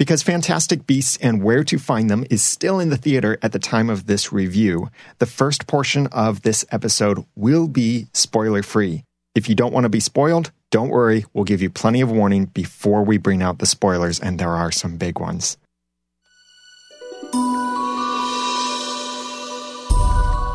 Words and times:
Because 0.00 0.22
Fantastic 0.22 0.86
Beasts 0.86 1.18
and 1.20 1.42
Where 1.42 1.62
to 1.64 1.78
Find 1.78 2.08
Them 2.08 2.24
is 2.30 2.40
still 2.40 2.80
in 2.80 2.88
the 2.88 2.96
theater 2.96 3.36
at 3.42 3.52
the 3.52 3.58
time 3.58 3.90
of 3.90 4.06
this 4.06 4.32
review, 4.32 4.88
the 5.18 5.26
first 5.26 5.66
portion 5.66 6.06
of 6.06 6.40
this 6.40 6.64
episode 6.72 7.26
will 7.36 7.68
be 7.68 8.06
spoiler 8.14 8.62
free. 8.62 9.04
If 9.34 9.46
you 9.46 9.54
don't 9.54 9.74
want 9.74 9.84
to 9.84 9.90
be 9.90 10.00
spoiled, 10.00 10.52
don't 10.70 10.88
worry, 10.88 11.26
we'll 11.34 11.44
give 11.44 11.60
you 11.60 11.68
plenty 11.68 12.00
of 12.00 12.10
warning 12.10 12.46
before 12.46 13.02
we 13.02 13.18
bring 13.18 13.42
out 13.42 13.58
the 13.58 13.66
spoilers, 13.66 14.18
and 14.18 14.38
there 14.38 14.48
are 14.48 14.72
some 14.72 14.96
big 14.96 15.20
ones. 15.20 15.58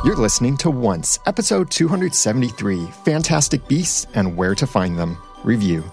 You're 0.04 0.18
listening 0.18 0.57
to 0.57 0.71
Once, 0.71 1.20
episode 1.27 1.70
273 1.70 2.88
Fantastic 3.05 3.68
Beasts 3.68 4.07
and 4.16 4.36
Where 4.36 4.55
to 4.55 4.66
Find 4.66 4.98
Them 4.98 5.20
review. 5.43 5.84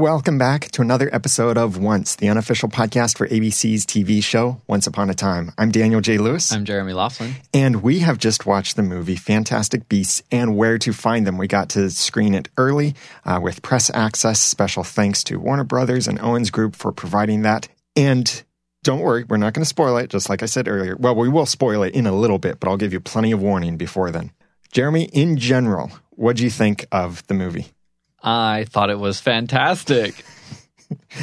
Welcome 0.00 0.38
back 0.38 0.70
to 0.70 0.80
another 0.80 1.14
episode 1.14 1.58
of 1.58 1.76
Once, 1.76 2.16
the 2.16 2.30
unofficial 2.30 2.70
podcast 2.70 3.18
for 3.18 3.28
ABC's 3.28 3.84
TV 3.84 4.24
show 4.24 4.62
Once 4.66 4.86
Upon 4.86 5.10
a 5.10 5.14
Time. 5.14 5.52
I'm 5.58 5.70
Daniel 5.70 6.00
J. 6.00 6.16
Lewis. 6.16 6.50
I'm 6.50 6.64
Jeremy 6.64 6.94
Laughlin. 6.94 7.34
And 7.52 7.82
we 7.82 7.98
have 7.98 8.16
just 8.16 8.46
watched 8.46 8.76
the 8.76 8.82
movie 8.82 9.16
Fantastic 9.16 9.90
Beasts 9.90 10.22
and 10.32 10.56
Where 10.56 10.78
to 10.78 10.94
Find 10.94 11.26
Them. 11.26 11.36
We 11.36 11.48
got 11.48 11.68
to 11.70 11.90
screen 11.90 12.32
it 12.32 12.48
early 12.56 12.94
uh, 13.26 13.40
with 13.42 13.60
press 13.60 13.90
access. 13.92 14.40
Special 14.40 14.84
thanks 14.84 15.22
to 15.24 15.38
Warner 15.38 15.64
Brothers 15.64 16.08
and 16.08 16.18
Owens 16.20 16.50
Group 16.50 16.76
for 16.76 16.92
providing 16.92 17.42
that. 17.42 17.68
And 17.94 18.42
don't 18.82 19.00
worry, 19.00 19.24
we're 19.24 19.36
not 19.36 19.52
going 19.52 19.64
to 19.64 19.68
spoil 19.68 19.98
it, 19.98 20.08
just 20.08 20.30
like 20.30 20.42
I 20.42 20.46
said 20.46 20.66
earlier. 20.66 20.96
Well, 20.96 21.14
we 21.14 21.28
will 21.28 21.44
spoil 21.44 21.82
it 21.82 21.94
in 21.94 22.06
a 22.06 22.12
little 22.12 22.38
bit, 22.38 22.58
but 22.58 22.70
I'll 22.70 22.78
give 22.78 22.94
you 22.94 23.00
plenty 23.00 23.32
of 23.32 23.42
warning 23.42 23.76
before 23.76 24.10
then. 24.10 24.30
Jeremy, 24.72 25.10
in 25.12 25.36
general, 25.36 25.92
what 26.12 26.36
do 26.36 26.44
you 26.44 26.50
think 26.50 26.86
of 26.90 27.26
the 27.26 27.34
movie? 27.34 27.74
I 28.22 28.64
thought 28.68 28.90
it 28.90 28.98
was 28.98 29.20
fantastic. 29.20 30.24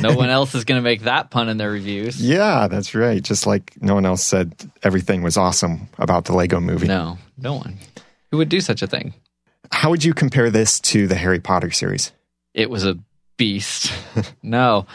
no 0.02 0.16
one 0.16 0.30
else 0.30 0.56
is 0.56 0.64
going 0.64 0.80
to 0.80 0.84
make 0.84 1.02
that 1.02 1.30
pun 1.30 1.50
in 1.50 1.58
their 1.58 1.72
reviews. 1.72 2.22
Yeah, 2.22 2.68
that's 2.68 2.96
right. 2.96 3.22
Just 3.22 3.46
like 3.46 3.74
no 3.82 3.94
one 3.94 4.06
else 4.06 4.24
said 4.24 4.56
everything 4.84 5.22
was 5.22 5.38
awesome 5.38 5.88
about 5.98 6.26
the 6.26 6.34
Lego 6.34 6.60
movie. 6.60 6.88
No, 6.88 7.18
no 7.38 7.56
one. 7.56 7.78
Who 8.32 8.38
would 8.38 8.50
do 8.50 8.62
such 8.62 8.82
a 8.82 8.88
thing? 8.88 9.14
How 9.72 9.90
would 9.90 10.04
you 10.04 10.14
compare 10.14 10.50
this 10.50 10.80
to 10.82 11.08
the 11.08 11.16
Harry 11.16 11.40
Potter 11.40 11.72
series? 11.72 12.12
It 12.54 12.70
was 12.70 12.86
a 12.86 12.98
beast. 13.38 13.92
no. 14.44 14.86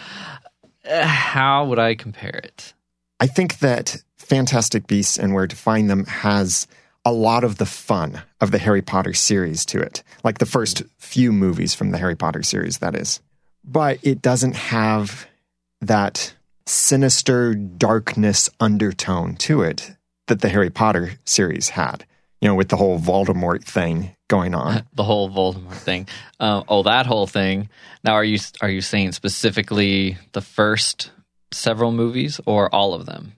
How 0.85 1.65
would 1.67 1.79
I 1.79 1.95
compare 1.95 2.41
it? 2.43 2.75
I 3.21 3.27
think 3.27 3.61
that 3.61 4.03
Fantastic 4.17 4.87
Beasts 4.87 5.19
and 5.19 5.35
Where 5.35 5.47
to 5.47 5.55
Find 5.55 5.89
Them 5.89 6.07
has 6.07 6.67
a 7.05 7.13
lot 7.13 7.45
of 7.45 7.59
the 7.59 7.67
fun 7.67 8.23
of 8.41 8.51
the 8.51 8.59
Harry 8.59 8.83
Potter 8.83 9.13
series 9.13 9.65
to 9.67 9.81
it, 9.81 10.03
like 10.23 10.39
the 10.39 10.47
first 10.47 10.83
few 10.99 11.33
movies 11.33 11.75
from 11.75 11.91
the 11.91 11.99
Harry 11.99 12.17
Potter 12.17 12.43
series, 12.43 12.79
that 12.79 12.95
is. 12.95 13.21
But 13.65 13.99
it 14.03 14.23
doesn't 14.23 14.57
have 14.57 15.27
that 15.81 16.35
sinister 16.67 17.55
darkness 17.55 18.49
undertone 18.61 19.35
to 19.37 19.63
it 19.63 19.97
that 20.29 20.41
the 20.41 20.49
Harry 20.49 20.71
Potter 20.71 21.13
series 21.25 21.71
had, 21.71 22.07
you 22.41 22.49
know, 22.49 22.55
with 22.55 22.69
the 22.69 22.77
whole 22.77 22.99
Voldemort 22.99 23.65
thing 23.65 24.17
going 24.29 24.55
on. 24.55 24.85
the 24.95 25.03
whole 25.03 25.29
Voldemort 25.29 25.75
thing. 25.75 26.07
Uh, 26.39 26.63
oh, 26.69 26.85
that 26.85 27.07
whole 27.07 27.27
thing. 27.27 27.69
Now, 28.05 28.15
are 28.15 28.25
you 28.25 28.39
are 28.61 28.71
you 28.71 28.81
saying 28.81 29.13
specifically 29.13 30.19
the 30.33 30.41
first 30.41 31.11
several 31.51 31.91
movies 31.91 32.41
or 32.47 32.73
all 32.75 32.95
of 32.95 33.07
them? 33.07 33.33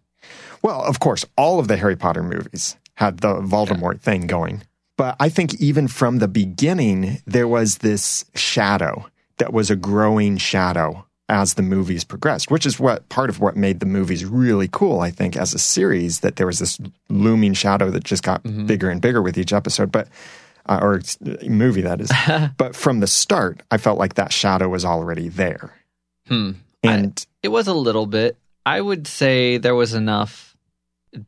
Well, 0.62 0.82
of 0.82 1.00
course, 1.00 1.24
all 1.36 1.58
of 1.58 1.68
the 1.68 1.76
Harry 1.76 1.96
Potter 1.96 2.22
movies 2.22 2.76
had 2.94 3.18
the 3.18 3.34
Voldemort 3.36 3.94
yeah. 3.94 4.00
thing 4.00 4.26
going. 4.26 4.62
But 4.96 5.16
I 5.18 5.28
think 5.28 5.54
even 5.60 5.88
from 5.88 6.18
the 6.18 6.28
beginning, 6.28 7.20
there 7.26 7.48
was 7.48 7.78
this 7.78 8.24
shadow 8.34 9.08
that 9.38 9.52
was 9.52 9.70
a 9.70 9.76
growing 9.76 10.36
shadow 10.36 11.04
as 11.28 11.54
the 11.54 11.62
movies 11.62 12.04
progressed, 12.04 12.50
which 12.50 12.66
is 12.66 12.78
what 12.78 13.08
part 13.08 13.30
of 13.30 13.40
what 13.40 13.56
made 13.56 13.80
the 13.80 13.86
movies 13.86 14.24
really 14.24 14.68
cool, 14.68 15.00
I 15.00 15.10
think, 15.10 15.36
as 15.36 15.54
a 15.54 15.58
series, 15.58 16.20
that 16.20 16.36
there 16.36 16.46
was 16.46 16.58
this 16.58 16.78
looming 17.08 17.54
shadow 17.54 17.90
that 17.90 18.04
just 18.04 18.22
got 18.22 18.42
mm-hmm. 18.44 18.66
bigger 18.66 18.90
and 18.90 19.00
bigger 19.00 19.22
with 19.22 19.38
each 19.38 19.52
episode. 19.52 19.90
But 19.90 20.08
uh, 20.66 20.78
or 20.80 21.02
movie 21.42 21.82
that 21.82 22.00
is. 22.00 22.10
but 22.56 22.76
from 22.76 23.00
the 23.00 23.06
start, 23.06 23.62
I 23.70 23.78
felt 23.78 23.98
like 23.98 24.14
that 24.14 24.32
shadow 24.32 24.68
was 24.68 24.84
already 24.84 25.28
there. 25.28 25.74
Hmm. 26.28 26.52
And 26.82 27.26
I, 27.26 27.46
it 27.46 27.48
was 27.48 27.68
a 27.68 27.74
little 27.74 28.06
bit. 28.06 28.36
I 28.66 28.80
would 28.80 29.06
say 29.06 29.58
there 29.58 29.74
was 29.74 29.94
enough 29.94 30.53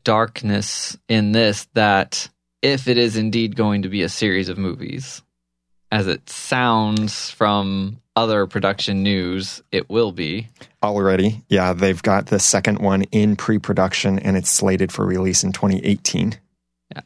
darkness 0.04 0.96
in 1.08 1.32
this 1.32 1.66
that 1.74 2.28
if 2.62 2.88
it 2.88 2.98
is 2.98 3.16
indeed 3.16 3.56
going 3.56 3.82
to 3.82 3.88
be 3.88 4.02
a 4.02 4.08
series 4.08 4.48
of 4.48 4.58
movies, 4.58 5.22
as 5.92 6.06
it 6.06 6.28
sounds 6.28 7.30
from 7.30 8.00
other 8.16 8.46
production 8.46 9.02
news, 9.02 9.62
it 9.70 9.88
will 9.88 10.10
be. 10.10 10.48
Already. 10.82 11.44
Yeah, 11.48 11.74
they've 11.74 12.02
got 12.02 12.26
the 12.26 12.38
second 12.38 12.80
one 12.80 13.02
in 13.04 13.36
pre 13.36 13.58
production 13.58 14.18
and 14.18 14.36
it's 14.36 14.50
slated 14.50 14.90
for 14.90 15.04
release 15.04 15.44
in 15.44 15.52
2018. 15.52 16.38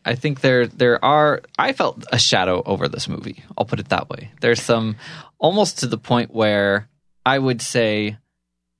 I 0.04 0.14
think 0.14 0.40
there 0.40 0.66
there 0.66 1.02
are 1.04 1.40
I 1.58 1.72
felt 1.72 2.04
a 2.12 2.18
shadow 2.18 2.62
over 2.64 2.86
this 2.86 3.08
movie. 3.08 3.42
I'll 3.56 3.64
put 3.64 3.80
it 3.80 3.88
that 3.88 4.10
way. 4.10 4.30
There's 4.40 4.62
some 4.62 4.96
almost 5.38 5.80
to 5.80 5.86
the 5.86 5.98
point 5.98 6.32
where 6.32 6.88
I 7.24 7.38
would 7.38 7.62
say 7.62 8.18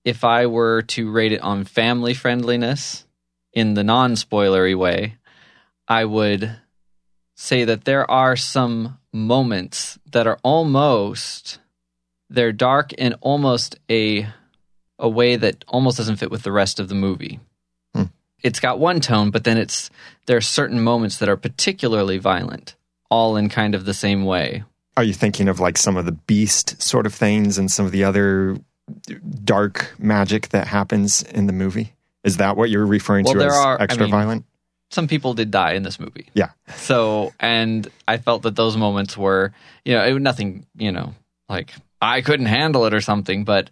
if 0.05 0.25
I 0.25 0.47
were 0.47 0.83
to 0.83 1.11
rate 1.11 1.33
it 1.33 1.41
on 1.41 1.65
family 1.65 2.15
friendliness, 2.15 3.05
in 3.53 3.75
the 3.75 3.85
non 3.85 4.15
spoilery 4.15 4.77
way, 4.77 5.17
I 5.89 6.05
would 6.05 6.57
say 7.35 7.65
that 7.65 7.85
there 7.85 8.09
are 8.11 8.37
some 8.37 8.99
moments 9.13 9.99
that 10.13 10.27
are 10.27 10.39
almost 10.43 11.59
they're 12.29 12.53
dark 12.53 12.93
in 12.93 13.15
almost 13.15 13.79
a 13.91 14.27
a 14.99 15.09
way 15.09 15.37
that 15.37 15.65
almost 15.67 15.97
doesn't 15.97 16.17
fit 16.17 16.31
with 16.31 16.43
the 16.43 16.53
rest 16.53 16.79
of 16.79 16.89
the 16.89 16.95
movie. 16.95 17.41
Hmm. 17.95 18.05
It's 18.43 18.61
got 18.61 18.79
one 18.79 19.01
tone, 19.01 19.31
but 19.31 19.45
then 19.45 19.57
it's 19.57 19.91
there 20.27 20.37
are 20.37 20.43
certain 20.43 20.81
moments 20.83 21.19
that 21.19 21.29
are 21.29 21.37
particularly 21.37 22.19
violent, 22.19 22.77
all 23.11 23.37
in 23.37 23.49
kind 23.49 23.75
of 23.75 23.85
the 23.85 23.95
same 23.95 24.25
way. 24.25 24.63
Are 24.97 25.05
you 25.05 25.15
thinking 25.15 25.49
of 25.49 25.61
like 25.61 25.79
some 25.79 25.97
of 25.97 26.05
the 26.05 26.13
beast 26.13 26.81
sort 26.81 27.07
of 27.07 27.15
things 27.15 27.59
and 27.59 27.71
some 27.71 27.87
of 27.87 27.93
the 27.93 28.05
other 28.05 28.59
dark 29.45 29.95
magic 29.99 30.51
that 30.51 30.67
happens 30.67 31.23
in 31.23 31.47
the 31.47 31.53
movie? 31.53 31.95
Is 32.25 32.37
that 32.39 32.57
what 32.57 32.71
you're 32.71 32.87
referring 32.87 33.25
well, 33.25 33.35
to 33.35 33.47
as 33.47 33.55
are, 33.55 33.81
extra 33.81 34.05
I 34.05 34.07
mean, 34.07 34.11
violent? 34.11 34.45
Some 34.91 35.09
people 35.09 35.35
did 35.35 35.51
die 35.51 35.73
in 35.73 35.83
this 35.83 36.01
movie. 36.01 36.29
Yeah. 36.35 36.51
So, 36.75 37.33
and 37.39 37.89
I 38.09 38.19
felt 38.19 38.43
that 38.43 38.57
those 38.57 38.77
moments 38.77 39.17
were, 39.17 39.53
you 39.85 39.95
know, 39.95 40.05
it, 40.05 40.13
was 40.13 40.23
nothing, 40.23 40.67
you 40.77 40.93
know, 40.93 41.15
like 41.49 41.73
I 42.03 42.21
couldn't 42.21 42.47
handle 42.47 42.85
it 42.87 42.95
or 42.95 43.01
something, 43.01 43.45
but 43.45 43.71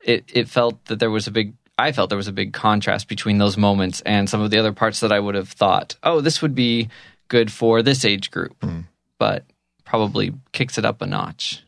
it, 0.00 0.24
it 0.32 0.48
felt 0.48 0.84
that 0.86 0.98
there 0.98 1.10
was 1.10 1.26
a 1.26 1.30
big, 1.30 1.54
I 1.76 1.92
felt 1.92 2.08
there 2.08 2.16
was 2.16 2.28
a 2.28 2.32
big 2.32 2.52
contrast 2.52 3.08
between 3.08 3.38
those 3.38 3.56
moments 3.56 4.00
and 4.02 4.30
some 4.30 4.40
of 4.40 4.50
the 4.50 4.58
other 4.58 4.72
parts 4.72 5.00
that 5.00 5.12
I 5.12 5.18
would 5.18 5.34
have 5.34 5.48
thought, 5.48 5.96
oh, 6.02 6.20
this 6.20 6.40
would 6.40 6.54
be 6.54 6.88
good 7.28 7.50
for 7.52 7.82
this 7.82 8.04
age 8.04 8.30
group, 8.30 8.58
mm. 8.60 8.84
but 9.18 9.44
probably 9.84 10.32
kicks 10.52 10.78
it 10.78 10.84
up 10.84 11.02
a 11.02 11.06
notch. 11.06 11.64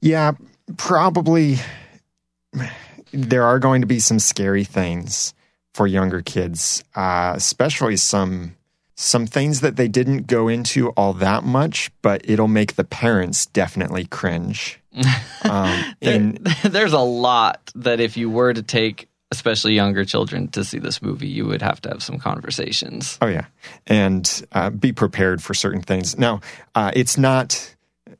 Yeah, 0.00 0.32
probably 0.76 1.58
there 3.12 3.44
are 3.44 3.58
going 3.58 3.80
to 3.80 3.86
be 3.86 3.98
some 3.98 4.18
scary 4.18 4.64
things 4.64 5.34
for 5.74 5.86
younger 5.86 6.22
kids, 6.22 6.84
uh, 6.94 7.32
especially 7.36 7.96
some 7.96 8.56
some 8.94 9.26
things 9.26 9.62
that 9.62 9.76
they 9.76 9.88
didn't 9.88 10.26
go 10.26 10.48
into 10.48 10.90
all 10.90 11.12
that 11.14 11.42
much, 11.42 11.90
but 12.02 12.20
it'll 12.24 12.46
make 12.46 12.74
the 12.74 12.84
parents 12.84 13.46
definitely 13.46 14.04
cringe. 14.04 14.78
Um, 15.44 15.94
and, 16.00 16.36
there's 16.62 16.92
a 16.92 17.00
lot 17.00 17.72
that 17.74 17.98
if 17.98 18.16
you 18.16 18.30
were 18.30 18.54
to 18.54 18.62
take 18.62 19.08
especially 19.32 19.74
younger 19.74 20.04
children 20.04 20.46
to 20.48 20.62
see 20.62 20.78
this 20.78 21.02
movie, 21.02 21.26
you 21.26 21.46
would 21.46 21.62
have 21.62 21.80
to 21.82 21.88
have 21.88 22.02
some 22.02 22.18
conversations. 22.18 23.18
Oh 23.20 23.26
yeah, 23.26 23.46
and 23.88 24.46
uh, 24.52 24.70
be 24.70 24.92
prepared 24.92 25.42
for 25.42 25.52
certain 25.52 25.82
things. 25.82 26.16
Now, 26.16 26.42
uh, 26.76 26.92
it's 26.94 27.18
not 27.18 27.74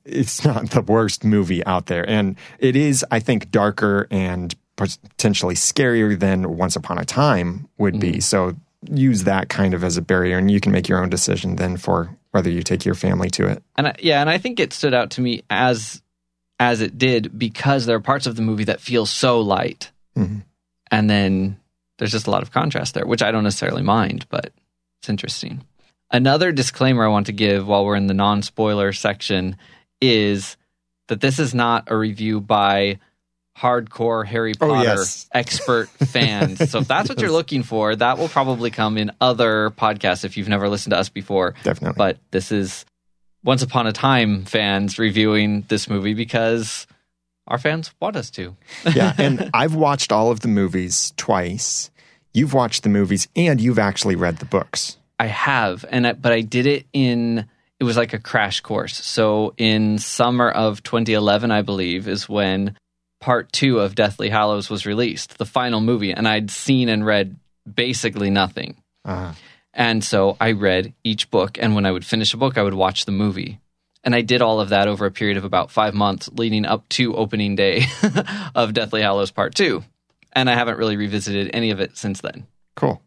it's 0.04 0.44
not 0.44 0.70
the 0.70 0.80
worst 0.80 1.24
movie 1.24 1.64
out 1.64 1.86
there, 1.86 2.08
and 2.08 2.36
it 2.58 2.74
is, 2.74 3.04
I 3.10 3.20
think, 3.20 3.50
darker 3.50 4.08
and 4.10 4.54
potentially 4.76 5.54
scarier 5.54 6.18
than 6.18 6.56
Once 6.56 6.76
Upon 6.76 6.98
a 6.98 7.04
Time 7.04 7.68
would 7.78 8.00
be. 8.00 8.14
Mm. 8.14 8.22
So 8.22 8.56
use 8.90 9.24
that 9.24 9.48
kind 9.48 9.74
of 9.74 9.84
as 9.84 9.96
a 9.96 10.02
barrier, 10.02 10.38
and 10.38 10.50
you 10.50 10.60
can 10.60 10.72
make 10.72 10.88
your 10.88 11.02
own 11.02 11.10
decision 11.10 11.56
then 11.56 11.76
for 11.76 12.16
whether 12.32 12.50
you 12.50 12.62
take 12.62 12.84
your 12.84 12.94
family 12.94 13.30
to 13.30 13.46
it. 13.46 13.62
And 13.76 13.88
I, 13.88 13.94
yeah, 14.00 14.20
and 14.20 14.30
I 14.30 14.38
think 14.38 14.58
it 14.58 14.72
stood 14.72 14.94
out 14.94 15.10
to 15.12 15.20
me 15.20 15.42
as 15.50 16.02
as 16.58 16.80
it 16.80 16.96
did 16.96 17.36
because 17.38 17.86
there 17.86 17.96
are 17.96 18.00
parts 18.00 18.26
of 18.26 18.36
the 18.36 18.42
movie 18.42 18.64
that 18.64 18.80
feel 18.80 19.06
so 19.06 19.40
light, 19.40 19.90
mm-hmm. 20.16 20.38
and 20.90 21.10
then 21.10 21.58
there's 21.98 22.12
just 22.12 22.26
a 22.26 22.30
lot 22.30 22.42
of 22.42 22.50
contrast 22.50 22.94
there, 22.94 23.06
which 23.06 23.22
I 23.22 23.30
don't 23.30 23.44
necessarily 23.44 23.82
mind, 23.82 24.26
but 24.28 24.52
it's 25.00 25.08
interesting. 25.08 25.64
Another 26.10 26.52
disclaimer 26.52 27.04
I 27.04 27.08
want 27.08 27.26
to 27.26 27.32
give 27.32 27.66
while 27.66 27.84
we're 27.84 27.96
in 27.96 28.06
the 28.06 28.14
non 28.14 28.42
spoiler 28.42 28.92
section 28.92 29.56
is 30.00 30.56
that 31.08 31.20
this 31.20 31.38
is 31.38 31.54
not 31.54 31.90
a 31.90 31.96
review 31.96 32.40
by 32.40 32.98
hardcore 33.56 34.26
Harry 34.26 34.52
Oh, 34.60 34.68
Potter 34.68 34.84
yes. 34.84 35.28
expert 35.32 35.88
fans. 36.06 36.70
So 36.70 36.78
if 36.80 36.88
that's 36.88 37.08
what 37.08 37.20
you're 37.20 37.30
looking 37.30 37.62
for, 37.62 37.94
that 37.96 38.18
will 38.18 38.28
probably 38.28 38.70
come 38.70 38.96
in 38.98 39.10
other 39.20 39.70
podcasts 39.70 40.24
if 40.24 40.36
you've 40.36 40.48
never 40.48 40.68
listened 40.68 40.92
to 40.92 40.98
us 40.98 41.08
before. 41.08 41.54
Definitely. 41.62 41.96
But 41.98 42.18
this 42.30 42.50
is 42.50 42.84
Once 43.44 43.62
Upon 43.62 43.86
a 43.86 43.92
Time 43.92 44.44
fans 44.44 44.98
reviewing 44.98 45.62
this 45.68 45.88
movie 45.88 46.14
because 46.14 46.86
our 47.46 47.58
fans 47.58 47.92
want 48.00 48.16
us 48.16 48.30
to. 48.30 48.56
yeah, 48.94 49.12
and 49.18 49.50
I've 49.54 49.74
watched 49.74 50.12
all 50.12 50.30
of 50.30 50.40
the 50.40 50.48
movies 50.48 51.12
twice. 51.16 51.90
You've 52.32 52.54
watched 52.54 52.82
the 52.82 52.88
movies 52.88 53.28
and 53.36 53.60
you've 53.60 53.78
actually 53.78 54.16
read 54.16 54.38
the 54.38 54.46
books. 54.46 54.96
I 55.18 55.26
have, 55.26 55.84
and 55.90 56.06
I, 56.06 56.12
but 56.14 56.32
I 56.32 56.40
did 56.40 56.66
it 56.66 56.86
in 56.92 57.46
it 57.78 57.84
was 57.84 57.96
like 57.96 58.12
a 58.12 58.18
crash 58.18 58.60
course. 58.60 58.96
So 59.04 59.54
in 59.58 59.98
summer 59.98 60.48
of 60.50 60.82
2011, 60.84 61.50
I 61.50 61.62
believe, 61.62 62.06
is 62.08 62.28
when 62.28 62.76
part 63.22 63.50
two 63.52 63.78
of 63.80 63.94
Deathly 63.94 64.28
Hallows 64.28 64.68
was 64.68 64.84
released, 64.84 65.38
the 65.38 65.46
final 65.46 65.80
movie, 65.80 66.12
and 66.12 66.28
I'd 66.28 66.50
seen 66.50 66.90
and 66.90 67.06
read 67.06 67.36
basically 67.72 68.28
nothing. 68.28 68.76
Uh, 69.04 69.32
And 69.74 70.04
so 70.04 70.36
I 70.38 70.52
read 70.52 70.92
each 71.02 71.30
book, 71.30 71.56
and 71.58 71.74
when 71.74 71.86
I 71.86 71.92
would 71.92 72.04
finish 72.04 72.34
a 72.34 72.36
book, 72.36 72.58
I 72.58 72.62
would 72.62 72.74
watch 72.74 73.06
the 73.06 73.12
movie. 73.12 73.58
And 74.04 74.14
I 74.14 74.20
did 74.20 74.42
all 74.42 74.60
of 74.60 74.68
that 74.68 74.86
over 74.88 75.06
a 75.06 75.10
period 75.10 75.38
of 75.38 75.44
about 75.44 75.70
five 75.70 75.94
months 75.94 76.28
leading 76.34 76.66
up 76.66 76.86
to 76.90 77.14
opening 77.16 77.56
day 77.56 77.84
of 78.54 78.74
Deathly 78.74 79.00
Hallows 79.00 79.30
Part 79.30 79.54
2. 79.54 79.82
And 80.34 80.50
I 80.50 80.54
haven't 80.54 80.76
really 80.76 80.96
revisited 80.96 81.50
any 81.54 81.70
of 81.70 81.80
it 81.80 81.96
since 81.96 82.20
then. 82.20 82.46
cool. 82.76 83.00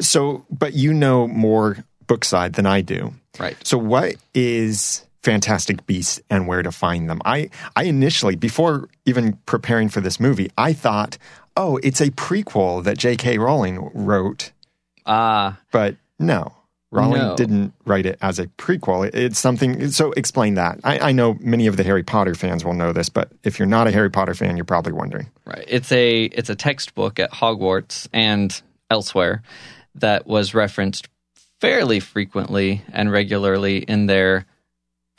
So, 0.00 0.44
but 0.50 0.74
you 0.74 0.92
know 0.92 1.28
more 1.28 1.84
book 2.08 2.24
side 2.24 2.54
than 2.54 2.66
I 2.66 2.80
do. 2.82 3.14
Right. 3.38 3.56
So, 3.66 3.78
what 3.78 4.16
is 4.34 5.06
Fantastic 5.22 5.86
Beasts 5.86 6.20
and 6.30 6.46
where 6.46 6.62
to 6.62 6.72
find 6.72 7.08
them? 7.08 7.20
I, 7.24 7.50
I 7.76 7.84
initially, 7.84 8.36
before 8.36 8.88
even 9.06 9.34
preparing 9.46 9.88
for 9.88 10.00
this 10.00 10.18
movie, 10.18 10.50
I 10.58 10.72
thought, 10.72 11.16
oh, 11.56 11.78
it's 11.82 12.00
a 12.00 12.10
prequel 12.10 12.82
that 12.84 12.98
J.K. 12.98 13.38
Rowling 13.38 13.90
wrote, 13.94 14.52
Ah, 15.06 15.58
but 15.70 15.96
no. 16.18 16.52
Rowling 16.90 17.22
No. 17.22 17.36
didn't 17.36 17.72
write 17.86 18.04
it 18.04 18.18
as 18.20 18.38
a 18.38 18.46
prequel. 18.58 19.06
It- 19.06 19.14
It's 19.14 19.38
something. 19.38 19.88
So 19.90 20.12
explain 20.12 20.54
that. 20.54 20.78
I, 20.84 20.98
I 20.98 21.12
know 21.12 21.38
many 21.40 21.66
of 21.66 21.76
the 21.78 21.82
Harry 21.84 22.02
Potter 22.02 22.34
fans 22.34 22.64
will 22.66 22.74
know 22.74 22.92
this, 22.92 23.08
but 23.08 23.30
if 23.44 23.58
you're 23.58 23.66
not 23.66 23.86
a 23.86 23.90
Harry 23.92 24.10
Potter 24.10 24.34
fan, 24.34 24.56
you're 24.56 24.64
probably 24.66 24.92
wondering. 24.92 25.30
Right. 25.46 25.64
It's 25.66 25.90
a 25.90 26.24
it's 26.24 26.50
a 26.50 26.54
textbook 26.54 27.18
at 27.18 27.32
Hogwarts 27.32 28.08
and 28.12 28.60
elsewhere 28.90 29.42
that 29.94 30.26
was 30.26 30.52
referenced 30.52 31.08
fairly 31.62 31.98
frequently 31.98 32.82
and 32.92 33.10
regularly 33.10 33.78
in 33.78 34.04
their 34.06 34.44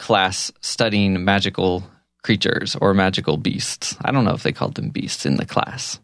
class 0.04 0.52
studying 0.60 1.24
magical 1.24 1.82
creatures 2.24 2.76
or 2.82 2.94
magical 2.94 3.38
beasts. 3.38 3.96
I 4.02 4.12
don't 4.12 4.26
know 4.26 4.34
if 4.34 4.44
they 4.44 4.52
called 4.52 4.76
them 4.76 4.90
beasts 4.90 5.26
in 5.26 5.38
the 5.38 5.46
class. 5.46 5.98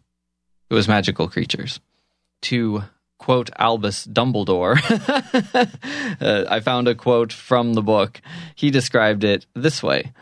It 0.70 0.74
was 0.74 0.88
magical 0.88 1.28
creatures. 1.28 1.80
To 2.42 2.84
quote 3.18 3.50
Albus 3.58 4.06
Dumbledore, 4.06 4.80
uh, 6.22 6.44
I 6.48 6.60
found 6.60 6.88
a 6.88 6.94
quote 6.94 7.30
from 7.30 7.74
the 7.74 7.82
book. 7.82 8.22
He 8.54 8.70
described 8.70 9.22
it 9.22 9.44
this 9.54 9.82
way. 9.82 10.12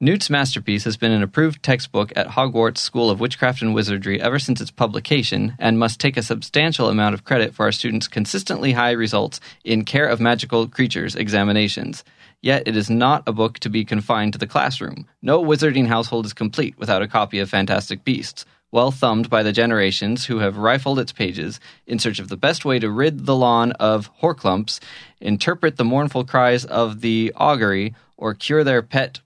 Newt's 0.00 0.30
masterpiece 0.30 0.84
has 0.84 0.96
been 0.96 1.12
an 1.12 1.22
approved 1.22 1.62
textbook 1.62 2.14
at 2.16 2.28
Hogwarts 2.28 2.78
School 2.78 3.10
of 3.10 3.20
Witchcraft 3.20 3.60
and 3.60 3.74
Wizardry 3.74 4.18
ever 4.20 4.38
since 4.38 4.62
its 4.62 4.70
publication 4.70 5.56
and 5.58 5.78
must 5.78 6.00
take 6.00 6.16
a 6.16 6.22
substantial 6.22 6.88
amount 6.88 7.14
of 7.14 7.24
credit 7.24 7.54
for 7.54 7.66
our 7.66 7.72
students' 7.72 8.08
consistently 8.08 8.72
high 8.72 8.92
results 8.92 9.40
in 9.62 9.84
care 9.84 10.06
of 10.06 10.20
magical 10.20 10.66
creatures 10.66 11.14
examinations. 11.14 12.02
Yet 12.42 12.62
it 12.66 12.76
is 12.76 12.90
not 12.90 13.22
a 13.26 13.32
book 13.32 13.58
to 13.60 13.68
be 13.68 13.84
confined 13.84 14.32
to 14.34 14.38
the 14.38 14.46
classroom. 14.46 15.06
No 15.22 15.42
wizarding 15.42 15.86
household 15.86 16.26
is 16.26 16.32
complete 16.32 16.78
without 16.78 17.02
a 17.02 17.08
copy 17.08 17.38
of 17.38 17.50
Fantastic 17.50 18.04
Beasts, 18.04 18.44
well 18.70 18.90
thumbed 18.90 19.30
by 19.30 19.42
the 19.42 19.52
generations 19.52 20.26
who 20.26 20.38
have 20.38 20.58
rifled 20.58 20.98
its 20.98 21.12
pages 21.12 21.60
in 21.86 21.98
search 21.98 22.18
of 22.18 22.28
the 22.28 22.36
best 22.36 22.64
way 22.64 22.78
to 22.78 22.90
rid 22.90 23.26
the 23.26 23.36
lawn 23.36 23.72
of 23.72 24.10
Horklumps, 24.20 24.80
interpret 25.20 25.76
the 25.76 25.84
mournful 25.84 26.24
cries 26.24 26.64
of 26.64 27.00
the 27.00 27.32
Augurey, 27.36 27.94
or 28.16 28.34
cure 28.34 28.64
their 28.64 28.82
pet 28.82 29.20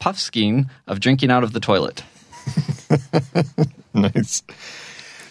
Puffskein 0.00 0.68
of 0.86 1.00
drinking 1.00 1.30
out 1.30 1.44
of 1.44 1.52
the 1.52 1.60
toilet. 1.60 2.02
nice. 3.94 4.42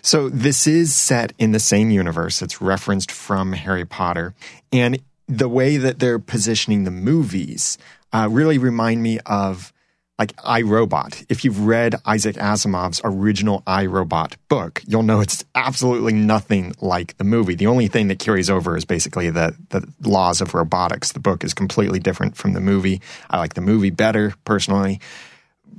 So 0.01 0.29
this 0.29 0.67
is 0.67 0.94
set 0.94 1.33
in 1.38 1.51
the 1.51 1.59
same 1.59 1.89
universe. 1.89 2.41
It's 2.41 2.62
referenced 2.62 3.12
from 3.12 3.53
Harry 3.53 3.85
Potter, 3.85 4.33
and 4.71 5.00
the 5.27 5.50
way 5.50 5.77
that 5.77 6.00
they're 6.00 6.19
positioning 6.19 6.83
the 6.83 6.92
movies 6.92 7.77
uh, 8.13 8.27
really 8.31 8.57
remind 8.57 9.01
me 9.01 9.19
of 9.25 9.74
like 10.18 10.36
iRobot. 10.38 11.25
If 11.27 11.44
you've 11.44 11.66
read 11.66 11.95
Isaac 12.06 12.38
Asimov's 12.38 13.01
original 13.04 13.62
iRobot 13.68 14.36
book, 14.48 14.81
you'll 14.88 15.04
know 15.04 15.19
it's 15.19 15.44
absolutely 15.56 16.13
nothing 16.13 16.74
like 16.80 17.18
the 17.18 17.25
movie. 17.25 17.56
The 17.56 17.68
only 17.68 17.88
thing 17.88 18.07
that 18.07 18.19
carries 18.19 18.50
over 18.50 18.77
is 18.77 18.86
basically 18.86 19.30
the 19.30 19.56
the 19.69 19.86
laws 20.01 20.39
of 20.39 20.54
robotics. 20.54 21.12
The 21.12 21.19
book 21.19 21.44
is 21.44 21.54
completely 21.54 22.00
different 22.00 22.38
from 22.38 22.54
the 22.54 22.62
movie. 22.62 23.01
I 23.30 23.39
like 23.39 23.56
the 23.56 23.62
movie 23.62 23.89
better 23.89 24.33
personally. 24.45 25.01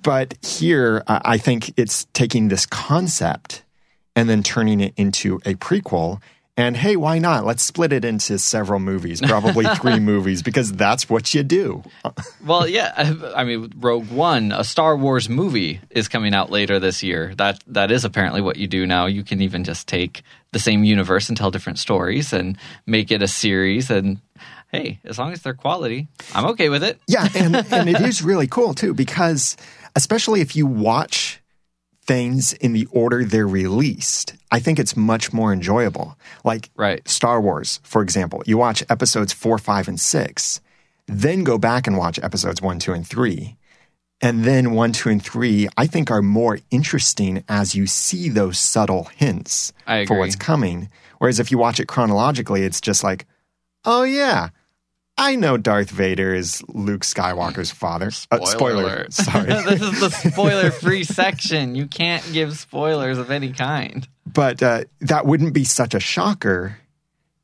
But 0.03 0.35
here, 0.45 1.03
uh, 1.07 1.21
I 1.25 1.39
think 1.39 1.73
it's 1.79 2.05
taking 2.13 2.49
this 2.49 2.67
concept 2.67 3.63
and 4.15 4.29
then 4.29 4.43
turning 4.43 4.81
it 4.81 4.93
into 4.97 5.37
a 5.47 5.55
prequel. 5.55 6.21
And 6.59 6.75
hey, 6.75 6.97
why 6.97 7.19
not? 7.19 7.45
Let's 7.45 7.63
split 7.63 7.93
it 7.93 8.03
into 8.03 8.39
several 8.39 8.81
movies, 8.81 9.21
probably 9.21 9.67
three 9.77 10.01
movies, 10.01 10.43
because 10.43 10.73
that's 10.73 11.09
what 11.09 11.35
you 11.35 11.43
do. 11.43 11.83
Well, 12.47 12.69
yeah, 12.69 13.15
I 13.35 13.43
mean, 13.43 13.73
Rogue 13.77 14.09
One, 14.09 14.53
a 14.53 14.63
Star 14.63 14.97
Wars 14.97 15.29
movie, 15.29 15.81
is 15.91 16.07
coming 16.07 16.33
out 16.33 16.49
later 16.49 16.79
this 16.79 17.03
year. 17.03 17.35
That 17.39 17.61
that 17.67 17.91
is 17.91 18.05
apparently 18.05 18.41
what 18.41 18.57
you 18.57 18.69
do 18.69 18.87
now. 18.87 19.07
You 19.07 19.25
can 19.25 19.41
even 19.41 19.65
just 19.65 19.89
take 19.89 20.23
the 20.53 20.61
same 20.61 20.85
universe 20.85 21.29
and 21.29 21.37
tell 21.37 21.51
different 21.51 21.81
stories 21.81 22.33
and 22.33 22.57
make 22.87 23.11
it 23.11 23.21
a 23.21 23.27
series. 23.27 23.91
And 23.91 24.21
hey, 24.71 25.01
as 25.05 25.19
long 25.19 25.33
as 25.33 25.43
they're 25.43 25.55
quality, 25.55 26.07
I'm 26.37 26.47
okay 26.51 26.69
with 26.69 26.85
it. 26.85 27.01
Yeah, 27.09 27.27
and, 27.35 27.57
and 27.57 27.89
it 27.89 28.01
is 28.09 28.23
really 28.23 28.47
cool 28.47 28.75
too, 28.75 28.95
because 28.95 29.57
especially 29.97 30.41
if 30.41 30.55
you 30.55 30.67
watch 30.67 31.41
things 32.07 32.53
in 32.55 32.73
the 32.73 32.87
order 32.91 33.25
they're 33.25 33.47
released, 33.47 34.35
I 34.51 34.61
think 34.61 34.79
it's 34.79 34.97
much 34.97 35.33
more 35.33 35.53
enjoyable. 35.53 36.17
Like 36.45 36.71
Right. 36.77 37.07
Star 37.09 37.41
Wars, 37.41 37.81
for 37.83 38.03
example, 38.03 38.43
you 38.47 38.59
watch 38.59 38.83
episodes 38.89 39.33
four, 39.33 39.59
five, 39.59 39.89
and 39.89 40.01
six, 40.01 40.61
then 41.07 41.45
go 41.45 41.59
back 41.59 41.87
and 41.87 41.97
watch 41.97 42.19
episodes 42.23 42.63
one, 42.63 42.79
two, 42.79 42.93
and 42.93 43.07
three. 43.07 43.57
And 44.23 44.45
then 44.45 44.73
one, 44.73 44.93
two, 44.93 45.11
and 45.11 45.23
three, 45.23 45.69
I 45.77 45.87
think 45.87 46.11
are 46.11 46.23
more 46.23 46.59
interesting 46.71 47.45
as 47.49 47.75
you 47.75 47.87
see 47.87 48.31
those 48.31 48.59
subtle 48.59 49.05
hints 49.17 49.73
for 50.09 50.19
what's 50.19 50.37
coming. 50.37 50.89
Whereas 51.19 51.39
if 51.39 51.51
you 51.51 51.59
watch 51.59 51.81
it 51.81 51.87
chronologically, 51.89 52.63
it's 52.63 52.81
just 52.81 53.05
like, 53.05 53.27
oh 53.85 54.05
yeah, 54.05 54.49
I 55.19 55.35
know 55.35 55.57
Darth 55.57 55.91
Vader 55.91 56.35
is 56.35 56.63
Luke 56.69 57.01
Skywalker's 57.01 57.71
father. 57.71 58.11
Uh, 58.31 58.45
spoiler. 58.45 59.07
Sorry. 59.11 59.47
this 59.47 59.81
is 59.81 60.01
the 60.01 60.11
spoiler-free 60.11 61.05
section. 61.05 61.75
You 61.75 61.87
can't 61.87 62.23
give 62.33 62.57
spoilers 62.59 63.17
of 63.19 63.31
any 63.31 63.53
kind. 63.53 64.07
but 64.27 64.63
uh, 64.63 64.85
that 65.01 65.25
wouldn't 65.27 65.55
be 65.55 65.65
such 65.65 65.95
a 65.95 66.01
shocker 66.01 66.79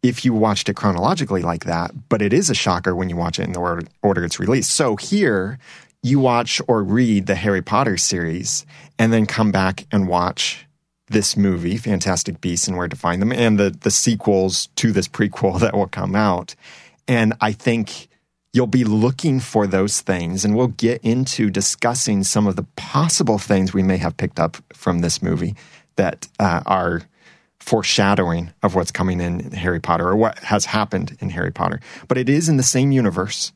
if 0.02 0.24
you 0.24 0.34
watched 0.34 0.68
it 0.68 0.74
chronologically 0.76 1.42
like 1.42 1.64
that. 1.64 1.92
But 2.08 2.20
it 2.20 2.32
is 2.32 2.50
a 2.50 2.54
shocker 2.54 2.94
when 2.94 3.08
you 3.08 3.16
watch 3.16 3.38
it 3.38 3.44
in 3.44 3.52
the 3.52 3.60
order, 3.60 3.86
order 4.02 4.24
it's 4.24 4.38
released. 4.38 4.72
So 4.72 4.96
here, 4.96 5.58
you 6.02 6.18
watch 6.18 6.60
or 6.68 6.82
read 6.82 7.26
the 7.26 7.36
Harry 7.36 7.62
Potter 7.62 7.96
series 7.96 8.66
and 8.98 9.12
then 9.12 9.24
come 9.24 9.50
back 9.50 9.86
and 9.90 10.08
watch 10.08 10.66
this 11.08 11.36
movie, 11.36 11.76
Fantastic 11.76 12.40
Beasts 12.40 12.68
and 12.68 12.76
Where 12.76 12.88
to 12.88 12.96
Find 12.96 13.22
Them, 13.22 13.32
and 13.32 13.58
the, 13.58 13.70
the 13.70 13.90
sequels 13.90 14.66
to 14.76 14.92
this 14.92 15.08
prequel 15.08 15.60
that 15.60 15.74
will 15.74 15.86
come 15.88 16.14
out. 16.14 16.54
And 17.08 17.34
I 17.40 17.52
think 17.52 18.08
you'll 18.52 18.66
be 18.66 18.84
looking 18.84 19.40
for 19.40 19.66
those 19.66 20.00
things, 20.00 20.44
and 20.44 20.54
we'll 20.54 20.68
get 20.68 21.02
into 21.02 21.50
discussing 21.50 22.22
some 22.22 22.46
of 22.46 22.56
the 22.56 22.66
possible 22.76 23.38
things 23.38 23.72
we 23.72 23.82
may 23.82 23.96
have 23.96 24.16
picked 24.16 24.38
up 24.38 24.56
from 24.72 25.00
this 25.00 25.22
movie 25.22 25.54
that 25.96 26.28
uh, 26.38 26.62
are 26.66 27.02
foreshadowing 27.60 28.52
of 28.62 28.74
what's 28.74 28.90
coming 28.90 29.20
in 29.20 29.52
Harry 29.52 29.80
Potter 29.80 30.08
or 30.08 30.16
what 30.16 30.38
has 30.40 30.64
happened 30.66 31.16
in 31.20 31.30
Harry 31.30 31.52
Potter. 31.52 31.80
But 32.08 32.18
it 32.18 32.28
is 32.28 32.48
in 32.48 32.56
the 32.56 32.62
same 32.62 32.92
universe. 32.92 33.52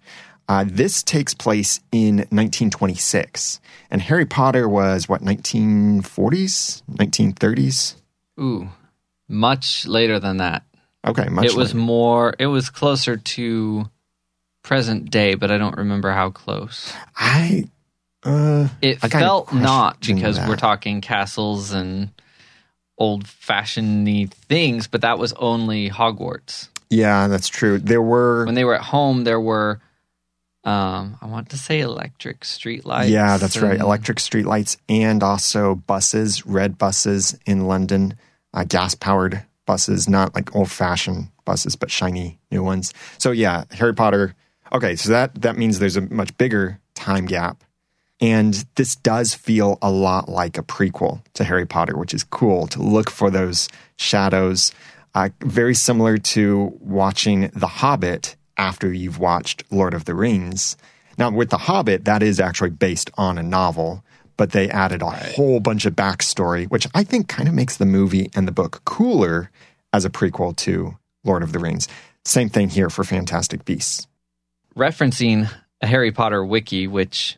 Uh, 0.48 0.64
this 0.66 1.02
takes 1.02 1.34
place 1.34 1.80
in 1.90 2.18
1926, 2.18 3.60
and 3.90 4.00
Harry 4.02 4.26
Potter 4.26 4.68
was 4.68 5.08
what 5.08 5.22
1940s, 5.22 6.82
1930s. 6.92 7.96
Ooh, 8.40 8.68
much 9.28 9.86
later 9.86 10.20
than 10.20 10.36
that. 10.36 10.62
Okay, 11.06 11.28
much 11.28 11.44
it 11.46 11.54
was 11.54 11.74
more. 11.74 12.34
It 12.38 12.46
was 12.46 12.68
closer 12.70 13.16
to 13.16 13.88
present 14.62 15.10
day, 15.10 15.34
but 15.34 15.50
I 15.50 15.58
don't 15.58 15.76
remember 15.78 16.10
how 16.12 16.30
close. 16.30 16.92
I. 17.16 17.68
Uh, 18.24 18.68
It 18.82 18.98
I 19.04 19.08
felt 19.08 19.52
not 19.52 20.00
because 20.00 20.36
that. 20.36 20.48
we're 20.48 20.56
talking 20.56 21.00
castles 21.00 21.70
and 21.72 22.10
old 22.98 23.28
fashioned 23.28 24.32
things, 24.34 24.88
but 24.88 25.02
that 25.02 25.18
was 25.18 25.32
only 25.34 25.90
Hogwarts. 25.90 26.68
yeah, 26.90 27.28
that's 27.28 27.48
true. 27.48 27.78
There 27.78 28.02
were 28.02 28.44
When 28.46 28.54
they 28.56 28.64
were 28.64 28.74
at 28.74 28.82
home, 28.82 29.22
there 29.24 29.40
were 29.40 29.80
Um, 30.64 31.16
I 31.22 31.26
want 31.26 31.50
to 31.50 31.56
say 31.58 31.78
electric 31.78 32.40
streetlights. 32.40 33.10
Yeah, 33.10 33.36
that's 33.36 33.56
right. 33.58 33.74
and- 33.74 33.80
Electric 33.82 34.18
streetlights 34.18 34.78
and 34.88 35.22
also 35.22 35.76
buses, 35.76 36.44
red 36.44 36.76
buses 36.76 37.38
in 37.46 37.68
London, 37.68 38.14
uh, 38.52 38.64
gas 38.64 38.96
powered 38.96 39.44
buses, 39.66 40.08
not 40.08 40.34
like 40.34 40.54
old 40.54 40.70
fashioned 40.70 41.28
buses, 41.44 41.76
but 41.76 41.90
shiny 41.90 42.38
new 42.50 42.62
ones. 42.62 42.94
So 43.18 43.30
yeah, 43.32 43.64
Harry 43.72 43.94
Potter. 43.94 44.34
Okay, 44.72 44.96
so 44.96 45.10
that 45.10 45.42
that 45.42 45.56
means 45.56 45.78
there's 45.78 45.96
a 45.96 46.00
much 46.00 46.36
bigger 46.38 46.80
time 46.94 47.26
gap, 47.26 47.62
and 48.20 48.64
this 48.76 48.96
does 48.96 49.34
feel 49.34 49.78
a 49.82 49.90
lot 49.90 50.28
like 50.28 50.58
a 50.58 50.62
prequel 50.62 51.22
to 51.34 51.44
Harry 51.44 51.66
Potter, 51.66 51.96
which 51.96 52.14
is 52.14 52.24
cool 52.24 52.66
to 52.68 52.82
look 52.82 53.10
for 53.10 53.30
those 53.30 53.68
shadows. 53.96 54.72
Uh, 55.14 55.30
very 55.40 55.74
similar 55.74 56.18
to 56.18 56.76
watching 56.80 57.50
The 57.54 57.66
Hobbit 57.66 58.36
after 58.58 58.92
you've 58.92 59.18
watched 59.18 59.64
Lord 59.70 59.94
of 59.94 60.04
the 60.04 60.14
Rings. 60.14 60.76
Now, 61.16 61.30
with 61.30 61.50
The 61.50 61.58
Hobbit, 61.58 62.04
that 62.04 62.22
is 62.22 62.38
actually 62.40 62.70
based 62.70 63.10
on 63.16 63.38
a 63.38 63.42
novel, 63.42 64.04
but 64.36 64.52
they 64.52 64.68
added 64.70 65.02
a 65.02 65.10
whole 65.10 65.60
bunch 65.60 65.86
of 65.86 65.94
backstory, 65.94 66.66
which 66.68 66.86
I 66.94 67.04
think 67.04 67.28
kind 67.28 67.48
of 67.48 67.54
makes 67.54 67.76
the 67.76 67.86
movie 67.86 68.30
and 68.34 68.46
the 68.46 68.52
book 68.52 68.82
cooler 68.84 69.50
as 69.92 70.04
a 70.04 70.10
prequel 70.10 70.54
to 70.56 70.96
Lord 71.24 71.42
of 71.42 71.52
the 71.52 71.58
Rings. 71.58 71.88
Same 72.24 72.48
thing 72.48 72.68
here 72.68 72.90
for 72.90 73.04
Fantastic 73.04 73.64
Beasts. 73.64 74.06
referencing 74.76 75.50
a 75.80 75.86
Harry 75.86 76.12
Potter 76.12 76.44
wiki, 76.44 76.86
which 76.86 77.36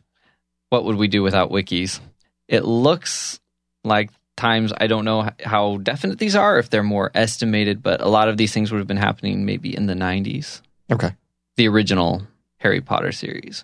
what 0.69 0.83
would 0.85 0.95
we 0.97 1.07
do 1.07 1.23
without 1.23 1.51
wikis? 1.51 1.99
It 2.47 2.65
looks 2.65 3.39
like 3.83 4.09
times 4.37 4.71
I 4.77 4.87
don't 4.87 5.05
know 5.05 5.29
how 5.43 5.77
definite 5.77 6.17
these 6.19 6.35
are, 6.35 6.57
if 6.59 6.69
they're 6.69 6.83
more 6.83 7.11
estimated, 7.13 7.81
but 7.83 8.01
a 8.01 8.07
lot 8.07 8.29
of 8.29 8.37
these 8.37 8.53
things 8.53 8.71
would 8.71 8.77
have 8.79 8.87
been 8.87 8.97
happening 8.97 9.45
maybe 9.45 9.75
in 9.75 9.85
the 9.87 9.93
90s, 9.93 10.61
Okay. 10.91 11.11
the 11.57 11.67
original 11.67 12.23
Harry 12.57 12.81
Potter 12.81 13.11
series. 13.11 13.63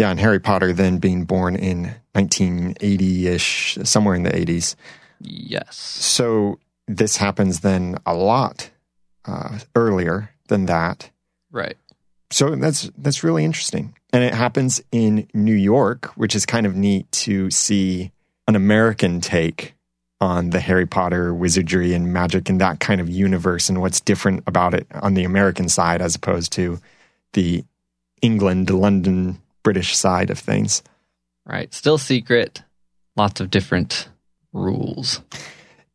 Yeah, 0.00 0.10
and 0.10 0.18
Harry 0.18 0.40
Potter 0.40 0.72
then 0.72 0.96
being 0.96 1.26
born 1.26 1.56
in 1.56 1.94
1980 2.12 3.28
ish, 3.28 3.76
somewhere 3.84 4.14
in 4.14 4.22
the 4.22 4.30
80s. 4.30 4.74
Yes. 5.20 5.76
So 5.76 6.58
this 6.88 7.18
happens 7.18 7.60
then 7.60 7.98
a 8.06 8.14
lot 8.14 8.70
uh, 9.26 9.58
earlier 9.76 10.30
than 10.48 10.64
that. 10.64 11.10
Right. 11.52 11.76
So 12.30 12.56
that's 12.56 12.90
that's 12.96 13.22
really 13.22 13.44
interesting, 13.44 13.94
and 14.10 14.24
it 14.24 14.32
happens 14.32 14.80
in 14.90 15.28
New 15.34 15.54
York, 15.54 16.06
which 16.16 16.34
is 16.34 16.46
kind 16.46 16.64
of 16.64 16.74
neat 16.74 17.12
to 17.12 17.50
see 17.50 18.10
an 18.48 18.56
American 18.56 19.20
take 19.20 19.74
on 20.18 20.48
the 20.48 20.60
Harry 20.60 20.86
Potter 20.86 21.34
wizardry 21.34 21.92
and 21.92 22.10
magic 22.10 22.48
and 22.48 22.58
that 22.62 22.80
kind 22.80 23.02
of 23.02 23.10
universe, 23.10 23.68
and 23.68 23.82
what's 23.82 24.00
different 24.00 24.44
about 24.46 24.72
it 24.72 24.86
on 24.94 25.12
the 25.12 25.24
American 25.24 25.68
side 25.68 26.00
as 26.00 26.14
opposed 26.14 26.52
to 26.52 26.80
the 27.34 27.64
England, 28.22 28.70
London, 28.70 29.42
British 29.62 29.96
side 29.96 30.30
of 30.30 30.38
things. 30.38 30.82
Right. 31.46 31.72
Still 31.74 31.98
secret. 31.98 32.62
Lots 33.16 33.40
of 33.40 33.50
different 33.50 34.08
rules. 34.52 35.20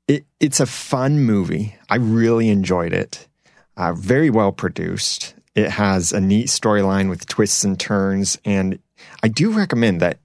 It, 0.08 0.26
it's 0.40 0.60
a 0.60 0.66
fun 0.66 1.22
movie. 1.22 1.76
I 1.90 1.96
really 1.96 2.50
enjoyed 2.50 2.94
it. 2.94 3.28
Uh, 3.78 3.94
very 3.94 4.30
well 4.30 4.52
produced. 4.52 5.36
It 5.56 5.70
has 5.72 6.12
a 6.12 6.22
neat 6.22 6.48
storyline 6.48 7.10
with 7.10 7.28
twists 7.28 7.64
and 7.64 7.80
turns. 7.80 8.38
And 8.46 8.80
I 9.24 9.28
do 9.28 9.52
recommend 9.52 10.02
that 10.02 10.20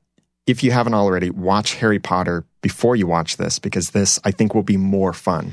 if 0.47 0.63
you 0.63 0.73
haven't 0.73 0.95
already, 0.95 1.31
watch 1.31 1.77
Harry 1.77 1.99
Potter 1.99 2.45
before 2.61 2.97
you 2.97 3.07
watch 3.07 3.37
this 3.37 3.59
because 3.59 3.91
this, 3.91 4.19
I 4.25 4.31
think, 4.33 4.55
will 4.55 4.63
be 4.63 4.77
more 4.77 5.13
fun. 5.13 5.53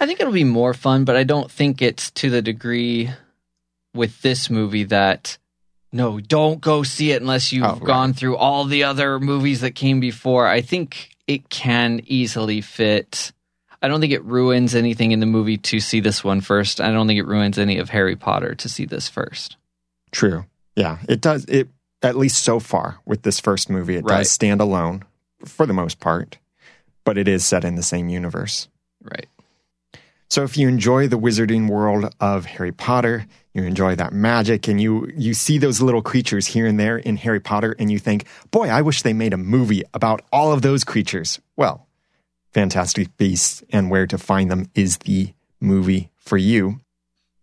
I 0.00 0.06
think 0.06 0.20
it'll 0.20 0.32
be 0.32 0.44
more 0.44 0.72
fun, 0.72 1.04
but 1.04 1.16
I 1.16 1.24
don't 1.24 1.50
think 1.50 1.82
it's 1.82 2.10
to 2.12 2.30
the 2.30 2.40
degree 2.40 3.10
with 3.94 4.22
this 4.22 4.48
movie 4.48 4.84
that 4.84 5.36
no, 5.92 6.20
don't 6.20 6.60
go 6.60 6.82
see 6.82 7.10
it 7.12 7.20
unless 7.20 7.52
you've 7.52 7.64
Oh, 7.64 7.72
right. 7.74 7.84
gone 7.84 8.12
through 8.12 8.36
all 8.36 8.64
the 8.64 8.84
other 8.84 9.18
movies 9.18 9.60
that 9.62 9.72
came 9.74 10.00
before. 10.00 10.46
I 10.46 10.60
think 10.60 11.10
it 11.26 11.48
can 11.48 12.00
easily 12.06 12.60
fit. 12.60 13.32
I 13.82 13.88
don't 13.88 14.00
think 14.00 14.12
it 14.12 14.24
ruins 14.24 14.74
anything 14.74 15.12
in 15.12 15.20
the 15.20 15.26
movie 15.26 15.56
to 15.56 15.80
see 15.80 16.00
this 16.00 16.22
one 16.22 16.40
first. 16.42 16.80
I 16.80 16.92
don't 16.92 17.06
think 17.06 17.18
it 17.18 17.26
ruins 17.26 17.58
any 17.58 17.78
of 17.78 17.88
Harry 17.90 18.14
Potter 18.16 18.54
to 18.56 18.68
see 18.68 18.84
this 18.84 19.08
first. 19.08 19.56
True. 20.12 20.44
Yeah, 20.76 20.98
it 21.08 21.20
does. 21.20 21.44
It 21.46 21.68
at 22.02 22.16
least 22.16 22.42
so 22.42 22.60
far 22.60 22.98
with 23.06 23.22
this 23.22 23.40
first 23.40 23.68
movie, 23.68 23.96
it 23.96 24.04
Right. 24.04 24.18
does 24.18 24.30
stand 24.30 24.60
alone 24.60 25.04
for 25.44 25.66
the 25.66 25.72
most 25.74 26.00
part, 26.00 26.38
but 27.04 27.18
it 27.18 27.28
is 27.28 27.44
set 27.44 27.64
in 27.64 27.74
the 27.74 27.82
same 27.82 28.08
universe. 28.08 28.68
Right. 29.02 29.26
So 30.30 30.44
if 30.44 30.56
you 30.56 30.68
enjoy 30.68 31.08
the 31.08 31.18
wizarding 31.18 31.68
world 31.68 32.14
of 32.20 32.46
Harry 32.46 32.70
Potter, 32.70 33.26
you 33.52 33.64
enjoy 33.64 33.96
that 33.96 34.12
magic 34.12 34.68
and 34.68 34.80
you 34.80 35.10
you 35.16 35.34
see 35.34 35.58
those 35.58 35.82
little 35.82 36.02
creatures 36.02 36.46
here 36.46 36.66
and 36.66 36.78
there 36.78 36.98
in 36.98 37.16
Harry 37.16 37.40
Potter 37.40 37.74
and 37.80 37.90
you 37.90 37.98
think, 37.98 38.26
"Boy, 38.52 38.68
I 38.68 38.80
wish 38.80 39.02
they 39.02 39.12
made 39.12 39.32
a 39.32 39.36
movie 39.36 39.82
about 39.92 40.22
all 40.32 40.52
of 40.52 40.62
those 40.62 40.84
creatures." 40.84 41.40
Well, 41.56 41.88
Fantastic 42.52 43.16
Beasts 43.16 43.64
and 43.70 43.90
Where 43.90 44.06
to 44.06 44.18
Find 44.18 44.50
Them 44.50 44.68
is 44.74 44.98
the 44.98 45.34
movie 45.60 46.10
for 46.16 46.38
you, 46.38 46.80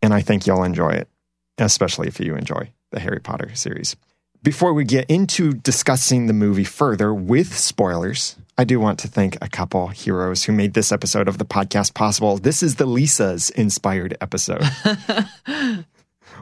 and 0.02 0.14
I 0.14 0.22
think 0.22 0.48
you'll 0.48 0.64
enjoy 0.64 0.92
it, 0.92 1.10
especially 1.58 2.08
if 2.08 2.22
you 2.22 2.36
enjoy 2.36 2.72
the 2.92 3.02
Harry 3.02 3.20
Potter 3.20 3.52
series. 3.54 3.98
Before 4.44 4.74
we 4.74 4.86
get 4.86 5.10
into 5.10 5.54
discussing 5.54 6.28
the 6.28 6.34
movie 6.34 6.64
further 6.64 7.14
with 7.14 7.58
spoilers, 7.58 8.38
I 8.60 8.64
do 8.64 8.80
want 8.80 8.98
to 9.00 9.08
thank 9.08 9.38
a 9.40 9.48
couple 9.48 9.88
heroes 9.90 10.44
who 10.44 10.52
made 10.52 10.74
this 10.74 10.92
episode 10.92 11.28
of 11.28 11.38
the 11.38 11.46
podcast 11.46 11.94
possible. 11.94 12.38
This 12.38 12.64
is 12.64 12.76
the 12.76 12.88
Lisa's 12.88 13.52
inspired 13.52 14.18
episode. 14.20 14.64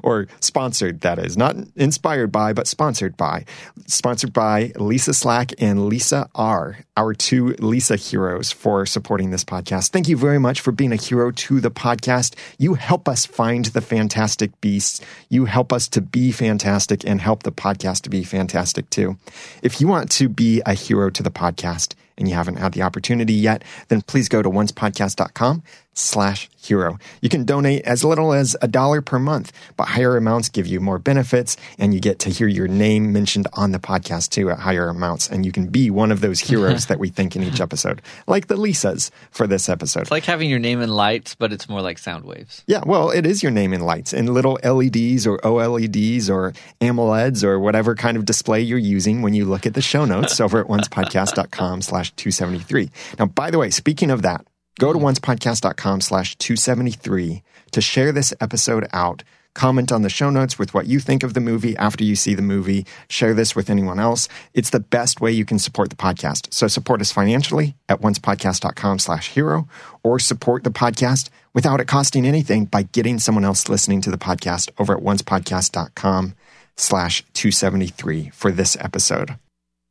or 0.03 0.27
sponsored, 0.39 1.01
that 1.01 1.19
is. 1.19 1.35
Not 1.35 1.57
inspired 1.75 2.31
by, 2.31 2.53
but 2.53 2.67
sponsored 2.67 3.17
by. 3.17 3.43
Sponsored 3.87 4.31
by 4.31 4.71
Lisa 4.77 5.13
Slack 5.13 5.51
and 5.59 5.87
Lisa 5.87 6.29
R, 6.35 6.77
our 6.95 7.13
two 7.13 7.49
Lisa 7.59 7.97
heroes 7.97 8.49
for 8.49 8.85
supporting 8.85 9.31
this 9.31 9.43
podcast. 9.43 9.89
Thank 9.89 10.07
you 10.07 10.15
very 10.15 10.39
much 10.39 10.61
for 10.61 10.71
being 10.71 10.93
a 10.93 10.97
hero 10.97 11.31
to 11.31 11.59
the 11.59 11.71
podcast. 11.71 12.35
You 12.57 12.75
help 12.75 13.09
us 13.09 13.25
find 13.25 13.65
the 13.65 13.81
fantastic 13.81 14.61
beasts. 14.61 15.01
You 15.27 15.45
help 15.45 15.73
us 15.73 15.89
to 15.89 15.99
be 15.99 16.31
fantastic 16.31 17.05
and 17.05 17.19
help 17.19 17.43
the 17.43 17.51
podcast 17.51 18.03
to 18.03 18.09
be 18.09 18.23
fantastic 18.23 18.89
too. 18.89 19.17
If 19.61 19.81
you 19.81 19.89
want 19.89 20.11
to 20.11 20.29
be 20.29 20.61
a 20.65 20.73
hero 20.73 21.09
to 21.09 21.21
the 21.21 21.31
podcast, 21.31 21.93
and 22.17 22.27
you 22.27 22.35
haven't 22.35 22.57
had 22.57 22.73
the 22.73 22.81
opportunity 22.81 23.33
yet, 23.33 23.63
then 23.89 24.01
please 24.01 24.29
go 24.29 24.41
to 24.41 24.49
oncepodcast.com 24.49 25.63
slash 25.95 26.49
hero. 26.57 26.97
You 27.21 27.29
can 27.29 27.45
donate 27.45 27.83
as 27.83 28.03
little 28.03 28.33
as 28.33 28.55
a 28.61 28.67
dollar 28.67 29.01
per 29.01 29.17
month, 29.17 29.51
but 29.77 29.87
higher 29.87 30.17
amounts 30.17 30.49
give 30.49 30.67
you 30.67 30.79
more 30.79 30.99
benefits 30.99 31.57
and 31.79 31.93
you 31.93 31.99
get 31.99 32.19
to 32.19 32.29
hear 32.29 32.47
your 32.47 32.67
name 32.67 33.13
mentioned 33.13 33.47
on 33.53 33.71
the 33.71 33.79
podcast 33.79 34.29
too 34.29 34.49
at 34.49 34.59
higher 34.59 34.89
amounts. 34.89 35.29
And 35.29 35.45
you 35.45 35.51
can 35.51 35.67
be 35.67 35.89
one 35.89 36.11
of 36.11 36.21
those 36.21 36.39
heroes 36.39 36.85
that 36.87 36.99
we 36.99 37.09
think 37.09 37.35
in 37.35 37.43
each 37.43 37.61
episode, 37.61 38.01
like 38.27 38.47
the 38.47 38.55
Lisas 38.55 39.09
for 39.31 39.47
this 39.47 39.69
episode. 39.69 40.01
It's 40.01 40.11
like 40.11 40.25
having 40.25 40.49
your 40.49 40.59
name 40.59 40.81
in 40.81 40.89
lights, 40.89 41.35
but 41.35 41.53
it's 41.53 41.69
more 41.69 41.81
like 41.81 41.97
sound 41.97 42.25
waves. 42.25 42.63
Yeah, 42.67 42.81
well, 42.85 43.09
it 43.09 43.25
is 43.25 43.41
your 43.41 43.51
name 43.51 43.73
in 43.73 43.81
lights 43.81 44.13
in 44.13 44.27
little 44.27 44.59
LEDs 44.63 45.25
or 45.25 45.39
OLEDs 45.39 46.29
or 46.29 46.53
AMOLEDs 46.81 47.43
or 47.43 47.59
whatever 47.59 47.95
kind 47.95 48.17
of 48.17 48.25
display 48.25 48.61
you're 48.61 48.77
using 48.77 49.21
when 49.21 49.33
you 49.33 49.45
look 49.45 49.65
at 49.65 49.73
the 49.73 49.81
show 49.81 50.03
notes 50.03 50.39
over 50.41 50.59
at 50.59 50.67
oncepodcast.com 50.67 51.81
slash 51.81 52.11
273. 52.13 52.89
Now, 53.17 53.27
by 53.27 53.49
the 53.51 53.57
way, 53.57 53.69
speaking 53.69 54.11
of 54.11 54.23
that, 54.23 54.45
go 54.79 54.93
to 54.93 54.99
oncepodcast.com 54.99 56.01
slash 56.01 56.35
273 56.37 57.43
to 57.71 57.81
share 57.81 58.11
this 58.11 58.33
episode 58.39 58.87
out. 58.93 59.23
Comment 59.53 59.89
on 59.89 60.01
the 60.01 60.09
show 60.09 60.29
notes 60.29 60.59
with 60.59 60.73
what 60.73 60.85
you 60.85 60.99
think 60.99 61.23
of 61.23 61.33
the 61.33 61.39
movie 61.39 61.77
after 61.77 62.03
you 62.03 62.15
see 62.17 62.35
the 62.35 62.41
movie. 62.41 62.85
Share 63.09 63.33
this 63.33 63.55
with 63.55 63.69
anyone 63.69 63.99
else. 63.99 64.27
It's 64.53 64.69
the 64.69 64.81
best 64.81 65.21
way 65.21 65.31
you 65.31 65.45
can 65.45 65.59
support 65.59 65.89
the 65.89 65.95
podcast. 65.95 66.53
So 66.53 66.67
support 66.67 66.99
us 66.99 67.13
financially 67.13 67.75
at 67.87 68.01
oncepodcast.com 68.01 68.99
slash 68.99 69.29
hero 69.29 69.67
or 70.03 70.19
support 70.19 70.65
the 70.65 70.71
podcast 70.71 71.29
without 71.53 71.79
it 71.79 71.87
costing 71.87 72.25
anything 72.25 72.65
by 72.65 72.83
getting 72.83 73.17
someone 73.17 73.45
else 73.45 73.69
listening 73.69 74.01
to 74.01 74.11
the 74.11 74.17
podcast 74.17 74.69
over 74.77 74.97
at 74.97 75.03
oncepodcast.com 75.03 76.35
slash 76.75 77.23
273 77.33 78.29
for 78.31 78.51
this 78.51 78.75
episode. 78.81 79.37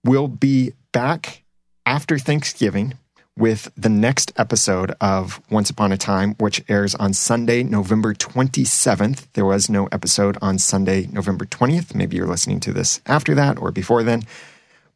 We'll 0.04 0.28
be 0.28 0.74
back 0.92 1.42
after 1.86 2.18
Thanksgiving 2.18 2.98
with 3.36 3.72
the 3.76 3.88
next 3.88 4.32
episode 4.36 4.94
of 5.00 5.40
Once 5.50 5.68
Upon 5.68 5.90
a 5.90 5.96
Time, 5.96 6.34
which 6.38 6.62
airs 6.68 6.94
on 6.94 7.12
Sunday, 7.12 7.62
November 7.62 8.14
27th. 8.14 9.26
There 9.32 9.44
was 9.44 9.68
no 9.68 9.86
episode 9.86 10.38
on 10.40 10.58
Sunday, 10.58 11.08
November 11.10 11.44
20th. 11.44 11.94
Maybe 11.94 12.16
you're 12.16 12.26
listening 12.26 12.60
to 12.60 12.72
this 12.72 13.00
after 13.06 13.34
that 13.34 13.58
or 13.58 13.72
before 13.72 14.02
then. 14.02 14.22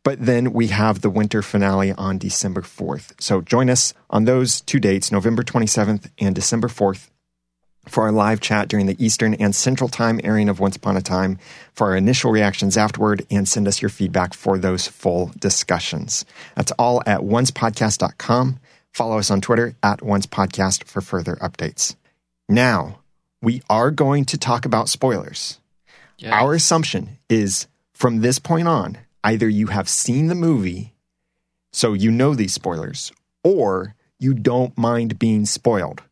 But 0.05 0.25
then 0.25 0.53
we 0.53 0.69
have 0.69 1.01
the 1.01 1.11
winter 1.11 1.43
finale 1.43 1.93
on 1.93 2.19
December 2.19 2.63
4th. 2.63 3.21
So 3.21 3.41
join 3.41 3.69
us 3.69 3.93
on 4.09 4.25
those 4.25 4.61
two 4.61 4.79
dates, 4.79 5.11
November 5.11 5.43
27th 5.43 6.11
and 6.19 6.35
December 6.35 6.69
4th, 6.69 7.11
for 7.89 8.05
our 8.05 8.13
live 8.13 8.41
chat 8.41 8.69
during 8.69 8.87
the 8.87 8.97
Eastern 9.05 9.35
and 9.35 9.55
Central 9.55 9.89
Time 9.89 10.21
airing 10.23 10.49
of 10.49 10.61
Once 10.61 10.77
Upon 10.77 10.97
a 10.97 11.01
Time, 11.01 11.39
for 11.73 11.89
our 11.89 11.97
initial 11.97 12.31
reactions 12.31 12.77
afterward, 12.77 13.27
and 13.31 13.49
send 13.49 13.67
us 13.67 13.83
your 13.83 13.89
feedback 13.89 14.35
for 14.35 14.59
those 14.59 14.87
full 14.87 15.33
discussions. 15.39 16.25
That's 16.55 16.73
all 16.73 17.03
at 17.07 17.21
oncepodcast.com. 17.21 18.61
Follow 18.93 19.19
us 19.19 19.31
on 19.31 19.41
Twitter 19.41 19.75
at 19.83 20.01
oncepodcast 20.01 20.85
for 20.85 21.01
further 21.01 21.37
updates. 21.37 21.95
Now, 22.49 23.01
we 23.43 23.63
are 23.69 23.91
going 23.91 24.25
to 24.27 24.39
talk 24.39 24.65
about 24.65 24.89
spoilers. 24.89 25.61
Yes. 26.19 26.33
Our 26.33 26.55
assumption 26.55 27.19
is 27.29 27.69
from 27.93 28.21
this 28.21 28.39
point 28.39 28.67
on, 28.67 28.99
either 29.23 29.49
you 29.49 29.69
have 29.69 29.89
seen 29.89 30.27
the 30.27 30.35
movie, 30.35 30.95
so 31.73 31.93
you 31.93 32.11
know 32.11 32.35
these 32.35 32.55
spoilers, 32.55 33.13
or 33.45 33.95
you 34.19 34.35
don't 34.35 34.77
mind 34.77 35.19
being 35.19 35.47
spoiled. 35.47 36.03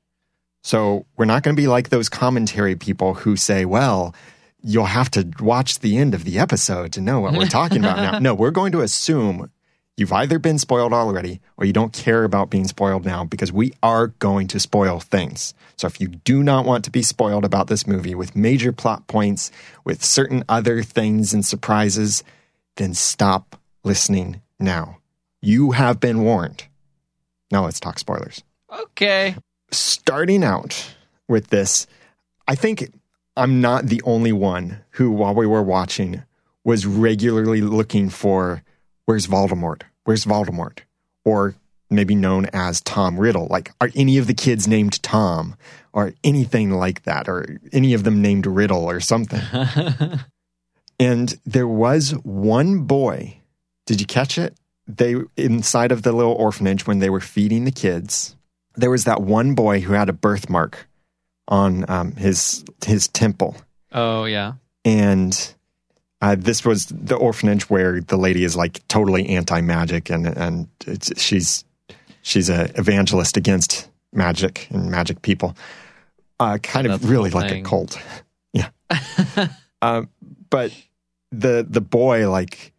So 0.67 1.07
we're 1.17 1.27
not 1.27 1.45
going 1.45 1.55
to 1.55 1.63
be 1.63 1.69
like 1.69 1.91
those 1.91 2.09
commentary 2.09 2.75
people 2.75 3.15
who 3.15 3.37
say, 3.37 3.65
well, 3.65 4.17
you'll 4.65 4.87
have 4.87 5.09
to 5.13 5.31
watch 5.39 5.79
the 5.79 5.97
end 5.97 6.13
of 6.13 6.25
the 6.25 6.41
episode 6.41 6.93
to 6.95 7.01
know 7.01 7.21
what 7.21 7.35
we're 7.35 7.47
talking 7.47 7.79
about 7.79 7.99
now. 7.99 8.19
No, 8.27 8.35
we're 8.35 8.51
going 8.51 8.73
to 8.73 8.81
assume 8.81 9.49
you've 9.97 10.13
either 10.13 10.41
been 10.41 10.59
spoiled 10.59 10.93
already 10.93 11.41
or 11.57 11.67
you 11.67 11.73
don't 11.73 11.93
care 11.93 12.25
about 12.25 12.51
being 12.51 12.67
spoiled 12.67 13.05
now 13.05 13.25
because 13.25 13.53
we 13.53 13.75
are 13.81 14.09
going 14.09 14.49
to 14.49 14.59
spoil 14.59 14.99
things. 14.99 15.55
So 15.77 15.87
if 15.87 16.01
you 16.01 16.09
do 16.09 16.43
not 16.43 16.65
want 16.67 16.85
to 16.87 16.91
be 16.91 17.03
spoiled 17.03 17.45
about 17.45 17.69
this 17.69 17.87
movie 17.87 18.17
with 18.17 18.35
major 18.35 18.73
plot 18.73 19.07
points, 19.07 19.53
with 19.85 20.03
certain 20.03 20.43
other 20.49 20.83
things 20.83 21.33
and 21.33 21.47
surprises, 21.47 22.25
then 22.75 22.93
stop 22.93 23.55
listening 23.85 24.43
now. 24.59 24.99
You 25.41 25.71
have 25.71 26.01
been 26.01 26.25
warned. 26.25 26.65
Now 27.53 27.67
let's 27.67 27.79
talk 27.79 28.01
spoilers. 28.01 28.43
Okay. 28.69 29.37
Starting 29.71 30.45
out 30.45 30.95
with 31.29 31.49
this, 31.49 31.87
I 32.47 32.55
think 32.55 32.91
I'm 33.37 33.61
not 33.61 33.87
the 33.87 34.03
only 34.05 34.33
one 34.33 34.81
who, 34.91 35.11
while 35.11 35.35
we 35.35 35.47
were 35.47 35.63
watching, 35.63 36.23
was 36.65 36.87
regularly 36.87 37.61
looking 37.61 38.09
for 38.09 38.63
where's 39.05 39.27
Voldemort? 39.27 39.83
Where's 40.05 40.25
Voldemort? 40.25 40.81
Or 41.25 41.55
maybe 41.91 42.15
known 42.15 42.47
as 42.53 42.81
Tom 42.81 43.19
Riddle. 43.19 43.47
Like, 43.49 43.73
are 43.81 43.91
any 43.95 44.19
of 44.19 44.27
the 44.27 44.35
kids 44.35 44.67
named 44.67 45.03
Tom 45.03 45.57
or 45.93 46.13
anything 46.25 46.71
like 46.71 47.03
that? 47.05 47.29
Or 47.29 47.59
any 47.73 47.95
of 47.95 48.05
them 48.05 48.23
named 48.23 48.47
Riddle 48.47 48.85
or 48.85 49.01
something? 49.01 49.41
and 51.01 51.39
there 51.45 51.69
was 51.69 52.13
one 52.23 52.81
boy. 52.81 53.39
Did 53.87 54.01
you 54.01 54.07
catch 54.07 54.39
it? 54.39 54.57
They 54.89 55.17
inside 55.37 55.93
of 55.93 56.03
the 56.03 56.13
little 56.13 56.33
orphanage 56.33 56.87
when 56.87 57.01
they 57.01 57.11
were 57.11 57.21
feeding 57.21 57.65
the 57.65 57.73
kids. 57.73 58.36
There 58.77 58.91
was 58.91 59.05
that 59.05 59.23
one 59.23 59.55
boy 59.55 59.81
who 59.81 59.93
had 59.93 60.09
a 60.09 60.13
birthmark 60.13 60.87
on 61.49 61.85
um, 61.89 62.13
his 62.17 62.65
his 62.85 63.09
temple, 63.09 63.57
Oh 63.93 64.25
yeah. 64.25 64.55
and 64.85 65.55
uh, 66.21 66.37
this 66.39 66.65
was 66.65 66.87
the 66.87 67.15
orphanage 67.15 67.69
where 67.71 68.01
the 68.01 68.17
lady 68.17 68.45
is 68.45 68.57
like 68.57 68.87
totally 68.89 69.29
anti 69.29 69.61
magic, 69.61 70.11
and 70.11 70.27
and 70.27 70.69
it's, 70.87 71.21
she's 71.21 71.65
she's 72.23 72.49
a 72.49 72.65
evangelist 72.79 73.37
against 73.37 73.89
magic 74.13 74.69
and 74.71 74.91
magic 74.91 75.23
people. 75.23 75.57
Uh, 76.39 76.59
kind 76.63 76.89
That's 76.89 77.03
of 77.03 77.11
really 77.11 77.31
like 77.31 77.51
a 77.51 77.63
cult, 77.63 77.99
yeah. 78.53 78.69
um, 79.83 80.09
but 80.51 80.73
the 81.33 81.67
the 81.69 81.81
boy 81.81 82.31
like 82.31 82.73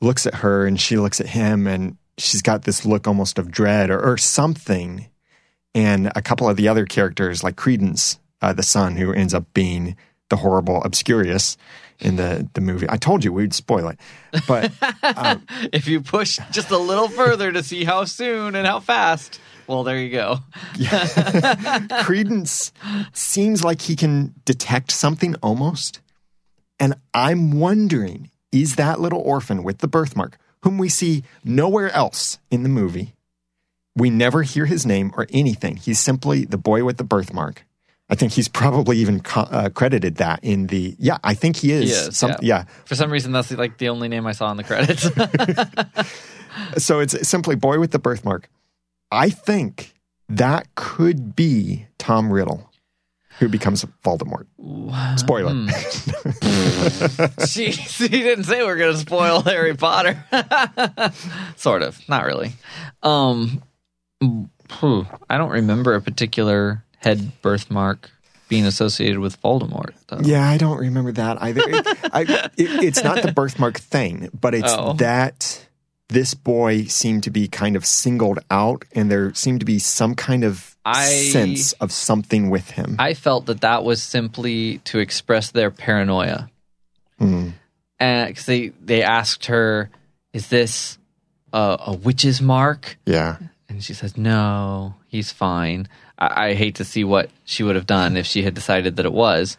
looks 0.00 0.26
at 0.26 0.34
her 0.36 0.66
and 0.66 0.80
she 0.80 0.96
looks 0.96 1.20
at 1.20 1.28
him 1.28 1.66
and 1.66 1.96
she's 2.18 2.42
got 2.42 2.62
this 2.62 2.84
look 2.84 3.08
almost 3.08 3.38
of 3.38 3.50
dread 3.50 3.90
or, 3.90 4.00
or 4.00 4.18
something 4.18 5.08
and 5.74 6.10
a 6.14 6.22
couple 6.22 6.48
of 6.48 6.56
the 6.56 6.68
other 6.68 6.84
characters 6.84 7.42
like 7.42 7.56
credence 7.56 8.18
uh, 8.42 8.52
the 8.52 8.62
son 8.62 8.96
who 8.96 9.12
ends 9.12 9.34
up 9.34 9.44
being 9.54 9.96
the 10.30 10.36
horrible 10.36 10.82
obscurious 10.82 11.56
in 12.00 12.16
the, 12.16 12.48
the 12.54 12.60
movie 12.60 12.86
i 12.88 12.96
told 12.96 13.24
you 13.24 13.32
we'd 13.32 13.54
spoil 13.54 13.88
it 13.88 13.98
but 14.46 14.72
um, 15.16 15.46
if 15.72 15.86
you 15.86 16.00
push 16.00 16.38
just 16.50 16.70
a 16.70 16.78
little 16.78 17.08
further 17.08 17.52
to 17.52 17.62
see 17.62 17.84
how 17.84 18.04
soon 18.04 18.54
and 18.54 18.66
how 18.66 18.80
fast, 18.80 19.40
well, 19.66 19.84
there 19.84 19.98
you 19.98 20.10
go. 20.10 20.40
credence 22.02 22.72
seems 23.12 23.64
like 23.64 23.82
he 23.82 23.96
can 23.96 24.34
detect 24.44 24.90
something 24.90 25.34
almost 25.42 26.00
and 26.78 26.94
i'm 27.12 27.58
wondering 27.58 28.30
is 28.52 28.76
that 28.76 29.00
little 29.00 29.20
orphan 29.20 29.62
with 29.62 29.78
the 29.78 29.88
birthmark 29.88 30.38
whom 30.62 30.78
we 30.78 30.88
see 30.88 31.22
nowhere 31.44 31.90
else 31.90 32.38
in 32.50 32.62
the 32.62 32.68
movie 32.68 33.14
we 33.96 34.10
never 34.10 34.42
hear 34.42 34.66
his 34.66 34.84
name 34.86 35.12
or 35.16 35.26
anything 35.30 35.76
he's 35.76 35.98
simply 36.00 36.44
the 36.44 36.58
boy 36.58 36.82
with 36.84 36.96
the 36.96 37.04
birthmark 37.04 37.64
i 38.10 38.14
think 38.14 38.32
he's 38.32 38.48
probably 38.48 38.98
even 38.98 39.20
co- 39.20 39.42
uh, 39.42 39.68
credited 39.68 40.16
that 40.16 40.40
in 40.42 40.66
the 40.68 40.94
yeah 40.98 41.18
i 41.24 41.34
think 41.34 41.56
he 41.56 41.70
is, 41.72 41.84
He 41.84 41.90
is, 42.08 42.16
Some- 42.16 42.30
yeah. 42.30 42.36
yeah 42.42 42.64
For 42.86 42.94
some 42.94 43.10
reason, 43.10 43.32
that's 43.32 43.50
like 43.52 43.78
the 43.78 43.88
only 43.88 44.08
name 44.08 44.26
I 44.26 44.32
saw 44.32 44.50
in 44.50 44.56
the 44.56 44.64
credits. 44.64 45.08
so 46.84 47.00
it's 47.00 47.26
simply 47.28 47.56
boy 47.56 47.78
with 47.78 47.90
the 47.90 47.98
birthmark 47.98 48.48
i 49.10 49.28
think 49.30 49.92
that 50.28 50.72
could 50.76 51.34
be 51.36 51.86
tom 51.98 52.32
riddle 52.32 52.70
who 53.40 53.48
becomes 53.48 53.84
voldemort 54.04 54.46
spoiler 55.18 55.50
Hmm. 55.50 55.68
Jeez, 57.44 58.00
he 58.00 58.08
didn't 58.08 58.44
say 58.44 58.62
we 58.62 58.68
are 58.68 58.76
going 58.76 58.92
to 58.92 58.98
spoil 58.98 59.40
Harry 59.42 59.74
Potter. 59.74 60.24
sort 61.56 61.82
of, 61.82 62.00
not 62.08 62.24
really. 62.24 62.52
Um, 63.02 63.62
I 65.28 65.38
don't 65.38 65.50
remember 65.50 65.94
a 65.94 66.00
particular 66.00 66.84
head 66.98 67.32
birthmark 67.42 68.10
being 68.48 68.66
associated 68.66 69.18
with 69.18 69.40
Voldemort. 69.42 69.92
Though. 70.08 70.20
Yeah, 70.22 70.48
I 70.48 70.58
don't 70.58 70.78
remember 70.78 71.12
that 71.12 71.40
either. 71.42 71.62
It, 71.66 71.86
I, 72.12 72.22
it, 72.56 72.84
it's 72.84 73.02
not 73.04 73.22
the 73.22 73.32
birthmark 73.32 73.78
thing, 73.78 74.28
but 74.38 74.54
it's 74.54 74.72
Oh. 74.72 74.92
that 74.94 75.66
this 76.08 76.34
boy 76.34 76.84
seemed 76.84 77.22
to 77.24 77.30
be 77.30 77.48
kind 77.48 77.76
of 77.76 77.84
singled 77.86 78.38
out, 78.50 78.84
and 78.92 79.10
there 79.10 79.32
seemed 79.34 79.60
to 79.60 79.66
be 79.66 79.78
some 79.78 80.14
kind 80.14 80.44
of 80.44 80.76
I- 80.84 81.06
sense 81.32 81.72
of 81.74 81.90
something 81.92 82.50
with 82.50 82.70
him. 82.72 82.96
I 82.98 83.14
felt 83.14 83.46
that 83.46 83.62
that 83.62 83.84
was 83.84 84.02
simply 84.02 84.78
to 84.84 84.98
express 84.98 85.50
their 85.50 85.70
paranoia. 85.70 86.50
Hmm. 87.18 87.50
And 87.98 88.34
'cause 88.36 88.44
they 88.44 88.68
they 88.84 89.02
asked 89.02 89.46
her, 89.46 89.88
"Is 90.34 90.48
this 90.48 90.98
a, 91.52 91.78
a 91.86 91.92
witch's 91.96 92.42
mark?" 92.42 92.98
yeah, 93.06 93.36
And 93.74 93.82
she 93.82 93.92
says, 93.92 94.16
"No, 94.16 94.94
he's 95.08 95.32
fine." 95.32 95.88
I, 96.16 96.50
I 96.50 96.54
hate 96.54 96.76
to 96.76 96.84
see 96.84 97.02
what 97.02 97.28
she 97.44 97.64
would 97.64 97.74
have 97.74 97.86
done 97.86 98.16
if 98.16 98.24
she 98.24 98.44
had 98.44 98.54
decided 98.54 98.96
that 98.96 99.04
it 99.04 99.12
was. 99.12 99.58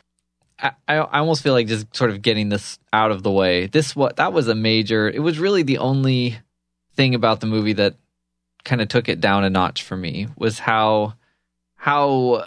I, 0.58 0.72
I 0.88 1.20
almost 1.20 1.44
feel 1.44 1.52
like 1.52 1.68
just 1.68 1.94
sort 1.94 2.12
of 2.12 2.22
getting 2.22 2.48
this 2.48 2.80
out 2.94 3.12
of 3.12 3.24
the 3.24 3.32
way. 3.32 3.68
This 3.68 3.94
what 3.94 4.16
that 4.16 4.32
was 4.32 4.48
a 4.48 4.56
major. 4.56 5.10
It 5.10 5.20
was 5.20 5.38
really 5.38 5.64
the 5.64 5.80
only 5.80 6.38
thing 6.96 7.14
about 7.14 7.42
the 7.42 7.48
movie 7.48 7.74
that 7.74 7.96
kind 8.64 8.82
of 8.82 8.88
took 8.88 9.10
it 9.10 9.20
down 9.20 9.44
a 9.44 9.50
notch 9.50 9.84
for 9.84 9.98
me 9.98 10.28
was 10.38 10.60
how 10.60 11.16
how 11.76 12.46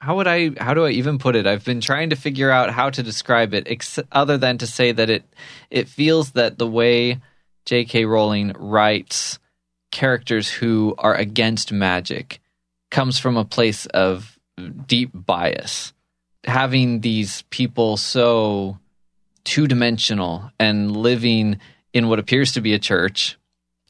how 0.00 0.16
would 0.16 0.28
I 0.28 0.52
how 0.58 0.74
do 0.74 0.84
I 0.84 0.90
even 0.90 1.18
put 1.18 1.34
it? 1.34 1.44
I've 1.44 1.64
been 1.64 1.80
trying 1.80 2.10
to 2.10 2.16
figure 2.16 2.52
out 2.52 2.70
how 2.70 2.88
to 2.90 3.02
describe 3.02 3.52
it 3.52 3.66
ex- 3.66 3.98
other 4.12 4.38
than 4.38 4.58
to 4.58 4.68
say 4.68 4.92
that 4.92 5.10
it 5.10 5.24
it 5.70 5.88
feels 5.88 6.30
that 6.32 6.56
the 6.56 6.68
way 6.68 7.20
J.K. 7.64 8.04
Rowling 8.04 8.52
writes 8.56 9.40
characters 9.92 10.50
who 10.50 10.94
are 10.98 11.14
against 11.14 11.70
magic 11.70 12.40
comes 12.90 13.18
from 13.18 13.36
a 13.36 13.44
place 13.44 13.86
of 13.86 14.38
deep 14.86 15.10
bias. 15.14 15.92
Having 16.44 17.00
these 17.00 17.42
people 17.50 17.96
so 17.96 18.78
two 19.44 19.68
dimensional 19.68 20.50
and 20.58 20.96
living 20.96 21.60
in 21.92 22.08
what 22.08 22.18
appears 22.18 22.52
to 22.52 22.60
be 22.60 22.74
a 22.74 22.78
church, 22.78 23.38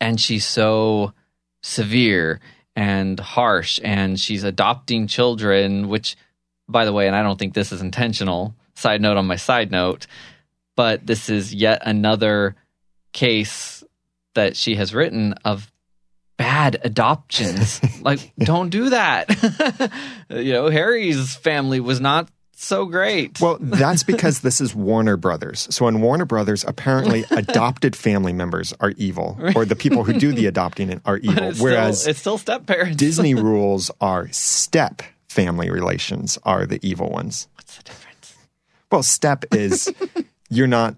and 0.01 0.21
she's 0.21 0.45
so 0.45 1.15
severe 1.63 2.41
and 2.77 3.19
harsh, 3.19 3.81
and 3.83 4.19
she's 4.19 4.45
adopting 4.45 5.07
children, 5.07 5.89
which, 5.89 6.17
by 6.69 6.85
the 6.85 6.93
way, 6.93 7.07
and 7.07 7.17
I 7.17 7.23
don't 7.23 7.39
think 7.39 7.55
this 7.55 7.73
is 7.73 7.81
intentional. 7.81 8.55
Side 8.75 9.01
note 9.01 9.17
on 9.17 9.27
my 9.27 9.37
side 9.37 9.71
note, 9.71 10.07
but 10.77 11.07
this 11.07 11.29
is 11.29 11.55
yet 11.55 11.83
another 11.85 12.57
case 13.13 13.85
that 14.35 14.57
she 14.57 14.75
has 14.77 14.95
written 14.95 15.35
of 15.45 15.72
bad 16.43 16.81
adoptions. 16.83 17.81
like, 18.03 18.33
don't 18.39 18.71
do 18.71 18.91
that. 18.91 19.31
you 20.29 20.53
know, 20.53 20.69
Harry's 20.69 21.37
family 21.37 21.79
was 21.79 22.01
not 22.01 22.29
so 22.57 22.85
great. 22.85 23.41
well, 23.41 23.59
that's 23.61 24.03
because 24.03 24.41
this 24.41 24.61
is 24.61 24.75
Warner 24.75 25.17
Brothers. 25.17 25.69
So 25.71 25.87
in 25.87 26.01
Warner 26.01 26.25
Brothers, 26.25 26.65
apparently 26.67 27.25
adopted 27.31 27.95
family 27.95 28.33
members 28.33 28.75
are 28.81 28.91
evil, 28.97 29.39
or 29.55 29.65
the 29.65 29.77
people 29.77 30.03
who 30.05 30.15
do 30.15 30.33
the 30.33 30.47
adopting 30.47 31.01
are 31.05 31.19
evil. 31.19 31.45
it's 31.45 31.61
Whereas 31.61 32.01
still, 32.01 32.11
it's 32.11 32.21
still 32.21 32.39
step 32.39 32.67
parents. 32.67 32.97
Disney 32.97 33.35
rules 33.35 33.91
are 34.01 34.29
step 34.33 35.03
family 35.29 35.71
relations 35.71 36.39
are 36.43 36.67
the 36.67 36.81
evil 36.83 37.09
ones. 37.09 37.49
What's 37.55 37.77
the 37.77 37.85
difference? 37.85 38.35
Well, 38.91 39.03
step 39.03 39.45
is 39.53 39.93
you're 40.51 40.67
not 40.67 40.97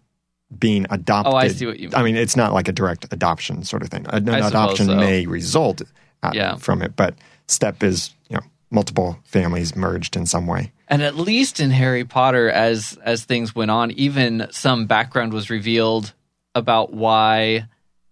being 0.58 0.86
adopted. 0.90 1.32
Oh, 1.32 1.36
I 1.36 1.48
see 1.48 1.66
what 1.66 1.78
you 1.78 1.88
mean. 1.88 1.94
I 1.94 2.02
mean, 2.02 2.16
it's 2.16 2.36
not 2.36 2.52
like 2.52 2.68
a 2.68 2.72
direct 2.72 3.06
adoption 3.12 3.64
sort 3.64 3.82
of 3.82 3.88
thing. 3.88 4.06
An 4.08 4.28
adoption 4.28 4.86
so. 4.86 4.96
may 4.96 5.26
result 5.26 5.82
uh, 6.22 6.30
Yeah. 6.34 6.56
from 6.56 6.82
it, 6.82 6.96
but 6.96 7.14
step 7.46 7.82
is 7.82 8.10
you 8.28 8.36
know 8.36 8.42
multiple 8.70 9.18
families 9.24 9.76
merged 9.76 10.16
in 10.16 10.26
some 10.26 10.46
way. 10.46 10.72
And 10.88 11.02
at 11.02 11.16
least 11.16 11.60
in 11.60 11.70
Harry 11.70 12.04
Potter, 12.04 12.50
as 12.50 12.98
as 13.02 13.24
things 13.24 13.54
went 13.54 13.70
on, 13.70 13.90
even 13.92 14.46
some 14.50 14.86
background 14.86 15.32
was 15.32 15.50
revealed 15.50 16.12
about 16.54 16.92
why 16.92 17.66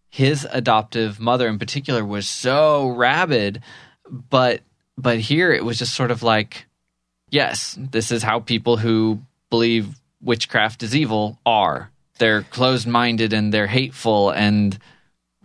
his 0.09 0.47
adoptive 0.51 1.21
mother, 1.21 1.49
in 1.49 1.59
particular, 1.59 2.05
was 2.05 2.29
so 2.29 2.89
rabid. 2.89 3.63
But 4.11 4.63
but 4.99 5.21
here 5.21 5.53
it 5.53 5.65
was 5.65 5.79
just 5.79 5.95
sort 5.95 6.11
of 6.11 6.23
like, 6.23 6.67
yes, 7.31 7.77
this 7.79 8.13
is 8.13 8.23
how 8.23 8.41
people 8.41 8.77
who 8.77 9.21
believe 9.51 10.01
witchcraft 10.21 10.83
is 10.83 10.95
evil 10.97 11.39
are. 11.45 11.91
They're 12.19 12.43
closed 12.43 12.87
minded 12.87 13.33
and 13.33 13.53
they're 13.53 13.67
hateful 13.67 14.31
and 14.31 14.79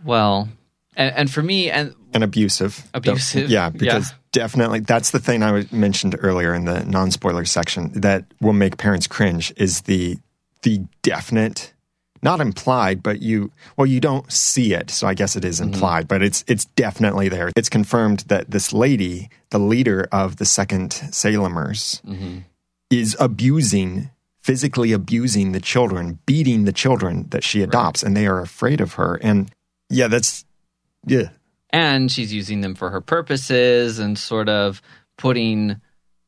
well 0.04 0.48
and, 0.96 1.14
and 1.14 1.30
for 1.30 1.42
me 1.42 1.70
and 1.70 1.94
and 2.14 2.24
abusive. 2.24 2.88
Abusive, 2.94 3.50
Yeah, 3.50 3.70
because 3.70 4.10
yeah. 4.10 4.16
definitely 4.32 4.80
that's 4.80 5.10
the 5.10 5.18
thing 5.18 5.42
I 5.42 5.66
mentioned 5.70 6.16
earlier 6.20 6.54
in 6.54 6.64
the 6.64 6.84
non-spoiler 6.84 7.44
section 7.44 7.92
that 8.00 8.24
will 8.40 8.52
make 8.52 8.76
parents 8.76 9.06
cringe 9.06 9.52
is 9.56 9.82
the 9.82 10.18
the 10.62 10.82
definite 11.02 11.72
not 12.20 12.40
implied 12.40 13.00
but 13.00 13.22
you 13.22 13.52
well 13.76 13.86
you 13.86 14.00
don't 14.00 14.30
see 14.32 14.74
it 14.74 14.90
so 14.90 15.06
I 15.06 15.14
guess 15.14 15.36
it 15.36 15.44
is 15.44 15.60
mm-hmm. 15.60 15.72
implied 15.72 16.08
but 16.08 16.22
it's 16.22 16.44
it's 16.48 16.64
definitely 16.64 17.28
there. 17.28 17.50
It's 17.54 17.68
confirmed 17.68 18.20
that 18.28 18.50
this 18.50 18.72
lady, 18.72 19.30
the 19.50 19.60
leader 19.60 20.08
of 20.10 20.36
the 20.36 20.44
second 20.44 20.90
Salemers 20.90 22.02
mm-hmm. 22.02 22.38
is 22.90 23.16
abusing 23.20 24.10
physically 24.48 24.92
abusing 24.92 25.52
the 25.52 25.60
children, 25.60 26.18
beating 26.24 26.64
the 26.64 26.72
children 26.72 27.28
that 27.28 27.44
she 27.44 27.60
adopts 27.60 28.02
and 28.02 28.16
they 28.16 28.26
are 28.26 28.40
afraid 28.40 28.80
of 28.80 28.94
her. 28.94 29.16
And 29.16 29.50
yeah, 29.90 30.08
that's 30.08 30.46
yeah. 31.04 31.28
and 31.68 32.10
she's 32.10 32.32
using 32.32 32.62
them 32.62 32.74
for 32.74 32.88
her 32.88 33.02
purposes 33.02 33.98
and 33.98 34.18
sort 34.18 34.48
of 34.48 34.80
putting 35.18 35.82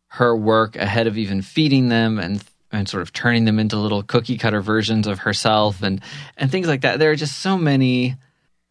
her 0.09 0.37
work 0.37 0.77
ahead 0.77 1.07
of 1.07 1.17
even 1.17 1.41
feeding 1.41 1.89
them 1.89 2.19
and 2.19 2.45
and 2.71 2.87
sort 2.91 3.01
of 3.01 3.11
turning 3.15 3.47
them 3.47 3.59
into 3.59 3.79
little 3.79 4.03
cookie 4.03 4.37
cutter 4.37 4.61
versions 4.61 5.07
of 5.07 5.21
herself 5.21 5.83
and 5.83 6.03
and 6.37 6.51
things 6.51 6.69
like 6.69 6.83
that. 6.83 6.99
There 6.99 7.13
are 7.13 7.17
just 7.17 7.39
so 7.39 7.57
many 7.57 8.17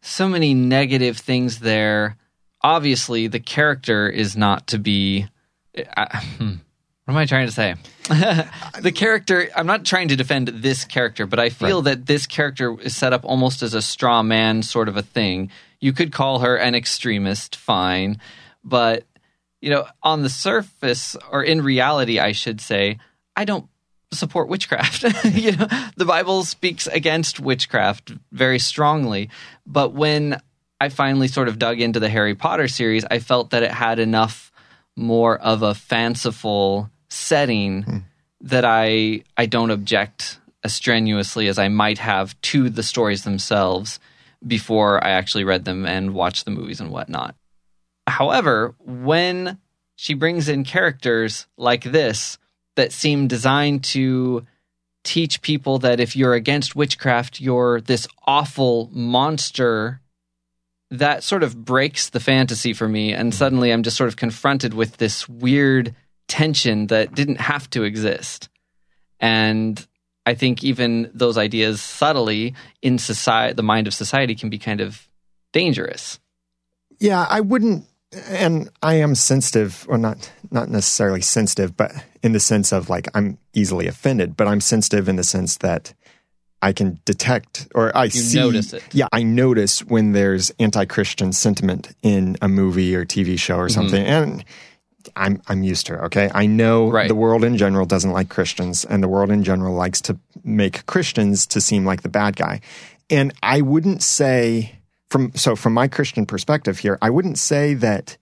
so 0.00 0.28
many 0.28 0.54
negative 0.54 1.18
things 1.18 1.58
there. 1.58 2.16
Obviously 2.62 3.26
the 3.26 3.40
character 3.40 4.08
is 4.08 4.36
not 4.36 4.68
to 4.68 4.78
be 4.78 5.26
I, 5.96 6.24
hmm, 6.38 6.54
what 7.10 7.18
am 7.18 7.22
i 7.22 7.26
trying 7.26 7.46
to 7.46 7.52
say? 7.52 7.74
The 8.80 8.92
character 8.92 9.48
i'm 9.56 9.66
not 9.66 9.84
trying 9.84 10.08
to 10.08 10.16
defend 10.16 10.48
this 10.48 10.84
character 10.84 11.26
but 11.26 11.38
i 11.38 11.48
feel 11.50 11.82
that 11.82 12.06
this 12.06 12.26
character 12.26 12.78
is 12.80 12.96
set 12.96 13.12
up 13.12 13.24
almost 13.24 13.62
as 13.62 13.74
a 13.74 13.82
straw 13.82 14.22
man 14.22 14.62
sort 14.62 14.88
of 14.88 14.96
a 14.96 15.02
thing. 15.02 15.50
You 15.80 15.92
could 15.92 16.12
call 16.12 16.40
her 16.40 16.56
an 16.56 16.74
extremist 16.74 17.56
fine 17.56 18.20
but 18.62 19.04
you 19.60 19.70
know 19.70 19.86
on 20.02 20.22
the 20.22 20.28
surface 20.30 21.16
or 21.30 21.42
in 21.42 21.62
reality 21.62 22.18
i 22.18 22.32
should 22.32 22.60
say 22.60 22.98
i 23.36 23.44
don't 23.44 23.66
support 24.12 24.48
witchcraft. 24.48 25.04
You 25.24 25.56
know 25.56 25.68
the 25.96 26.04
bible 26.04 26.44
speaks 26.44 26.86
against 26.86 27.40
witchcraft 27.40 28.12
very 28.32 28.58
strongly 28.58 29.30
but 29.66 29.92
when 29.92 30.40
i 30.80 30.88
finally 30.88 31.28
sort 31.28 31.48
of 31.48 31.58
dug 31.58 31.80
into 31.80 32.00
the 32.00 32.08
harry 32.08 32.34
potter 32.34 32.68
series 32.68 33.04
i 33.10 33.18
felt 33.18 33.50
that 33.50 33.62
it 33.62 33.70
had 33.70 33.98
enough 33.98 34.50
more 34.96 35.38
of 35.38 35.62
a 35.62 35.74
fanciful 35.74 36.90
setting 37.10 37.82
hmm. 37.82 37.98
that 38.42 38.64
I 38.64 39.22
I 39.36 39.46
don't 39.46 39.70
object 39.70 40.38
as 40.62 40.74
strenuously 40.74 41.48
as 41.48 41.58
I 41.58 41.68
might 41.68 41.98
have 41.98 42.40
to 42.42 42.70
the 42.70 42.82
stories 42.82 43.24
themselves 43.24 43.98
before 44.46 45.02
I 45.04 45.10
actually 45.10 45.44
read 45.44 45.64
them 45.64 45.86
and 45.86 46.14
watched 46.14 46.44
the 46.44 46.50
movies 46.50 46.80
and 46.80 46.90
whatnot. 46.90 47.34
However, 48.06 48.74
when 48.84 49.58
she 49.96 50.14
brings 50.14 50.48
in 50.48 50.64
characters 50.64 51.46
like 51.56 51.84
this 51.84 52.38
that 52.76 52.92
seem 52.92 53.28
designed 53.28 53.84
to 53.84 54.46
teach 55.02 55.42
people 55.42 55.78
that 55.78 56.00
if 56.00 56.16
you're 56.16 56.34
against 56.34 56.76
witchcraft, 56.76 57.40
you're 57.40 57.80
this 57.80 58.06
awful 58.26 58.90
monster 58.92 60.00
that 60.90 61.22
sort 61.22 61.42
of 61.42 61.64
breaks 61.64 62.10
the 62.10 62.20
fantasy 62.20 62.72
for 62.72 62.88
me. 62.88 63.12
And 63.12 63.32
hmm. 63.32 63.36
suddenly 63.36 63.72
i'm 63.72 63.82
just 63.82 63.96
sort 63.96 64.08
of 64.08 64.16
confronted 64.16 64.74
with 64.74 64.96
this 64.96 65.28
weird 65.28 65.94
tension 66.30 66.86
that 66.86 67.14
didn't 67.14 67.40
have 67.40 67.68
to 67.68 67.82
exist 67.82 68.48
and 69.18 69.86
i 70.24 70.34
think 70.34 70.62
even 70.64 71.10
those 71.12 71.36
ideas 71.36 71.82
subtly 71.82 72.54
in 72.80 72.98
society 72.98 73.52
the 73.52 73.62
mind 73.62 73.86
of 73.86 73.92
society 73.92 74.34
can 74.34 74.48
be 74.48 74.58
kind 74.58 74.80
of 74.80 75.08
dangerous 75.52 76.20
Yeah, 77.00 77.26
I 77.28 77.40
wouldn't, 77.40 77.86
and 78.28 78.68
I 78.82 78.94
am 78.96 79.14
sensitive, 79.14 79.86
or 79.88 79.96
not, 79.96 80.30
not 80.50 80.68
necessarily 80.68 81.22
sensitive, 81.22 81.76
but 81.76 81.92
in 82.22 82.32
the 82.32 82.40
sense 82.40 82.72
of 82.72 82.90
like 82.90 83.08
I'm 83.14 83.38
easily 83.54 83.86
offended. 83.86 84.36
But 84.36 84.46
I'm 84.46 84.60
sensitive 84.60 85.08
in 85.08 85.16
the 85.16 85.24
sense 85.24 85.56
that 85.58 85.94
I 86.60 86.74
can 86.74 87.00
detect, 87.06 87.68
or 87.74 87.96
I 87.96 88.08
see. 88.08 88.38
notice 88.38 88.74
it. 88.74 88.82
Yeah, 88.92 89.08
I 89.12 89.22
notice 89.22 89.82
when 89.82 90.12
there's 90.12 90.52
anti-Christian 90.58 91.32
sentiment 91.32 91.96
in 92.02 92.36
a 92.42 92.48
movie 92.48 92.94
or 92.94 93.06
TV 93.06 93.38
show 93.38 93.56
or 93.56 93.66
mm-hmm. 93.66 93.74
something, 93.74 94.04
and 94.04 94.44
I'm 95.16 95.40
I'm 95.48 95.62
used 95.62 95.86
to 95.86 95.94
it. 95.94 95.98
Okay, 96.06 96.30
I 96.34 96.46
know 96.46 96.90
Right. 96.90 97.08
the 97.08 97.14
world 97.14 97.44
in 97.44 97.56
general 97.56 97.86
doesn't 97.86 98.12
like 98.12 98.28
Christians, 98.28 98.84
and 98.84 99.02
the 99.02 99.08
world 99.08 99.30
in 99.30 99.44
general 99.44 99.74
likes 99.74 100.00
to 100.02 100.18
make 100.44 100.86
Christians 100.86 101.46
to 101.46 101.60
seem 101.60 101.84
like 101.84 102.02
the 102.02 102.08
bad 102.08 102.36
guy. 102.36 102.60
And 103.08 103.32
I 103.42 103.60
wouldn't 103.60 104.02
say 104.02 104.76
from 105.08 105.32
so 105.34 105.56
from 105.56 105.74
my 105.74 105.88
Christian 105.88 106.26
perspective 106.26 106.78
here, 106.78 106.98
I 107.02 107.10
wouldn't 107.10 107.38
say 107.38 107.74
that 107.74 108.16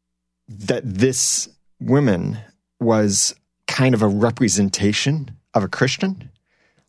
that 0.48 0.82
this 0.84 1.48
woman 1.80 2.38
was 2.80 3.34
kind 3.66 3.94
of 3.94 4.02
a 4.02 4.08
representation 4.08 5.30
of 5.54 5.62
a 5.62 5.68
Christian. 5.68 6.30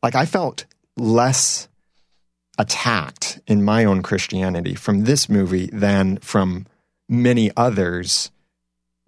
Like 0.02 0.16
I 0.16 0.26
felt 0.26 0.66
less 0.96 1.68
attacked 2.58 3.40
in 3.48 3.64
my 3.64 3.86
own 3.86 4.02
Christianity 4.02 4.76
from 4.76 5.04
this 5.06 5.30
movie 5.30 5.70
than 5.72 6.18
from 6.18 6.66
many 7.08 7.52
others 7.56 8.32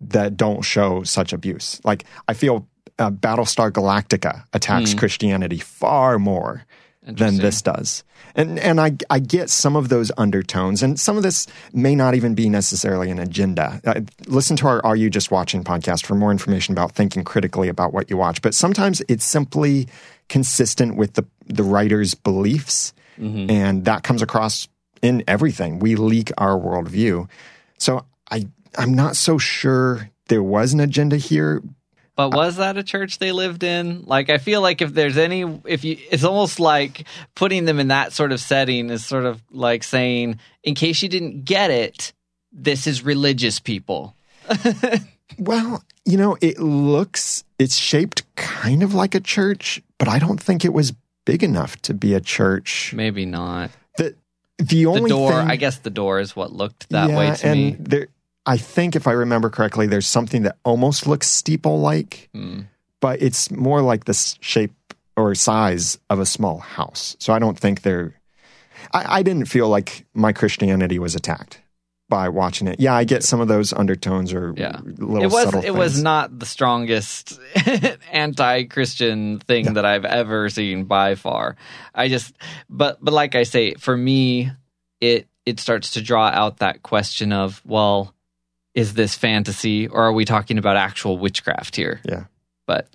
that 0.10 0.36
don't 0.38 0.64
show 0.64 1.04
such 1.04 1.34
abuse. 1.34 1.80
Like 1.84 2.06
I 2.28 2.34
feel 2.34 2.68
uh, 3.00 3.12
Battlestar 3.12 3.72
Galactica 3.72 4.44
attacks 4.54 4.94
Christianity 4.94 5.58
far 5.58 6.20
more 6.20 6.66
than 7.04 7.38
this 7.38 7.62
does. 7.62 8.04
And 8.36 8.60
and 8.60 8.80
I 8.80 8.96
I 9.10 9.20
get 9.20 9.50
some 9.50 9.76
of 9.76 9.90
those 9.90 10.12
undertones, 10.18 10.84
and 10.84 11.00
some 11.00 11.18
of 11.18 11.24
this 11.24 11.48
may 11.74 11.96
not 11.96 12.16
even 12.16 12.36
be 12.36 12.48
necessarily 12.48 13.10
an 13.10 13.20
agenda. 13.20 13.82
Uh, 13.86 14.02
listen 14.28 14.56
to 14.58 14.68
our 14.68 14.86
"Are 14.86 14.96
You 14.96 15.10
Just 15.10 15.32
Watching" 15.32 15.64
podcast 15.64 16.06
for 16.06 16.16
more 16.16 16.32
information 16.32 16.74
about 16.74 16.94
thinking 16.94 17.24
critically 17.24 17.68
about 17.68 17.92
what 17.94 18.10
you 18.10 18.18
watch. 18.18 18.42
But 18.42 18.54
sometimes 18.54 19.02
it's 19.10 19.26
simply 19.26 19.88
consistent 20.30 20.96
with 20.96 21.14
the 21.14 21.26
the 21.48 21.64
writer's 21.64 22.14
beliefs, 22.14 22.94
and 23.50 23.86
that 23.86 24.04
comes 24.04 24.22
across 24.22 24.68
in 25.02 25.24
everything. 25.28 25.80
We 25.80 25.96
leak 25.96 26.32
our 26.38 26.58
worldview, 26.58 27.28
so 27.78 28.06
I 28.30 28.48
I'm 28.78 28.94
not 28.94 29.16
so 29.16 29.38
sure 29.38 30.10
there 30.28 30.44
was 30.44 30.74
an 30.74 30.80
agenda 30.80 31.18
here. 31.18 31.62
But 32.16 32.34
was 32.34 32.58
that 32.58 32.78
a 32.78 32.84
church 32.84 33.20
they 33.20 33.32
lived 33.32 33.64
in? 33.64 34.04
Like, 34.04 34.30
I 34.30 34.38
feel 34.38 34.62
like 34.62 34.82
if 34.82 34.94
there's 34.94 35.18
any, 35.18 35.42
if 35.66 35.84
you, 35.84 35.98
it's 36.12 36.24
almost 36.24 36.60
like 36.60 37.06
putting 37.36 37.66
them 37.66 37.80
in 37.80 37.88
that 37.88 38.14
sort 38.14 38.32
of 38.32 38.40
setting 38.40 38.90
is 38.90 39.06
sort 39.06 39.26
of 39.26 39.42
like 39.50 39.84
saying, 39.84 40.40
in 40.64 40.76
case 40.76 41.02
you 41.02 41.10
didn't 41.10 41.46
get 41.46 41.72
it, 41.72 42.14
this 42.52 42.86
is 42.88 43.04
religious 43.04 43.60
people. 43.60 44.16
Well, 45.38 45.84
you 46.06 46.18
know, 46.18 46.38
it 46.42 46.60
looks 46.60 47.44
it's 47.58 47.76
shaped 47.76 48.24
kind 48.36 48.84
of 48.84 48.94
like 48.94 49.16
a 49.16 49.20
church, 49.20 49.82
but 49.98 50.08
I 50.08 50.20
don't 50.20 50.42
think 50.42 50.66
it 50.66 50.74
was 50.74 50.94
big 51.26 51.42
enough 51.44 51.82
to 51.84 51.94
be 51.94 52.14
a 52.14 52.20
church. 52.20 52.94
Maybe 52.94 53.26
not. 53.26 53.72
The 53.98 54.16
the 54.58 54.66
The 54.66 54.86
only 54.88 55.10
door, 55.10 55.32
thing, 55.32 55.50
I 55.50 55.56
guess 55.56 55.80
the 55.80 55.90
door 55.90 56.20
is 56.20 56.36
what 56.36 56.52
looked 56.52 56.90
that 56.90 57.10
yeah, 57.10 57.18
way 57.18 57.36
to 57.36 57.48
and 57.48 57.60
me. 57.60 57.76
there 57.80 58.08
I 58.46 58.58
think 58.58 58.96
if 58.96 59.08
I 59.08 59.12
remember 59.12 59.50
correctly, 59.50 59.88
there's 59.88 60.08
something 60.08 60.44
that 60.44 60.58
almost 60.64 61.06
looks 61.08 61.28
steeple 61.28 61.80
like, 61.80 62.30
Hmm. 62.34 62.62
but 63.00 63.22
it's 63.22 63.52
more 63.52 63.82
like 63.82 64.06
the 64.06 64.14
shape 64.42 64.74
or 65.18 65.36
size 65.36 66.00
of 66.10 66.20
a 66.20 66.26
small 66.26 66.58
house. 66.60 67.16
So 67.20 67.34
I 67.34 67.40
don't 67.40 67.60
think 67.60 67.82
they're. 67.84 68.16
I, 68.94 69.20
I 69.20 69.24
didn't 69.24 69.46
feel 69.46 69.70
like 69.70 70.06
my 70.14 70.34
Christianity 70.34 70.98
was 71.00 71.14
attacked 71.16 71.62
by 72.10 72.28
watching 72.30 72.68
it. 72.68 72.80
Yeah, 72.80 72.94
I 72.96 73.04
get 73.04 73.24
some 73.24 73.40
of 73.40 73.48
those 73.48 73.72
undertones 73.74 74.34
or 74.34 74.54
Yeah. 74.58 74.80
little 74.84 75.24
It 75.24 75.32
was 75.32 75.44
subtle 75.44 75.62
it 75.64 75.72
was 75.76 76.02
not 76.02 76.38
the 76.40 76.46
strongest 76.46 77.40
anti-Christian 78.12 79.40
thing 79.40 79.74
that 79.74 79.86
I've 79.86 80.06
ever 80.06 80.50
seen 80.50 80.86
by 80.86 81.16
far. 81.16 81.56
I 81.94 82.08
just 82.10 82.34
but 82.70 82.98
but 83.02 83.14
like 83.14 83.36
I 83.36 83.44
say 83.44 83.74
for 83.76 83.96
me 83.96 84.52
it 85.00 85.28
it 85.46 85.60
starts 85.60 85.92
to 85.92 86.02
draw 86.02 86.28
out 86.28 86.58
that 86.58 86.84
question 86.84 87.32
of 87.34 87.62
well 87.66 88.14
is 88.74 88.94
this 88.94 89.16
fantasy 89.16 89.88
or 89.88 90.04
are 90.04 90.14
we 90.14 90.26
talking 90.26 90.58
about 90.58 90.78
actual 90.78 91.18
witchcraft 91.18 91.76
here? 91.76 92.02
Yeah. 92.06 92.26
But 92.66 92.88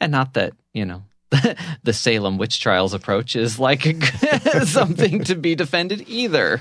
and 0.00 0.12
not 0.12 0.34
that, 0.34 0.52
you 0.72 0.84
know, 0.84 1.02
the 1.82 1.92
Salem 1.92 2.38
witch 2.38 2.60
trials 2.60 2.94
approach 2.94 3.36
is 3.36 3.58
like 3.58 3.82
something 4.64 5.24
to 5.24 5.34
be 5.34 5.54
defended 5.54 6.04
either. 6.08 6.60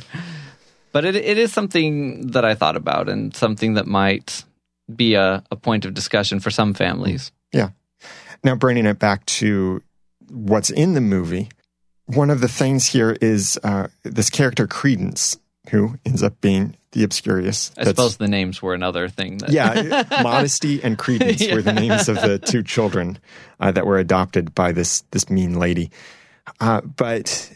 But 0.91 1.05
it 1.05 1.15
it 1.15 1.37
is 1.37 1.53
something 1.53 2.27
that 2.31 2.45
I 2.45 2.55
thought 2.55 2.75
about 2.75 3.09
and 3.09 3.35
something 3.35 3.75
that 3.75 3.87
might 3.87 4.43
be 4.93 5.15
a, 5.15 5.43
a 5.51 5.55
point 5.55 5.85
of 5.85 5.93
discussion 5.93 6.39
for 6.39 6.49
some 6.49 6.73
families. 6.73 7.31
Yeah. 7.53 7.69
Now, 8.43 8.55
bringing 8.55 8.85
it 8.85 8.99
back 8.99 9.25
to 9.25 9.81
what's 10.29 10.69
in 10.69 10.93
the 10.93 11.01
movie, 11.01 11.49
one 12.05 12.29
of 12.29 12.41
the 12.41 12.47
things 12.47 12.87
here 12.87 13.15
is 13.21 13.59
uh, 13.63 13.87
this 14.03 14.29
character 14.29 14.65
Credence, 14.65 15.37
who 15.69 15.97
ends 16.05 16.23
up 16.23 16.39
being 16.41 16.75
the 16.91 17.03
Obscurious. 17.03 17.71
I 17.77 17.85
suppose 17.85 18.17
the 18.17 18.27
names 18.27 18.61
were 18.61 18.73
another 18.73 19.07
thing 19.07 19.37
that 19.39 19.51
yeah, 19.51 20.03
Modesty 20.23 20.83
and 20.83 20.97
Credence 20.97 21.47
were 21.51 21.61
the 21.61 21.73
names 21.73 22.09
of 22.09 22.15
the 22.21 22.39
two 22.39 22.63
children 22.63 23.19
uh, 23.59 23.71
that 23.71 23.85
were 23.85 23.97
adopted 23.97 24.55
by 24.55 24.71
this 24.71 25.01
this 25.11 25.29
mean 25.29 25.59
lady. 25.59 25.91
Uh, 26.59 26.81
but 26.81 27.51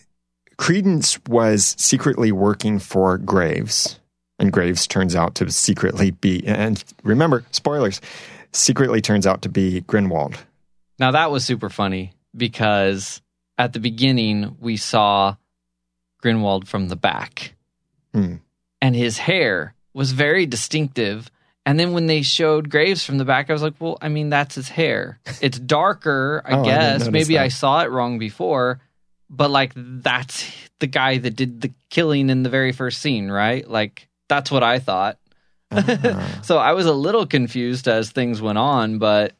Credence 0.57 1.19
was 1.27 1.75
secretly 1.77 2.31
working 2.31 2.79
for 2.79 3.17
Graves, 3.17 3.99
and 4.39 4.51
Graves 4.51 4.85
turns 4.85 5.15
out 5.15 5.35
to 5.35 5.51
secretly 5.51 6.11
be, 6.11 6.45
and 6.45 6.83
remember, 7.03 7.43
spoilers, 7.51 7.99
secretly 8.51 9.01
turns 9.01 9.25
out 9.25 9.41
to 9.41 9.49
be 9.49 9.81
Grinwald. 9.81 10.37
Now 10.99 11.11
that 11.11 11.31
was 11.31 11.43
super 11.43 11.69
funny 11.69 12.13
because 12.35 13.21
at 13.57 13.73
the 13.73 13.79
beginning 13.79 14.57
we 14.59 14.77
saw 14.77 15.35
Grinwald 16.23 16.67
from 16.67 16.87
the 16.87 16.95
back. 16.95 17.52
Hmm. 18.13 18.35
And 18.81 18.95
his 18.95 19.17
hair 19.17 19.73
was 19.93 20.11
very 20.11 20.45
distinctive. 20.45 21.29
And 21.65 21.79
then 21.79 21.93
when 21.93 22.07
they 22.07 22.21
showed 22.21 22.69
Graves 22.69 23.05
from 23.05 23.17
the 23.17 23.25
back, 23.25 23.49
I 23.49 23.53
was 23.53 23.61
like, 23.61 23.75
well, 23.79 23.97
I 24.01 24.09
mean, 24.09 24.29
that's 24.29 24.55
his 24.55 24.67
hair. 24.69 25.19
It's 25.41 25.57
darker, 25.57 26.41
I 26.45 26.53
Oh, 26.59 26.63
guess. 26.63 26.99
notice 26.99 27.11
Maybe 27.11 27.39
I 27.39 27.47
saw 27.47 27.81
it 27.83 27.89
wrong 27.89 28.19
before, 28.19 28.81
but 29.29 29.49
like, 29.49 29.71
that's 29.75 30.51
the 30.79 30.87
guy 30.87 31.17
that 31.19 31.35
did 31.35 31.61
the 31.61 31.71
killing 31.89 32.29
in 32.29 32.43
the 32.43 32.49
very 32.49 32.73
first 32.73 33.01
scene, 33.01 33.31
right? 33.31 33.67
Like, 33.67 34.09
that's 34.27 34.51
what 34.51 34.63
I 34.63 34.79
thought. 34.79 35.17
Ah. 35.71 36.39
So 36.43 36.57
I 36.57 36.73
was 36.73 36.85
a 36.85 36.93
little 36.93 37.25
confused 37.25 37.87
as 37.87 38.11
things 38.11 38.41
went 38.41 38.57
on, 38.57 38.97
but 38.99 39.33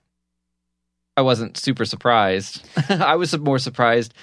I 1.17 1.21
wasn't 1.21 1.57
super 1.57 1.83
surprised. 1.85 2.63
I 2.89 3.15
was 3.17 3.37
more 3.37 3.59
surprised 3.59 4.13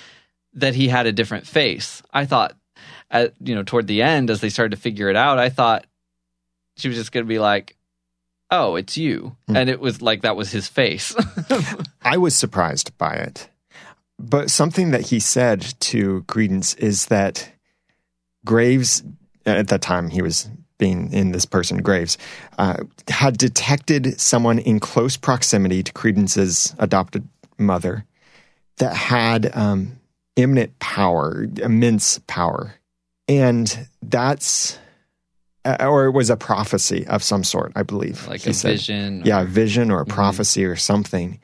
that 0.54 0.74
he 0.74 0.88
had 0.88 1.06
a 1.06 1.12
different 1.12 1.46
face. 1.46 2.02
I 2.12 2.24
thought, 2.24 2.56
at, 3.10 3.34
you 3.40 3.54
know, 3.54 3.62
toward 3.62 3.86
the 3.86 4.02
end, 4.02 4.30
as 4.30 4.40
they 4.40 4.50
started 4.50 4.76
to 4.76 4.80
figure 4.80 5.08
it 5.08 5.16
out, 5.16 5.38
I 5.38 5.48
thought 5.48 5.86
she 6.76 6.88
was 6.88 6.96
just 6.96 7.12
going 7.12 7.24
to 7.24 7.28
be 7.28 7.38
like, 7.38 7.76
"Oh, 8.50 8.76
it's 8.76 8.96
you," 8.96 9.36
Hmm. 9.48 9.56
and 9.56 9.70
it 9.70 9.80
was 9.80 10.00
like 10.00 10.22
that 10.22 10.36
was 10.36 10.50
his 10.50 10.68
face. 10.68 11.14
I 12.02 12.16
was 12.16 12.34
surprised 12.34 12.96
by 12.98 13.14
it. 13.14 13.48
But 14.18 14.50
something 14.50 14.90
that 14.90 15.08
he 15.08 15.18
said 15.18 15.62
to 15.80 16.22
Credence 16.24 16.74
is 16.74 17.06
that 17.06 17.50
Graves, 18.44 19.02
at 19.46 19.68
that 19.68 19.80
time 19.80 20.10
he 20.10 20.22
was 20.22 20.48
being 20.78 21.12
in 21.12 21.32
this 21.32 21.44
person, 21.46 21.82
Graves, 21.82 22.18
uh, 22.58 22.84
had 23.08 23.38
detected 23.38 24.20
someone 24.20 24.58
in 24.58 24.78
close 24.80 25.16
proximity 25.16 25.82
to 25.82 25.92
Credence's 25.92 26.74
adopted 26.78 27.28
mother 27.58 28.04
that 28.78 28.94
had 28.94 29.54
um, 29.54 30.00
imminent 30.36 30.78
power, 30.78 31.46
immense 31.62 32.18
power. 32.26 32.74
And 33.30 33.86
that's, 34.02 34.76
uh, 35.64 35.76
or 35.80 36.06
it 36.06 36.10
was 36.10 36.30
a 36.30 36.36
prophecy 36.36 37.06
of 37.06 37.22
some 37.22 37.44
sort, 37.44 37.70
I 37.76 37.84
believe. 37.84 38.26
like 38.26 38.44
a 38.46 38.52
said 38.52 38.72
vision. 38.72 39.22
yeah, 39.24 39.42
a 39.42 39.44
vision 39.44 39.90
or 39.92 40.00
a 40.00 40.04
Mhm. 40.04 40.08
prophecy 40.08 40.64
or 40.64 40.74
something. 40.74 41.38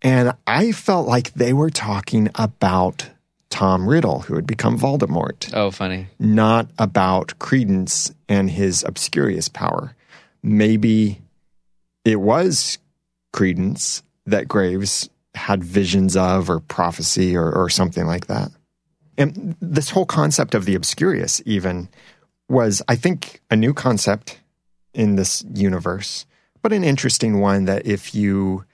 And 0.00 0.32
I 0.46 0.70
felt 0.70 1.08
like 1.08 1.32
they 1.34 1.52
were 1.52 1.70
talking 1.70 2.30
about 2.36 3.10
Tom 3.50 3.88
Riddle, 3.88 4.20
who 4.20 4.36
had 4.36 4.46
become 4.46 4.78
Voldemort, 4.78 5.50
Oh, 5.52 5.70
funny. 5.72 6.06
not 6.20 6.68
about 6.78 7.38
Credence 7.40 8.12
and 8.28 8.50
his 8.50 8.84
Obscurious 8.84 9.48
power. 9.48 9.96
Maybe 10.42 11.20
it 12.04 12.20
was 12.20 12.78
Credence 13.32 14.02
that 14.26 14.46
Graves 14.46 15.08
had 15.34 15.64
visions 15.64 16.16
of 16.16 16.48
or 16.48 16.60
prophecy 16.60 17.36
or, 17.36 17.50
or 17.50 17.68
something 17.68 18.06
like 18.06 18.26
that. 18.28 18.50
And 19.16 19.56
this 19.60 19.90
whole 19.90 20.06
concept 20.06 20.54
of 20.54 20.64
the 20.64 20.74
Obscurious, 20.74 21.40
even, 21.44 21.88
was, 22.48 22.82
I 22.88 22.96
think, 22.96 23.40
a 23.50 23.56
new 23.56 23.72
concept 23.74 24.40
in 24.92 25.16
this 25.16 25.44
universe, 25.54 26.26
but 26.62 26.72
an 26.72 26.84
interesting 26.84 27.40
one 27.40 27.64
that 27.64 27.86
if 27.86 28.14
you 28.14 28.64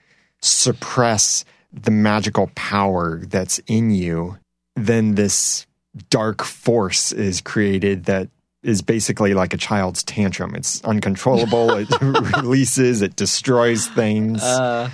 suppress 0.41 1.45
the 1.73 1.91
magical 1.91 2.51
power 2.55 3.21
that's 3.25 3.59
in 3.67 3.91
you, 3.91 4.37
then 4.75 5.15
this 5.15 5.65
dark 6.09 6.43
force 6.43 7.11
is 7.11 7.41
created 7.41 8.05
that 8.05 8.29
is 8.63 8.81
basically 8.81 9.33
like 9.33 9.53
a 9.53 9.57
child's 9.57 10.03
tantrum. 10.03 10.55
It's 10.55 10.83
uncontrollable, 10.83 11.71
it 11.77 11.89
releases, 12.01 13.01
it 13.01 13.15
destroys 13.15 13.87
things. 13.87 14.43
Uh, 14.43 14.89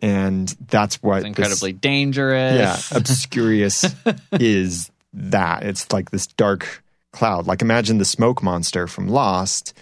and 0.00 0.48
that's 0.68 1.02
what 1.02 1.16
it's 1.18 1.22
this- 1.24 1.28
incredibly 1.28 1.72
dangerous. 1.72 2.56
yeah, 2.90 2.96
Obscurious 2.98 3.84
is 4.32 4.90
that. 5.12 5.62
It's 5.64 5.92
like 5.92 6.10
this 6.10 6.26
dark 6.26 6.82
cloud. 7.12 7.46
Like 7.46 7.62
imagine 7.62 7.98
the 7.98 8.04
smoke 8.04 8.42
monster 8.42 8.86
from 8.86 9.08
Lost, 9.08 9.72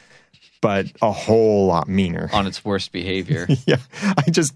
but 0.61 0.87
a 1.03 1.11
whole 1.13 1.67
lot 1.67 1.89
meaner. 1.89 2.31
on 2.33 2.47
its 2.47 2.65
worst 2.65 2.93
behavior. 2.93 3.47
yeah, 3.67 3.79
I 4.03 4.31
just 4.31 4.55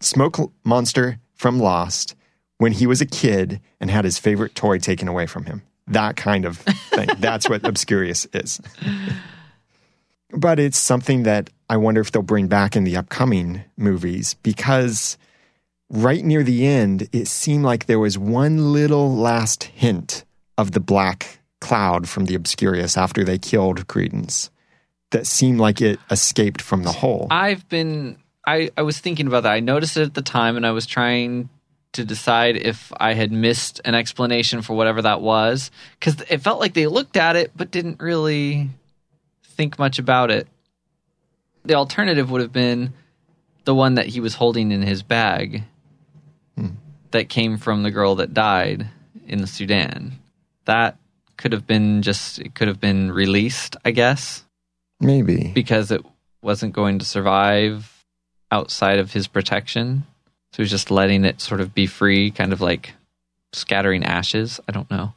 smoke 0.00 0.52
monster 0.64 1.18
from 1.34 1.58
Lost 1.58 2.14
when 2.58 2.72
he 2.72 2.86
was 2.86 3.00
a 3.00 3.06
kid 3.06 3.60
and 3.80 3.90
had 3.90 4.04
his 4.04 4.18
favorite 4.18 4.54
toy 4.54 4.78
taken 4.78 5.08
away 5.08 5.26
from 5.26 5.44
him. 5.46 5.62
That 5.88 6.16
kind 6.16 6.44
of 6.44 6.58
thing. 6.58 7.08
That's 7.18 7.48
what 7.48 7.66
Obscurious 7.66 8.26
is. 8.32 8.60
But 10.36 10.58
it's 10.58 10.78
something 10.78 11.22
that 11.24 11.50
I 11.70 11.76
wonder 11.76 12.00
if 12.00 12.12
they'll 12.12 12.22
bring 12.22 12.48
back 12.48 12.76
in 12.76 12.84
the 12.84 12.96
upcoming 12.96 13.62
movies 13.76 14.34
because 14.42 15.16
right 15.88 16.24
near 16.24 16.42
the 16.42 16.66
end, 16.66 17.08
it 17.12 17.28
seemed 17.28 17.64
like 17.64 17.86
there 17.86 17.98
was 17.98 18.18
one 18.18 18.72
little 18.72 19.14
last 19.14 19.64
hint 19.64 20.24
of 20.58 20.72
the 20.72 20.80
black 20.80 21.38
cloud 21.60 22.08
from 22.08 22.26
the 22.26 22.34
Obscurious 22.34 22.96
after 22.96 23.24
they 23.24 23.38
killed 23.38 23.86
Credence 23.86 24.50
that 25.10 25.26
seemed 25.26 25.60
like 25.60 25.80
it 25.80 25.98
escaped 26.10 26.60
from 26.60 26.82
the 26.82 26.92
hole. 26.92 27.28
I've 27.30 27.68
been 27.68 28.18
I, 28.46 28.70
I 28.76 28.82
was 28.82 28.98
thinking 28.98 29.26
about 29.26 29.44
that. 29.44 29.52
I 29.52 29.60
noticed 29.60 29.96
it 29.96 30.02
at 30.02 30.14
the 30.14 30.22
time 30.22 30.56
and 30.56 30.66
I 30.66 30.72
was 30.72 30.86
trying 30.86 31.48
to 31.92 32.04
decide 32.04 32.56
if 32.56 32.92
I 32.98 33.14
had 33.14 33.32
missed 33.32 33.80
an 33.84 33.94
explanation 33.94 34.60
for 34.60 34.74
whatever 34.74 35.00
that 35.02 35.20
was 35.20 35.70
cuz 36.00 36.16
it 36.28 36.38
felt 36.38 36.60
like 36.60 36.74
they 36.74 36.88
looked 36.88 37.16
at 37.16 37.36
it 37.36 37.52
but 37.56 37.70
didn't 37.70 38.02
really 38.02 38.68
think 39.54 39.78
much 39.78 39.98
about 39.98 40.30
it. 40.30 40.48
The 41.64 41.74
alternative 41.74 42.30
would 42.30 42.40
have 42.40 42.52
been 42.52 42.92
the 43.64 43.74
one 43.74 43.94
that 43.94 44.06
he 44.06 44.20
was 44.20 44.34
holding 44.34 44.70
in 44.70 44.82
his 44.82 45.02
bag 45.02 45.64
hmm. 46.56 46.68
that 47.10 47.28
came 47.28 47.56
from 47.56 47.82
the 47.82 47.90
girl 47.90 48.16
that 48.16 48.34
died 48.34 48.88
in 49.26 49.40
the 49.40 49.46
Sudan. 49.46 50.18
That 50.66 50.98
could 51.36 51.52
have 51.52 51.66
been 51.66 52.02
just 52.02 52.38
it 52.38 52.54
could 52.54 52.68
have 52.68 52.80
been 52.80 53.10
released, 53.10 53.76
I 53.84 53.90
guess 53.90 54.44
Maybe. 55.00 55.50
because 55.54 55.90
it 55.90 56.04
wasn't 56.42 56.74
going 56.74 56.98
to 56.98 57.04
survive 57.04 58.04
outside 58.50 58.98
of 58.98 59.12
his 59.12 59.26
protection. 59.26 60.04
So 60.52 60.58
he 60.58 60.62
was 60.62 60.70
just 60.70 60.90
letting 60.90 61.24
it 61.24 61.40
sort 61.40 61.60
of 61.60 61.74
be 61.74 61.86
free, 61.86 62.30
kind 62.30 62.52
of 62.52 62.60
like 62.60 62.92
scattering 63.52 64.04
ashes. 64.04 64.60
I 64.68 64.72
don't 64.72 64.90
know. 64.90 65.14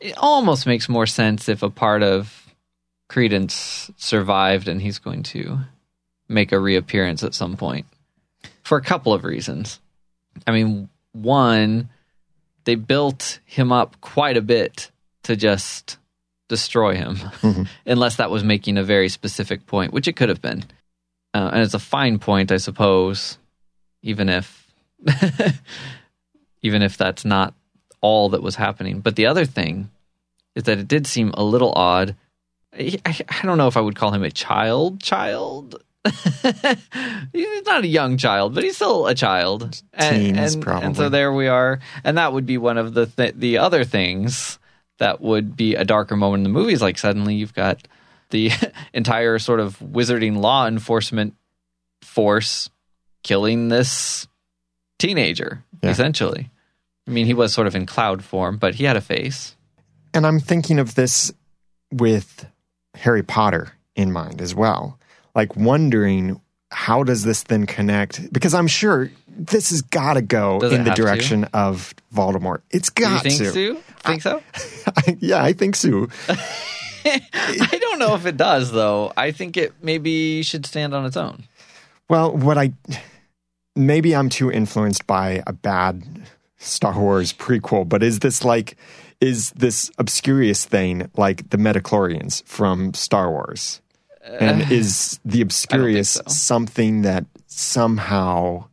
It 0.00 0.16
almost 0.16 0.66
makes 0.66 0.88
more 0.88 1.06
sense 1.06 1.48
if 1.48 1.62
a 1.62 1.70
part 1.70 2.02
of 2.02 2.49
Credence 3.10 3.90
survived 3.96 4.68
and 4.68 4.80
he's 4.80 5.00
going 5.00 5.24
to 5.24 5.58
make 6.28 6.52
a 6.52 6.60
reappearance 6.60 7.24
at 7.24 7.34
some 7.34 7.56
point 7.56 7.86
for 8.62 8.78
a 8.78 8.82
couple 8.82 9.12
of 9.12 9.24
reasons. 9.24 9.80
I 10.46 10.52
mean, 10.52 10.88
one, 11.10 11.88
they 12.66 12.76
built 12.76 13.40
him 13.44 13.72
up 13.72 14.00
quite 14.00 14.36
a 14.36 14.40
bit 14.42 14.92
to 15.24 15.34
just 15.34 15.98
destroy 16.48 16.94
him, 16.94 17.16
Mhm. 17.16 17.66
unless 17.84 18.14
that 18.16 18.30
was 18.30 18.44
making 18.44 18.78
a 18.78 18.84
very 18.84 19.08
specific 19.08 19.66
point, 19.66 19.92
which 19.92 20.06
it 20.06 20.14
could 20.14 20.28
have 20.28 20.40
been. 20.40 20.62
Uh, 21.34 21.50
and 21.52 21.62
it's 21.62 21.74
a 21.74 21.80
fine 21.80 22.20
point, 22.20 22.52
I 22.52 22.58
suppose, 22.58 23.38
even 24.02 24.28
if 24.28 24.72
even 26.62 26.82
if 26.82 26.96
that's 26.96 27.24
not 27.24 27.54
all 28.00 28.28
that 28.30 28.42
was 28.42 28.54
happening. 28.54 29.00
But 29.00 29.16
the 29.16 29.26
other 29.26 29.44
thing 29.44 29.90
is 30.54 30.62
that 30.64 30.78
it 30.78 30.86
did 30.88 31.08
seem 31.08 31.30
a 31.34 31.42
little 31.42 31.72
odd. 31.74 32.14
I, 32.72 32.98
I 33.06 33.42
don't 33.42 33.58
know 33.58 33.68
if 33.68 33.76
I 33.76 33.80
would 33.80 33.96
call 33.96 34.12
him 34.12 34.22
a 34.22 34.30
child. 34.30 35.02
Child. 35.02 35.82
he's 37.32 37.62
not 37.66 37.84
a 37.84 37.86
young 37.86 38.16
child, 38.16 38.54
but 38.54 38.64
he's 38.64 38.76
still 38.76 39.06
a 39.06 39.14
child. 39.14 39.82
And, 39.92 40.38
and 40.38 40.62
probably. 40.62 40.94
so 40.94 41.08
there 41.08 41.32
we 41.32 41.46
are, 41.48 41.80
and 42.04 42.16
that 42.16 42.32
would 42.32 42.46
be 42.46 42.56
one 42.58 42.78
of 42.78 42.94
the 42.94 43.06
th- 43.06 43.34
the 43.36 43.58
other 43.58 43.84
things 43.84 44.58
that 44.98 45.20
would 45.20 45.56
be 45.56 45.74
a 45.74 45.84
darker 45.84 46.16
moment 46.16 46.40
in 46.40 46.44
the 46.44 46.58
movies. 46.58 46.80
Like 46.80 46.96
suddenly 46.98 47.34
you've 47.34 47.54
got 47.54 47.86
the 48.30 48.50
entire 48.94 49.38
sort 49.38 49.60
of 49.60 49.78
wizarding 49.80 50.38
law 50.38 50.66
enforcement 50.66 51.34
force 52.02 52.70
killing 53.22 53.68
this 53.68 54.26
teenager, 54.98 55.62
Yeah. 55.82 55.90
essentially. 55.90 56.50
I 57.06 57.10
mean, 57.10 57.26
he 57.26 57.34
was 57.34 57.52
sort 57.52 57.66
of 57.66 57.74
in 57.74 57.86
cloud 57.86 58.22
form, 58.24 58.56
but 58.56 58.76
he 58.76 58.84
had 58.84 58.96
a 58.96 59.00
face. 59.00 59.56
And 60.14 60.26
I'm 60.26 60.38
thinking 60.40 60.78
of 60.78 60.94
this 60.94 61.32
with 61.92 62.46
Harry 63.00 63.22
Potter 63.22 63.72
in 63.96 64.12
mind 64.12 64.40
as 64.40 64.54
well. 64.54 64.98
Like 65.34 65.56
wondering 65.56 66.40
how 66.72 67.02
does 67.02 67.24
this 67.24 67.42
then 67.44 67.66
connect? 67.66 68.32
Because 68.32 68.54
I'm 68.54 68.68
sure 68.68 69.10
this 69.28 69.70
has 69.70 69.82
got 69.82 70.14
to 70.14 70.22
go 70.22 70.60
in 70.60 70.70
the 70.70 70.90
have 70.90 70.94
to? 70.94 71.02
direction 71.02 71.44
of 71.52 71.94
Voldemort. 72.14 72.60
It's 72.70 72.90
Do 72.90 73.02
you 73.02 73.08
got 73.08 73.22
think 73.22 73.38
to. 73.38 73.74
so? 73.74 73.80
Think 74.04 74.22
so? 74.22 74.42
yeah, 75.18 75.42
I 75.42 75.52
think 75.52 75.74
so. 75.76 76.08
I 77.04 77.78
don't 77.80 77.98
know 77.98 78.14
if 78.14 78.26
it 78.26 78.36
does, 78.36 78.70
though. 78.72 79.12
I 79.16 79.32
think 79.32 79.56
it 79.56 79.72
maybe 79.82 80.42
should 80.42 80.66
stand 80.66 80.94
on 80.94 81.06
its 81.06 81.16
own. 81.16 81.44
Well, 82.08 82.36
what 82.36 82.58
I 82.58 82.72
maybe 83.74 84.14
I'm 84.14 84.28
too 84.28 84.50
influenced 84.50 85.06
by 85.06 85.42
a 85.46 85.52
bad 85.52 86.02
Star 86.58 86.98
Wars 86.98 87.32
prequel, 87.32 87.88
but 87.88 88.02
is 88.02 88.18
this 88.20 88.44
like 88.44 88.76
is 89.20 89.50
this 89.52 89.90
obscurious 89.98 90.64
thing 90.64 91.10
like 91.16 91.50
the 91.50 91.56
Midichlorians 91.56 92.44
from 92.44 92.94
Star 92.94 93.30
Wars? 93.30 93.80
And 94.22 94.62
uh, 94.62 94.66
is 94.70 95.18
the 95.24 95.40
obscurious 95.42 96.10
so. 96.10 96.22
something 96.26 97.02
that 97.02 97.24
somehow 97.46 98.66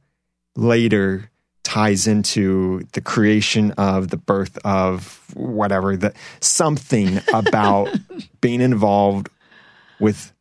later 0.56 1.30
ties 1.64 2.08
into 2.08 2.82
the 2.94 3.02
creation 3.02 3.72
of 3.72 4.10
the 4.10 4.18
birth 4.18 4.58
of 4.64 5.22
whatever 5.34 5.98
the 5.98 6.14
something 6.40 7.20
about 7.34 7.94
being 8.40 8.62
involved 8.62 9.30
with 10.00 10.32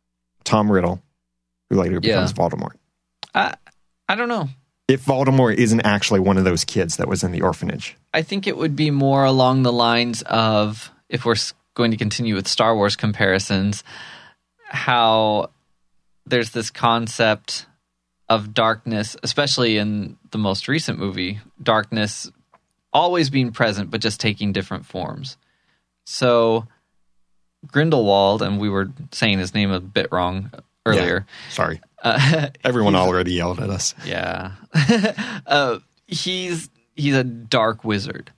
Tom 0.43 0.71
Riddle, 0.71 1.01
who 1.69 1.77
later 1.77 1.99
becomes 1.99 2.31
Yeah. 2.31 2.37
Voldemort. 2.37 2.75
I 3.35 3.55
I 4.07 4.15
don't 4.15 4.29
know. 4.29 4.47
If 4.87 5.05
Voldemort 5.05 5.55
isn't 5.55 5.81
actually 5.81 6.21
one 6.21 6.37
of 6.37 6.45
those 6.45 6.63
kids 6.63 6.97
that 6.97 7.07
was 7.07 7.23
in 7.23 7.31
the 7.31 7.41
orphanage. 7.41 7.97
I 8.13 8.21
think 8.21 8.47
it 8.47 8.57
would 8.57 8.75
be 8.75 8.89
more 8.89 9.25
along 9.25 9.63
the 9.63 9.71
lines 9.71 10.21
of 10.23 10.91
if 11.09 11.25
we're 11.25 11.35
going 11.73 11.91
to 11.91 11.97
continue 11.97 12.35
with 12.35 12.47
Star 12.47 12.75
Wars 12.75 12.95
comparisons, 12.95 13.83
how 14.63 15.49
there's 16.25 16.51
this 16.51 16.69
concept 16.69 17.65
of 18.29 18.53
darkness, 18.53 19.15
especially 19.23 19.77
in 19.77 20.17
the 20.31 20.37
most 20.37 20.67
recent 20.67 20.99
movie, 20.99 21.39
darkness 21.61 22.31
always 22.93 23.29
being 23.29 23.51
present 23.51 23.91
but 23.91 24.01
just 24.01 24.19
taking 24.19 24.51
different 24.51 24.85
forms. 24.85 25.37
So 26.05 26.67
Grindelwald, 27.65 28.41
and 28.41 28.59
we 28.59 28.69
were 28.69 28.89
saying 29.11 29.39
his 29.39 29.53
name 29.53 29.71
a 29.71 29.79
bit 29.79 30.07
wrong 30.11 30.51
earlier. 30.85 31.25
Sorry. 31.49 31.81
Uh, 32.03 32.49
Everyone 32.63 32.95
already 32.95 33.33
yelled 33.33 33.59
at 33.59 33.69
us. 33.69 33.93
yeah. 34.05 34.51
uh, 35.45 35.79
he's 36.07 36.69
he's 36.95 37.15
a 37.15 37.23
dark 37.23 37.83
wizard. 37.83 38.31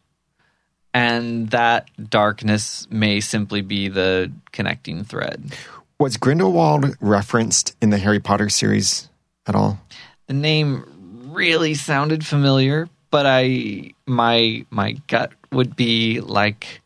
And 0.91 1.49
that 1.51 1.87
darkness 2.09 2.87
may 2.89 3.19
simply 3.19 3.61
be 3.61 3.89
the 3.89 4.31
connecting 4.51 5.03
thread. 5.03 5.53
Was 5.99 6.17
Grindelwald 6.17 6.95
referenced 6.99 7.75
in 7.79 7.91
the 7.91 7.99
Harry 7.99 8.19
Potter 8.19 8.49
series 8.49 9.07
at 9.45 9.53
all? 9.53 9.79
The 10.25 10.33
name 10.33 10.83
really 11.31 11.75
sounded 11.75 12.25
familiar, 12.25 12.89
but 13.11 13.25
I 13.27 13.93
my 14.07 14.65
my 14.71 14.93
gut 15.07 15.31
would 15.51 15.75
be 15.75 16.21
like 16.21 16.81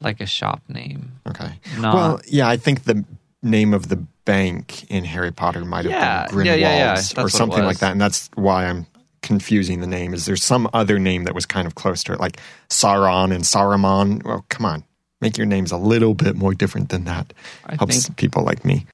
like 0.00 0.20
a 0.20 0.26
shop 0.26 0.62
name. 0.68 1.12
Okay. 1.26 1.52
Not 1.78 1.94
Well, 1.94 2.20
yeah, 2.26 2.48
I 2.48 2.56
think 2.56 2.84
the 2.84 3.04
name 3.42 3.74
of 3.74 3.88
the 3.88 4.04
bank 4.24 4.90
in 4.90 5.04
Harry 5.04 5.32
Potter 5.32 5.64
might 5.64 5.84
have 5.84 5.92
Yeah, 5.92 6.26
been 6.28 6.46
yeah, 6.46 6.54
yeah, 6.54 7.00
yeah. 7.16 7.22
Or 7.22 7.28
something 7.28 7.64
like 7.64 7.78
that. 7.78 7.92
And 7.92 8.00
that's 8.00 8.30
why 8.34 8.66
I'm 8.66 8.86
confusing 9.22 9.80
the 9.80 9.86
name. 9.86 10.14
Is 10.14 10.26
there's 10.26 10.44
some 10.44 10.68
other 10.72 10.98
name 10.98 11.24
that 11.24 11.34
was 11.34 11.46
kind 11.46 11.66
of 11.66 11.74
close 11.74 12.02
to 12.04 12.12
it, 12.12 12.20
like 12.20 12.38
Sauron 12.68 13.34
and 13.34 13.44
Saruman? 13.44 14.24
Well, 14.24 14.44
come 14.48 14.66
on. 14.66 14.84
Make 15.20 15.38
your 15.38 15.46
names 15.46 15.70
a 15.70 15.76
little 15.76 16.14
bit 16.14 16.34
more 16.34 16.52
different 16.54 16.88
than 16.88 17.04
that. 17.04 17.32
I 17.66 17.76
Helps 17.76 18.06
think 18.06 18.16
people 18.16 18.42
like 18.42 18.64
me. 18.64 18.86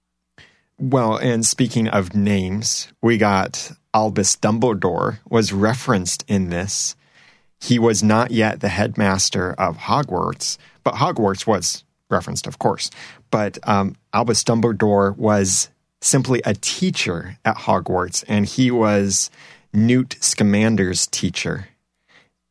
Well, 0.78 1.16
and 1.16 1.44
speaking 1.44 1.88
of 1.88 2.14
names, 2.14 2.88
we 3.02 3.16
got 3.18 3.72
Albus 3.94 4.36
Dumbledore 4.36 5.18
was 5.28 5.52
referenced 5.52 6.24
in 6.28 6.50
this. 6.50 6.94
He 7.60 7.78
was 7.78 8.02
not 8.02 8.30
yet 8.30 8.60
the 8.60 8.68
headmaster 8.68 9.52
of 9.54 9.76
Hogwarts, 9.78 10.58
but 10.84 10.94
Hogwarts 10.94 11.46
was 11.46 11.82
referenced, 12.10 12.46
of 12.46 12.58
course. 12.58 12.90
But 13.30 13.58
um, 13.68 13.96
Albus 14.12 14.44
Dumbledore 14.44 15.16
was 15.16 15.68
simply 16.00 16.40
a 16.44 16.54
teacher 16.54 17.38
at 17.44 17.56
Hogwarts, 17.56 18.24
and 18.28 18.46
he 18.46 18.70
was 18.70 19.30
Newt 19.72 20.16
Scamander's 20.20 21.06
teacher 21.06 21.68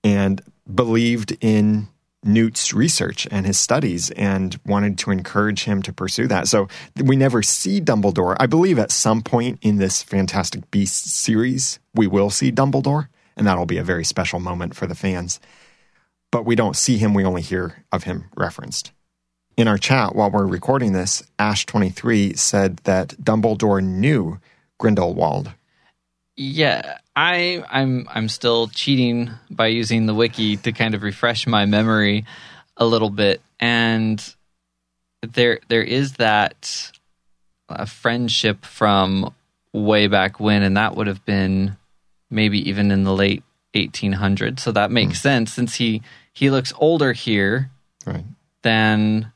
and 0.04 0.42
believed 0.74 1.36
in 1.42 1.88
Newt's 2.24 2.74
research 2.74 3.28
and 3.32 3.46
his 3.46 3.58
studies 3.58 4.10
and 4.12 4.60
wanted 4.66 4.98
to 5.00 5.12
encourage 5.12 5.64
him 5.64 5.82
to 5.84 5.94
pursue 5.94 6.28
that. 6.28 6.48
So 6.48 6.68
we 6.96 7.16
never 7.16 7.42
see 7.42 7.80
Dumbledore. 7.80 8.36
I 8.40 8.48
believe 8.48 8.80
at 8.80 8.92
some 8.92 9.22
point 9.22 9.60
in 9.62 9.78
this 9.78 10.04
Fantastic 10.04 10.70
Beasts 10.72 11.14
series, 11.14 11.80
we 11.94 12.08
will 12.08 12.30
see 12.30 12.52
Dumbledore, 12.52 13.08
and 13.36 13.48
that'll 13.48 13.66
be 13.66 13.78
a 13.78 13.84
very 13.84 14.04
special 14.04 14.40
moment 14.40 14.76
for 14.76 14.88
the 14.88 14.96
fans. 14.96 15.40
But 16.32 16.46
we 16.46 16.56
don't 16.56 16.76
see 16.76 16.98
him, 16.98 17.14
we 17.14 17.24
only 17.24 17.42
hear 17.42 17.86
of 17.92 18.04
him 18.04 18.26
referenced. 18.36 18.92
In 19.58 19.68
our 19.68 19.78
chat 19.80 20.16
while 20.16 20.30
we're 20.30 20.46
recording 20.46 20.94
this, 20.94 21.24
Ash23 21.40 22.38
said 22.38 22.78
that 22.84 23.10
Dumbledore 23.22 23.84
knew 23.84 24.40
Grindelwald. 24.80 25.52
Yeah, 26.36 27.00
I 27.16 27.64
I'm 27.68 28.08
I'm 28.12 28.30
still 28.30 28.68
cheating 28.68 29.32
by 29.50 29.68
using 29.68 30.06
the 30.06 30.14
wiki 30.14 30.58
to 30.58 30.72
kind 30.72 30.94
of 30.94 31.02
refresh 31.02 31.48
my 31.48 31.66
memory 31.66 32.26
a 32.78 32.86
little 32.86 33.10
bit 33.10 33.42
and 33.60 34.24
there 35.24 35.60
there 35.68 35.82
is 35.82 36.14
that 36.14 36.92
uh, 37.70 37.86
friendship 37.86 38.64
from 38.64 39.34
way 39.74 40.06
back 40.06 40.40
when 40.40 40.62
and 40.62 40.78
that 40.78 40.96
would 40.96 41.08
have 41.08 41.26
been 41.26 41.76
maybe 42.30 42.70
even 42.70 42.92
in 42.92 43.04
the 43.04 43.14
late 43.16 43.42
1800s 43.74 44.60
so 44.60 44.72
that 44.72 44.92
makes 44.92 45.20
sense 45.20 45.52
since 45.52 45.74
he 45.78 46.04
he 46.34 46.52
looks 46.52 46.72
older 46.78 47.14
here 47.14 47.72
Right. 48.06 48.24
than 48.62 49.32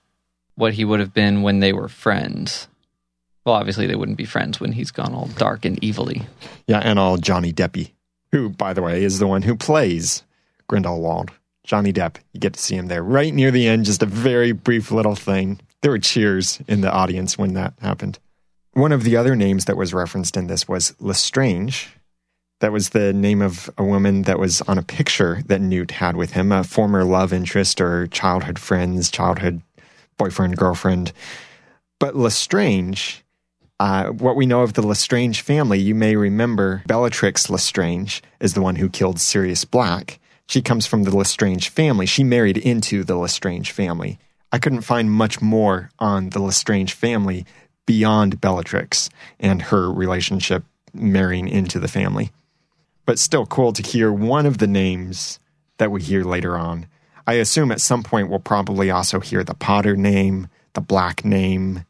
what 0.62 0.76
he 0.76 0.86
would 0.86 1.00
have 1.00 1.12
been 1.12 1.42
when 1.42 1.60
they 1.60 1.74
were 1.74 1.88
friends. 1.88 2.68
Well, 3.44 3.56
obviously 3.56 3.88
they 3.88 3.96
wouldn't 3.96 4.20
be 4.20 4.26
friends 4.26 4.60
when 4.60 4.74
he's 4.74 4.92
gone 4.92 5.12
all 5.12 5.26
dark 5.26 5.66
and 5.66 5.84
evilly. 5.84 6.22
Yeah, 6.68 6.82
and 6.84 7.00
all 7.00 7.18
Johnny 7.18 7.52
Deppy, 7.52 7.94
who, 8.32 8.50
by 8.50 8.74
the 8.74 8.84
way, 8.84 9.04
is 9.04 9.18
the 9.18 9.26
one 9.26 9.42
who 9.42 9.56
plays 9.56 10.22
Grindelwald. 10.68 11.32
Johnny 11.64 11.92
Depp, 11.92 12.18
you 12.32 12.40
get 12.40 12.54
to 12.54 12.60
see 12.60 12.76
him 12.76 12.90
there 12.90 13.02
right 13.02 13.34
near 13.34 13.50
the 13.50 13.68
end, 13.68 13.86
just 13.86 14.04
a 14.04 14.06
very 14.06 14.52
brief 14.52 14.92
little 14.92 15.16
thing. 15.16 15.60
There 15.82 15.90
were 15.90 15.98
cheers 15.98 16.62
in 16.68 16.82
the 16.82 16.92
audience 16.92 17.40
when 17.40 17.56
that 17.56 17.74
happened. 17.82 18.20
One 18.74 18.92
of 18.92 19.04
the 19.04 19.18
other 19.18 19.36
names 19.36 19.66
that 19.66 19.78
was 19.78 19.96
referenced 19.96 20.38
in 20.38 20.46
this 20.46 20.68
was 20.68 20.94
Lestrange. 21.00 21.90
That 22.60 22.72
was 22.72 22.90
the 22.90 23.14
name 23.14 23.42
of 23.42 23.68
a 23.80 23.84
woman 23.84 24.22
that 24.24 24.38
was 24.38 24.62
on 24.62 24.78
a 24.78 24.84
picture 24.84 25.42
that 25.48 25.60
Newt 25.60 25.90
had 25.90 26.16
with 26.16 26.34
him, 26.34 26.52
a 26.52 26.64
former 26.64 27.04
love 27.04 27.34
interest 27.34 27.82
or 27.82 28.06
childhood 28.06 28.60
friends, 28.60 29.10
childhood 29.10 29.64
boyfriend, 30.22 30.56
girlfriend. 30.56 31.12
But 32.00 32.16
Lestrange, 32.16 33.24
uh, 33.80 34.10
what 34.10 34.36
we 34.36 34.46
know 34.46 34.62
of 34.62 34.74
the 34.74 34.84
Lestrange 34.84 35.42
family, 35.42 35.80
you 35.80 35.96
may 35.96 36.16
remember 36.16 36.84
Bellatrix 36.86 37.50
Lestrange 37.50 38.22
is 38.40 38.54
the 38.54 38.62
one 38.62 38.76
who 38.76 38.88
killed 38.88 39.20
Sirius 39.20 39.66
Black. 39.66 40.20
She 40.48 40.62
comes 40.62 40.86
from 40.86 41.06
the 41.06 41.16
Lestrange 41.16 41.70
family. 41.70 42.06
She 42.06 42.24
married 42.24 42.60
into 42.60 43.04
the 43.04 43.16
Lestrange 43.16 43.72
family. 43.72 44.20
I 44.52 44.60
couldn't 44.60 44.82
find 44.82 45.10
much 45.10 45.42
more 45.42 45.90
on 45.98 46.30
the 46.30 46.40
Lestrange 46.40 46.94
family 46.94 47.44
beyond 47.88 48.40
Bellatrix 48.40 49.10
and 49.40 49.60
her 49.64 49.92
relationship 49.92 50.66
marrying 50.94 51.48
into 51.48 51.80
the 51.80 51.88
family. 51.88 52.30
But 53.08 53.18
still 53.18 53.48
cool 53.48 53.74
to 53.74 53.82
hear 53.82 54.14
one 54.14 54.46
of 54.46 54.60
the 54.60 54.68
names 54.68 55.40
that 55.80 55.90
we 55.90 56.04
hear 56.04 56.24
later 56.24 56.60
on. 56.60 56.86
I 57.28 57.34
assume 57.34 57.72
at 57.72 57.82
some 57.82 58.04
point 58.04 58.30
we'll 58.30 58.40
probably 58.40 58.90
also 58.92 59.20
hear 59.20 59.44
the 59.44 59.54
Potter 59.54 59.96
name, 59.96 60.48
the 60.74 60.82
Black 60.82 61.24
name, 61.24 61.86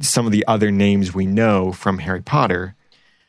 some 0.00 0.26
of 0.26 0.32
the 0.32 0.44
other 0.46 0.70
names 0.70 1.14
we 1.14 1.26
know 1.26 1.72
from 1.72 1.98
Harry 1.98 2.22
Potter 2.22 2.74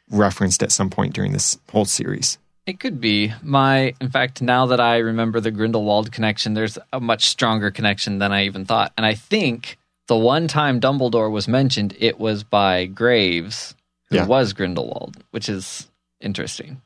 referenced 0.10 0.62
at 0.64 0.72
some 0.72 0.90
point 0.90 1.14
during 1.14 1.32
this 1.34 1.58
whole 1.72 1.86
series. 1.86 2.38
It 2.66 2.80
could 2.80 3.00
be. 3.02 3.32
My 3.44 3.94
in 4.02 4.10
fact, 4.10 4.42
now 4.42 4.66
that 4.68 4.80
I 4.80 4.98
remember 4.98 5.40
the 5.40 5.52
Grindelwald 5.52 6.12
connection, 6.12 6.54
there's 6.54 6.78
a 6.94 7.00
much 7.00 7.26
stronger 7.26 7.70
connection 7.72 8.20
than 8.20 8.32
I 8.32 8.46
even 8.46 8.66
thought. 8.66 8.92
And 8.98 9.06
I 9.06 9.14
think 9.14 9.78
the 10.08 10.18
one 10.18 10.48
time 10.48 10.80
Dumbledore 10.80 11.32
was 11.32 11.48
mentioned, 11.48 11.96
it 12.00 12.20
was 12.20 12.44
by 12.44 12.86
Graves, 12.86 13.76
who 14.10 14.16
Yeah. 14.18 14.26
was 14.26 14.54
Grindelwald, 14.54 15.18
which 15.32 15.50
is 15.50 15.88
interesting. 16.22 16.82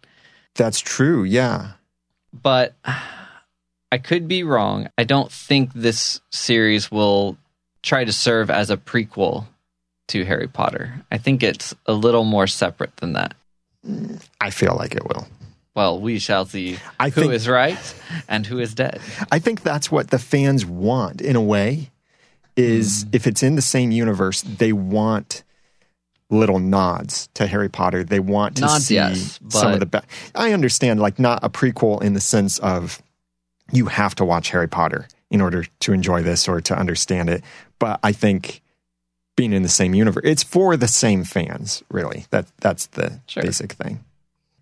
That's 0.55 0.79
true, 0.79 1.23
yeah. 1.23 1.73
But 2.33 2.75
I 3.91 3.97
could 3.97 4.27
be 4.27 4.43
wrong. 4.43 4.89
I 4.97 5.03
don't 5.03 5.31
think 5.31 5.73
this 5.73 6.21
series 6.31 6.91
will 6.91 7.37
try 7.81 8.03
to 8.03 8.13
serve 8.13 8.49
as 8.49 8.69
a 8.69 8.77
prequel 8.77 9.47
to 10.09 10.25
Harry 10.25 10.47
Potter. 10.47 11.01
I 11.11 11.17
think 11.17 11.43
it's 11.43 11.73
a 11.85 11.93
little 11.93 12.23
more 12.23 12.47
separate 12.47 12.95
than 12.97 13.13
that. 13.13 13.33
I 14.41 14.49
feel 14.49 14.75
like 14.75 14.95
it 14.95 15.07
will. 15.07 15.27
Well, 15.75 15.99
we 15.99 16.19
shall 16.19 16.45
see 16.45 16.77
I 16.99 17.09
who 17.09 17.21
think 17.21 17.33
is 17.33 17.47
right 17.47 17.95
and 18.27 18.45
who 18.45 18.59
is 18.59 18.73
dead. 18.73 18.99
I 19.31 19.39
think 19.39 19.61
that's 19.61 19.91
what 19.91 20.09
the 20.09 20.19
fans 20.19 20.65
want 20.65 21.21
in 21.21 21.35
a 21.35 21.41
way 21.41 21.91
is 22.57 23.03
hmm. 23.03 23.09
if 23.13 23.27
it's 23.27 23.43
in 23.43 23.55
the 23.55 23.61
same 23.61 23.91
universe, 23.91 24.41
they 24.41 24.73
want 24.73 25.43
little 26.29 26.59
nods 26.59 27.29
to 27.35 27.47
Harry 27.47 27.69
Potter. 27.69 28.03
They 28.03 28.19
want 28.19 28.57
to 28.57 28.63
Nods, 28.63 28.85
see 28.85 28.95
yes, 28.95 29.39
some 29.49 29.73
of 29.73 29.79
the 29.79 29.85
be- 29.85 29.99
I 30.35 30.53
understand 30.53 30.99
like 30.99 31.17
not 31.17 31.43
a 31.43 31.49
prequel 31.49 32.01
in 32.01 32.13
the 32.13 32.21
sense 32.21 32.59
of 32.59 33.01
you 33.71 33.85
have 33.87 34.15
to 34.15 34.25
watch 34.25 34.49
Harry 34.51 34.67
Potter 34.67 35.07
in 35.29 35.41
order 35.41 35.65
to 35.81 35.93
enjoy 35.93 36.21
this 36.23 36.47
or 36.47 36.59
to 36.61 36.77
understand 36.77 37.29
it, 37.29 37.43
but 37.77 37.99
I 38.03 38.11
think 38.11 38.61
being 39.35 39.53
in 39.53 39.63
the 39.63 39.69
same 39.69 39.93
universe, 39.95 40.23
it's 40.25 40.43
for 40.43 40.75
the 40.75 40.87
same 40.87 41.23
fans, 41.23 41.83
really. 41.89 42.25
That 42.31 42.47
that's 42.59 42.87
the 42.87 43.21
Sure. 43.27 43.43
basic 43.43 43.73
thing. 43.73 44.03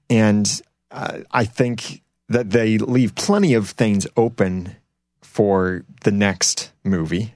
And 0.10 0.62
uh, 0.92 1.20
I 1.32 1.46
think 1.46 2.02
that 2.30 2.52
they 2.52 2.78
leave 2.78 3.16
plenty 3.16 3.54
of 3.54 3.70
things 3.70 4.06
open 4.16 4.76
for 5.22 5.84
the 6.04 6.12
next 6.12 6.72
movie, 6.84 7.34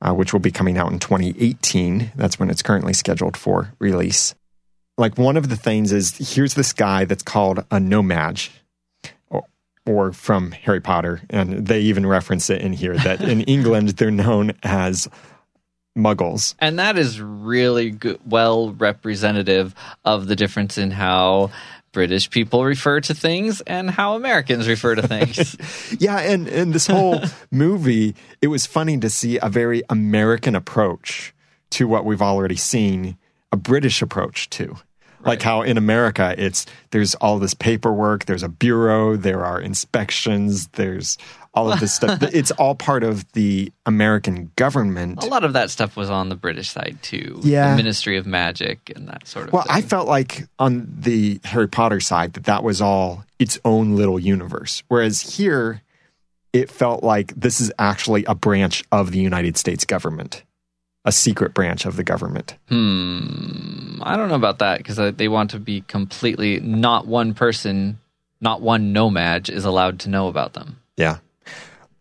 uh, 0.00 0.12
which 0.14 0.32
will 0.32 0.40
be 0.40 0.50
coming 0.50 0.76
out 0.78 0.92
in 0.92 0.98
2018. 0.98 2.12
That's 2.14 2.38
when 2.38 2.50
it's 2.50 2.62
currently 2.62 2.92
scheduled 2.92 3.36
for 3.36 3.72
release. 3.78 4.34
Like 4.96 5.18
one 5.18 5.36
of 5.36 5.48
the 5.48 5.56
things 5.56 5.90
is 5.92 6.34
here's 6.34 6.54
this 6.54 6.72
guy 6.72 7.04
that's 7.04 7.22
called 7.22 7.64
a 7.70 7.80
No-Maj, 7.80 8.50
or, 9.86 10.12
from 10.12 10.52
Harry 10.52 10.80
Potter, 10.80 11.20
and 11.28 11.66
they 11.66 11.80
even 11.80 12.06
reference 12.06 12.48
it 12.50 12.62
in 12.62 12.72
here 12.72 12.96
that 12.96 13.20
in 13.20 13.40
England 13.42 13.90
they're 13.90 14.10
known 14.10 14.52
as 14.62 15.08
muggles. 15.96 16.54
And 16.58 16.78
that 16.78 16.98
is 16.98 17.20
really 17.20 17.90
good, 17.90 18.18
well 18.26 18.72
representative 18.72 19.74
of 20.04 20.26
the 20.26 20.36
difference 20.36 20.78
in 20.78 20.90
how 20.90 21.50
British 21.92 22.28
people 22.28 22.64
refer 22.64 23.00
to 23.00 23.14
things 23.14 23.60
and 23.62 23.88
how 23.90 24.16
Americans 24.16 24.68
refer 24.68 24.96
to 24.96 25.06
things. 25.06 25.56
yeah, 26.00 26.18
and 26.18 26.48
in 26.48 26.72
this 26.72 26.86
whole 26.86 27.20
movie, 27.50 28.14
it 28.42 28.48
was 28.48 28.66
funny 28.66 28.98
to 28.98 29.08
see 29.08 29.38
a 29.40 29.48
very 29.48 29.82
American 29.88 30.54
approach 30.54 31.32
to 31.70 31.86
what 31.86 32.04
we've 32.04 32.22
already 32.22 32.56
seen, 32.56 33.16
a 33.52 33.56
British 33.56 34.02
approach 34.02 34.50
to. 34.50 34.76
Like 35.26 35.42
how 35.42 35.62
in 35.62 35.76
America 35.78 36.34
it's 36.36 36.66
there's 36.90 37.14
all 37.16 37.38
this 37.38 37.54
paperwork, 37.54 38.26
there's 38.26 38.42
a 38.42 38.48
bureau, 38.48 39.16
there 39.16 39.44
are 39.44 39.60
inspections, 39.60 40.68
there's 40.68 41.18
all 41.54 41.72
of 41.72 41.80
this 41.80 41.94
stuff. 41.94 42.20
It's 42.34 42.50
all 42.52 42.74
part 42.74 43.04
of 43.04 43.30
the 43.32 43.72
American 43.86 44.50
government. 44.56 45.22
A 45.22 45.26
lot 45.26 45.44
of 45.44 45.52
that 45.52 45.70
stuff 45.70 45.96
was 45.96 46.10
on 46.10 46.28
the 46.28 46.34
British 46.34 46.70
side 46.70 46.98
too. 47.00 47.40
Yeah. 47.42 47.70
The 47.70 47.76
Ministry 47.76 48.16
of 48.16 48.26
Magic 48.26 48.92
and 48.94 49.08
that 49.08 49.26
sort 49.26 49.46
of 49.46 49.52
Well, 49.52 49.62
thing. 49.62 49.76
I 49.76 49.80
felt 49.82 50.08
like 50.08 50.48
on 50.58 50.92
the 50.98 51.40
Harry 51.44 51.68
Potter 51.68 52.00
side 52.00 52.32
that 52.34 52.44
that 52.44 52.64
was 52.64 52.80
all 52.80 53.24
its 53.38 53.58
own 53.64 53.94
little 53.94 54.18
universe. 54.18 54.82
Whereas 54.88 55.20
here, 55.36 55.82
it 56.52 56.70
felt 56.70 57.02
like 57.04 57.32
this 57.34 57.60
is 57.60 57.72
actually 57.78 58.24
a 58.24 58.34
branch 58.34 58.82
of 58.92 59.10
the 59.12 59.18
United 59.18 59.56
States 59.56 59.84
government, 59.84 60.42
a 61.04 61.12
secret 61.12 61.52
branch 61.52 61.84
of 61.84 61.96
the 61.96 62.04
government. 62.04 62.56
Hmm. 62.68 64.00
I 64.02 64.16
don't 64.16 64.28
know 64.28 64.34
about 64.34 64.58
that 64.58 64.78
because 64.78 65.14
they 65.16 65.28
want 65.28 65.50
to 65.50 65.58
be 65.58 65.82
completely 65.82 66.60
not 66.60 67.06
one 67.06 67.34
person, 67.34 67.98
not 68.40 68.60
one 68.60 68.92
No-Maj 68.92 69.50
is 69.50 69.64
allowed 69.64 70.00
to 70.00 70.08
know 70.08 70.28
about 70.28 70.54
them. 70.54 70.80
Yeah. 70.96 71.18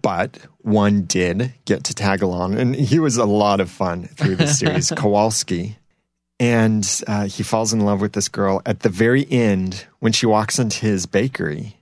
But 0.01 0.37
one 0.59 1.03
did 1.03 1.53
get 1.65 1.85
to 1.85 1.93
tag 1.93 2.21
along, 2.21 2.57
and 2.57 2.75
he 2.75 2.99
was 2.99 3.17
a 3.17 3.25
lot 3.25 3.59
of 3.61 3.69
fun 3.69 4.07
through 4.07 4.35
the 4.35 4.47
series, 4.47 4.91
Kowalski. 4.95 5.77
And 6.39 7.01
uh, 7.07 7.27
he 7.27 7.43
falls 7.43 7.71
in 7.71 7.81
love 7.81 8.01
with 8.01 8.13
this 8.13 8.27
girl 8.27 8.61
at 8.65 8.81
the 8.81 8.89
very 8.89 9.29
end 9.31 9.85
when 9.99 10.11
she 10.11 10.25
walks 10.25 10.59
into 10.59 10.85
his 10.85 11.05
bakery. 11.05 11.77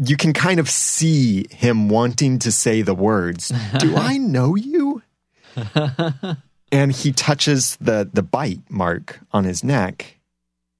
You 0.00 0.16
can 0.16 0.32
kind 0.32 0.58
of 0.58 0.68
see 0.68 1.46
him 1.50 1.88
wanting 1.88 2.40
to 2.40 2.50
say 2.50 2.82
the 2.82 2.94
words, 2.94 3.52
Do 3.78 3.96
I 3.96 4.16
know 4.16 4.56
you? 4.56 5.02
and 6.72 6.92
he 6.92 7.12
touches 7.12 7.76
the, 7.76 8.08
the 8.12 8.22
bite 8.22 8.70
mark 8.70 9.20
on 9.32 9.44
his 9.44 9.64
neck. 9.64 10.18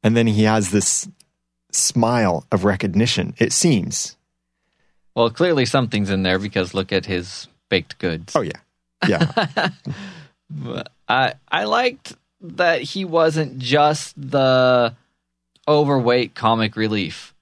And 0.03 0.16
then 0.16 0.26
he 0.26 0.45
has 0.45 0.70
this 0.70 1.09
smile 1.72 2.47
of 2.53 2.64
recognition, 2.64 3.35
it 3.39 3.53
seems. 3.53 4.16
Well, 5.14 5.31
clearly 5.31 5.66
something's 5.66 6.11
in 6.11 6.22
there 6.22 6.39
because 6.39 6.74
look 6.74 6.93
at 6.93 7.07
his 7.07 7.49
baked 7.68 7.99
goods. 7.99 8.35
Oh, 8.37 8.43
yeah. 8.43 8.53
Yeah. 9.07 9.70
I 11.09 11.35
I 11.49 11.64
liked 11.64 12.14
that 12.41 12.83
he 12.83 13.05
wasn't 13.05 13.59
just 13.59 14.14
the 14.16 14.95
overweight 15.66 16.35
comic 16.35 16.76
relief. 16.76 17.35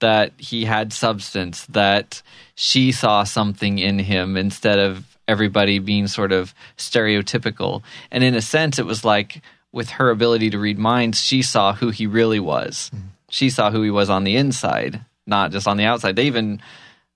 That 0.00 0.32
he 0.38 0.64
had 0.64 0.92
substance. 0.92 1.66
That 1.66 2.22
she 2.54 2.92
saw 2.92 3.24
something 3.24 3.78
in 3.78 3.98
him 3.98 4.36
instead 4.36 4.78
of 4.78 5.07
everybody 5.28 5.78
being 5.78 6.08
sort 6.08 6.32
of 6.32 6.54
stereotypical. 6.76 7.82
And 8.10 8.24
in 8.24 8.34
a 8.34 8.42
sense, 8.42 8.78
it 8.78 8.86
was 8.86 9.04
like 9.04 9.42
with 9.70 9.90
her 9.90 10.10
ability 10.10 10.50
to 10.50 10.58
read 10.58 10.78
minds, 10.78 11.20
she 11.20 11.42
saw 11.42 11.72
who 11.72 11.90
he 11.90 12.06
really 12.06 12.40
was. 12.40 12.90
Mm-hmm. 12.94 13.06
She 13.30 13.50
saw 13.50 13.70
who 13.70 13.82
he 13.82 13.90
was 13.90 14.10
on 14.10 14.24
the 14.24 14.36
inside, 14.36 15.04
not 15.26 15.52
just 15.52 15.68
on 15.68 15.76
the 15.76 15.84
outside. 15.84 16.16
They 16.16 16.26
even 16.26 16.60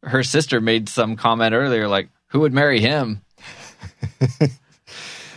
her 0.03 0.23
sister 0.23 0.61
made 0.61 0.89
some 0.89 1.17
comment 1.17 1.55
earlier, 1.55 1.89
like, 1.89 2.11
"Who 2.29 2.41
would 2.41 2.53
marry 2.53 2.81
him?" 2.81 3.23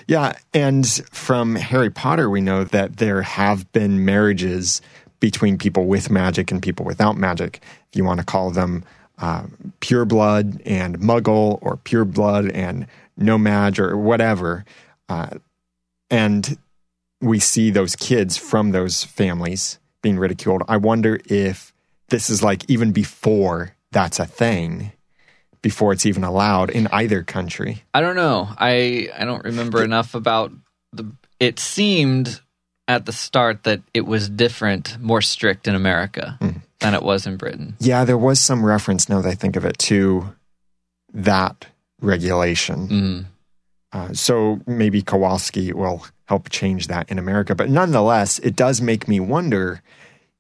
Yeah, 0.08 0.38
and 0.54 0.86
from 1.12 1.56
Harry 1.56 1.90
Potter, 1.90 2.30
we 2.30 2.42
know 2.42 2.64
that 2.66 2.98
there 2.98 3.24
have 3.24 3.72
been 3.72 4.06
marriages 4.06 4.82
between 5.20 5.58
people 5.58 5.88
with 5.88 6.12
magic 6.12 6.52
and 6.52 6.62
people 6.62 6.86
without 6.86 7.18
magic. 7.18 7.62
If 7.90 7.98
you 7.98 8.04
want 8.04 8.20
to 8.20 8.26
call 8.26 8.52
them 8.52 8.84
uh, 9.18 9.44
pure 9.80 10.06
blood 10.06 10.62
and 10.66 11.00
muggle, 11.00 11.60
or 11.62 11.78
pure 11.78 12.06
blood 12.06 12.50
and 12.52 12.88
No-Maj, 13.18 13.80
or 13.80 13.98
whatever. 13.98 14.66
Uh, 15.08 15.30
and 16.10 16.58
we 17.22 17.40
see 17.40 17.72
those 17.72 17.96
kids 17.96 18.38
from 18.38 18.72
those 18.72 19.04
families 19.04 19.80
being 20.02 20.20
ridiculed. 20.20 20.64
I 20.68 20.78
wonder 20.78 21.20
if 21.26 21.74
this 22.10 22.30
is 22.30 22.44
like 22.44 22.70
even 22.70 22.92
before 22.92 23.76
that's 23.92 24.20
a 24.20 24.26
thing, 24.26 24.92
before 25.62 25.94
it's 25.94 26.06
even 26.06 26.24
allowed 26.24 26.70
in 26.70 26.88
either 26.88 27.24
country. 27.24 27.84
I 27.94 28.02
don't 28.02 28.16
know. 28.16 28.50
I 28.58 29.10
I 29.18 29.26
don't 29.26 29.44
remember 29.44 29.84
enough 29.84 30.14
about 30.14 30.52
the. 30.94 31.12
It 31.40 31.60
seemed 31.60 32.40
at 32.88 33.06
the 33.06 33.12
start 33.12 33.64
that 33.64 33.82
it 33.94 34.06
was 34.06 34.30
different, 34.30 34.98
more 35.00 35.22
strict 35.22 35.68
in 35.68 35.76
America 35.76 36.38
than 36.80 36.94
it 36.94 37.04
was 37.04 37.26
in 37.26 37.38
Britain. 37.38 37.76
Yeah, 37.80 38.06
there 38.06 38.18
was 38.18 38.40
some 38.40 38.66
reference, 38.66 39.10
now 39.10 39.22
that 39.22 39.30
I 39.30 39.36
think 39.36 39.56
of 39.56 39.66
it, 39.66 39.78
to 39.80 40.34
that 41.14 41.68
regulation. 42.02 42.88
Mm. 42.88 43.26
Uh, 43.92 44.14
so 44.14 44.60
maybe 44.68 45.02
Kowalski 45.02 45.72
will 45.72 46.06
help 46.26 46.50
change 46.50 46.88
that 46.88 47.10
in 47.10 47.18
America. 47.18 47.56
But 47.56 47.70
nonetheless, 47.70 48.40
it 48.40 48.56
does 48.56 48.82
make 48.82 49.08
me 49.08 49.20
wonder 49.20 49.82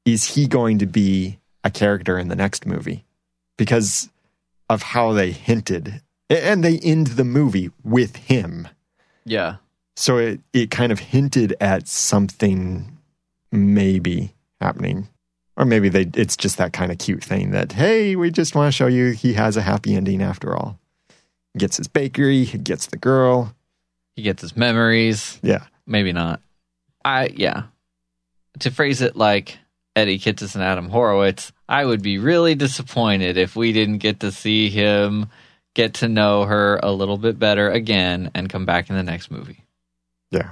is 0.04 0.36
he 0.36 0.48
going 0.48 0.78
to 0.80 0.86
be 0.86 1.40
a 1.64 1.72
character 1.72 2.20
in 2.20 2.28
the 2.28 2.36
next 2.36 2.66
movie? 2.66 3.06
Because 3.58 4.10
of 4.70 4.82
how 4.82 5.14
they 5.14 5.32
hinted. 5.32 6.02
And 6.30 6.64
they 6.64 6.80
end 6.80 7.08
the 7.08 7.24
movie 7.24 7.72
with 7.84 8.16
him. 8.16 8.68
Yeah. 9.26 9.58
So 9.96 10.18
it, 10.18 10.42
it 10.54 10.72
kind 10.72 10.92
of 10.92 11.00
hinted 11.00 11.56
at 11.62 11.88
something 11.88 12.98
maybe 13.52 14.34
happening. 14.60 15.08
Or 15.58 15.66
maybe 15.66 15.88
they 15.90 16.10
it's 16.16 16.36
just 16.36 16.58
that 16.58 16.74
kind 16.74 16.92
of 16.92 16.98
cute 16.98 17.24
thing 17.24 17.52
that, 17.52 17.72
hey, 17.72 18.16
we 18.16 18.30
just 18.30 18.56
want 18.56 18.68
to 18.68 18.76
show 18.76 18.88
you 18.88 19.12
he 19.12 19.34
has 19.34 19.56
a 19.56 19.62
happy 19.62 19.96
ending 19.96 20.22
after 20.22 20.56
all. 20.56 20.80
He 21.54 21.60
gets 21.60 21.78
his 21.78 21.88
bakery, 21.88 22.44
he 22.44 22.58
gets 22.58 22.88
the 22.88 22.98
girl. 22.98 23.56
He 24.16 24.22
gets 24.22 24.42
his 24.42 24.56
memories. 24.56 25.40
Yeah. 25.42 25.64
Maybe 25.86 26.12
not. 26.12 26.42
I 27.04 27.28
yeah. 27.28 27.64
To 28.60 28.72
phrase 28.72 29.02
it 29.02 29.16
like 29.16 29.58
Eddy 29.96 30.20
Kitsis 30.20 30.56
and 30.56 30.64
Adam 30.64 30.90
Horowitz, 30.90 31.52
I 31.70 31.86
would 31.86 32.02
be 32.02 32.18
really 32.18 32.56
disappointed 32.56 33.38
if 33.38 33.56
we 33.56 33.72
didn't 33.72 34.00
get 34.00 34.22
to 34.22 34.32
see 34.32 34.70
him 34.70 35.28
get 35.74 35.96
to 35.96 36.08
know 36.08 36.46
her 36.46 36.80
a 36.82 36.92
little 36.92 37.18
bit 37.18 37.38
better 37.38 37.70
again 37.70 38.32
and 38.34 38.50
come 38.50 38.66
back 38.66 38.90
in 38.90 38.96
the 38.96 39.04
next 39.04 39.30
movie. 39.30 39.64
Yeah. 40.32 40.52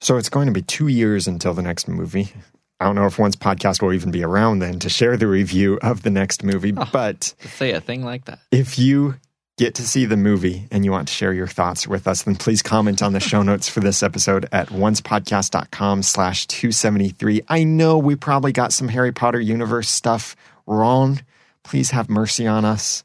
So 0.00 0.16
it's 0.16 0.28
going 0.28 0.46
to 0.46 0.52
be 0.52 0.62
two 0.62 0.88
years 0.88 1.26
until 1.26 1.54
the 1.54 1.62
next 1.62 1.88
movie. 1.88 2.32
I 2.80 2.84
don't 2.86 2.96
know 2.96 3.06
if 3.06 3.18
one's 3.18 3.36
podcast 3.36 3.80
will 3.82 3.92
even 3.92 4.10
be 4.10 4.24
around 4.24 4.58
then 4.58 4.78
to 4.80 4.88
share 4.88 5.16
the 5.16 5.26
review 5.28 5.78
of 5.82 6.02
the 6.02 6.10
next 6.10 6.42
movie. 6.42 6.72
Oh. 6.76 6.88
But 6.92 7.34
say 7.40 7.72
a 7.72 7.80
thing 7.80 8.04
like 8.04 8.24
that. 8.26 8.40
if 8.50 8.78
you 8.78 9.14
get 9.56 9.76
to 9.76 9.82
see 9.86 10.04
the 10.04 10.16
movie 10.16 10.66
and 10.72 10.84
you 10.84 10.90
want 10.90 11.06
to 11.06 11.14
share 11.14 11.32
your 11.32 11.46
thoughts 11.46 11.86
with 11.86 12.08
us, 12.08 12.22
then 12.24 12.34
please 12.34 12.60
comment 12.62 13.02
on 13.02 13.12
the 13.12 13.20
show 13.20 13.42
notes 13.50 13.68
for 13.68 13.80
this 13.80 14.02
episode 14.02 14.48
at 14.50 14.68
oncepodcast.com 14.68 16.02
slash 16.02 16.46
273. 16.48 17.42
I 17.48 17.62
know 17.64 17.96
we 17.98 18.16
probably 18.16 18.52
got 18.52 18.72
some 18.72 18.88
Harry 18.88 19.12
Potter 19.12 19.40
universe 19.40 19.88
stuff 19.88 20.34
wrong. 20.66 21.20
Please 21.62 21.92
have 21.92 22.10
mercy 22.10 22.46
on 22.46 22.64
us. 22.64 23.04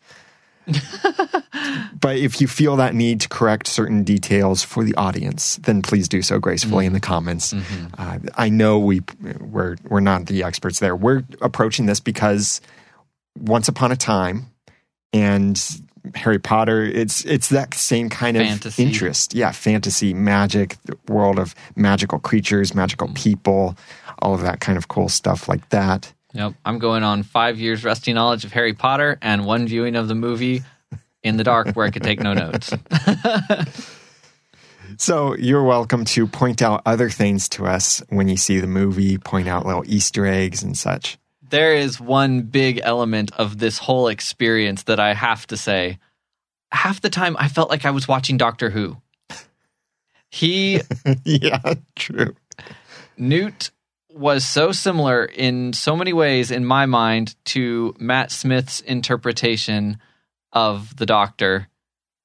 but 1.99 2.17
if 2.17 2.41
you 2.41 2.47
feel 2.47 2.75
that 2.77 2.95
need 2.95 3.21
to 3.21 3.29
correct 3.29 3.67
certain 3.67 4.03
details 4.03 4.63
for 4.63 4.83
the 4.83 4.95
audience, 4.95 5.57
then 5.57 5.81
please 5.81 6.07
do 6.07 6.21
so 6.21 6.39
gracefully 6.39 6.85
in 6.85 6.93
the 6.93 6.99
mm-hmm. 6.99 7.13
comments. 7.13 7.53
Mm-hmm. 7.53 7.85
Uh, 7.97 8.19
I 8.35 8.49
know 8.49 8.79
we 8.79 9.01
we're 9.39 9.77
we're 9.87 9.99
not 9.99 10.27
the 10.27 10.43
experts 10.43 10.79
there. 10.79 10.95
We're 10.95 11.23
approaching 11.41 11.85
this 11.85 11.99
because 11.99 12.61
once 13.37 13.67
upon 13.67 13.91
a 13.91 13.95
time, 13.95 14.47
and 15.13 15.61
Harry 16.15 16.39
Potter, 16.39 16.83
it's 16.83 17.25
it's 17.25 17.49
that 17.49 17.73
same 17.73 18.09
kind 18.09 18.37
of 18.37 18.43
Fantasy. 18.43 18.83
interest. 18.83 19.33
Yeah, 19.33 19.51
fantasy, 19.51 20.13
magic, 20.13 20.77
the 20.85 20.97
world 21.11 21.39
of 21.39 21.55
magical 21.75 22.19
creatures, 22.19 22.73
magical 22.73 23.07
mm. 23.07 23.15
people, 23.15 23.77
all 24.21 24.33
of 24.33 24.41
that 24.41 24.59
kind 24.59 24.77
of 24.77 24.87
cool 24.87 25.09
stuff 25.09 25.47
like 25.47 25.67
that. 25.69 26.13
Yep. 26.33 26.53
I'm 26.63 26.79
going 26.79 27.03
on 27.03 27.23
five 27.23 27.59
years 27.59 27.83
rusty 27.83 28.13
knowledge 28.13 28.45
of 28.45 28.51
Harry 28.53 28.73
Potter 28.73 29.17
and 29.21 29.45
one 29.45 29.67
viewing 29.67 29.95
of 29.95 30.07
the 30.07 30.15
movie 30.15 30.61
in 31.23 31.37
the 31.37 31.43
dark 31.43 31.75
where 31.75 31.85
I 31.85 31.89
could 31.91 32.03
take 32.03 32.19
no 32.21 32.33
notes. 32.33 32.71
So 34.97 35.35
you're 35.35 35.63
welcome 35.63 36.03
to 36.05 36.27
point 36.27 36.61
out 36.61 36.81
other 36.85 37.09
things 37.09 37.47
to 37.49 37.65
us 37.65 38.03
when 38.09 38.27
you 38.27 38.35
see 38.35 38.59
the 38.59 38.67
movie, 38.67 39.17
point 39.17 39.47
out 39.47 39.65
little 39.65 39.83
Easter 39.85 40.25
eggs 40.25 40.61
and 40.61 40.77
such. 40.77 41.17
there 41.49 41.73
is 41.73 42.01
one 42.01 42.41
big 42.41 42.81
element 42.83 43.31
of 43.37 43.59
this 43.59 43.77
whole 43.77 44.07
experience 44.07 44.83
that 44.83 44.99
I 44.99 45.13
have 45.13 45.47
to 45.47 45.57
say. 45.57 45.99
Half 46.71 47.01
the 47.01 47.09
time, 47.09 47.37
I 47.39 47.47
felt 47.47 47.69
like 47.69 47.85
I 47.85 47.91
was 47.91 48.07
watching 48.07 48.35
Doctor 48.37 48.69
Who. 48.71 48.97
He, 50.29 50.81
yeah, 51.23 51.75
true. 51.95 52.35
Newt, 53.17 53.71
was 54.09 54.43
so 54.45 54.71
similar 54.71 55.23
in 55.25 55.73
so 55.73 55.95
many 55.95 56.13
ways, 56.13 56.51
in 56.51 56.65
my 56.65 56.85
mind, 56.85 57.35
to 57.45 57.95
Matt 57.99 58.31
Smith's 58.31 58.81
interpretation 58.81 59.97
of 60.51 60.95
the 60.97 61.05
Doctor. 61.05 61.67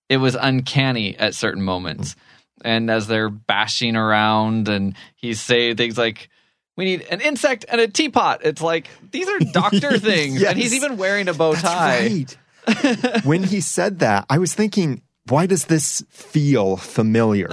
It 0.08 0.16
was 0.18 0.34
uncanny 0.34 1.16
at 1.16 1.34
certain 1.34 1.62
moments. 1.62 2.16
And 2.64 2.90
as 2.90 3.06
they're 3.06 3.28
bashing 3.30 3.96
around, 3.96 4.68
and 4.68 4.94
he's 5.16 5.40
saying 5.40 5.76
things 5.76 5.98
like, 5.98 6.30
we 6.76 6.84
need 6.86 7.02
an 7.10 7.20
insect 7.20 7.66
and 7.68 7.80
a 7.80 7.86
teapot. 7.88 8.40
It's 8.44 8.62
like 8.62 8.88
these 9.12 9.28
are 9.28 9.38
doctor 9.38 9.98
things, 9.98 10.40
Yes. 10.40 10.50
and 10.52 10.58
he's 10.58 10.74
even 10.74 10.96
wearing 10.96 11.28
a 11.28 11.34
bow 11.34 11.54
tie. 11.54 12.24
Right. 12.66 13.24
when 13.24 13.42
he 13.44 13.60
said 13.60 13.98
that, 13.98 14.24
I 14.30 14.38
was 14.38 14.54
thinking, 14.54 15.02
why 15.28 15.46
does 15.46 15.66
this 15.66 16.04
feel 16.10 16.76
familiar? 16.76 17.48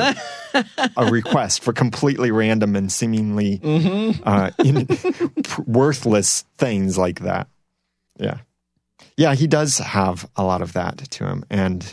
a 0.97 1.05
request 1.09 1.63
for 1.63 1.71
completely 1.73 2.29
random 2.31 2.75
and 2.75 2.91
seemingly 2.91 3.59
Mm-hmm. 3.59 4.21
uh, 4.25 4.51
in, 4.63 4.87
worthless 5.65 6.43
things 6.57 6.97
like 6.97 7.21
that. 7.21 7.47
Yeah, 8.19 8.39
yeah, 9.17 9.33
he 9.35 9.47
does 9.47 9.77
have 9.77 10.29
a 10.35 10.43
lot 10.43 10.61
of 10.61 10.73
that 10.73 10.97
to 10.97 11.25
him, 11.25 11.43
and 11.49 11.83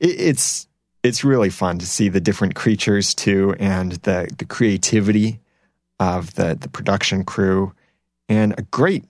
it, 0.00 0.20
it's 0.20 0.66
it's 1.04 1.22
really 1.22 1.50
fun 1.50 1.78
to 1.78 1.86
see 1.86 2.08
the 2.08 2.20
different 2.20 2.54
creatures 2.56 3.14
too, 3.14 3.54
and 3.58 3.92
the 4.02 4.28
the 4.38 4.44
creativity 4.44 5.40
of 6.00 6.34
the 6.34 6.56
the 6.60 6.68
production 6.68 7.24
crew, 7.24 7.72
and 8.28 8.54
a 8.58 8.62
great 8.62 9.04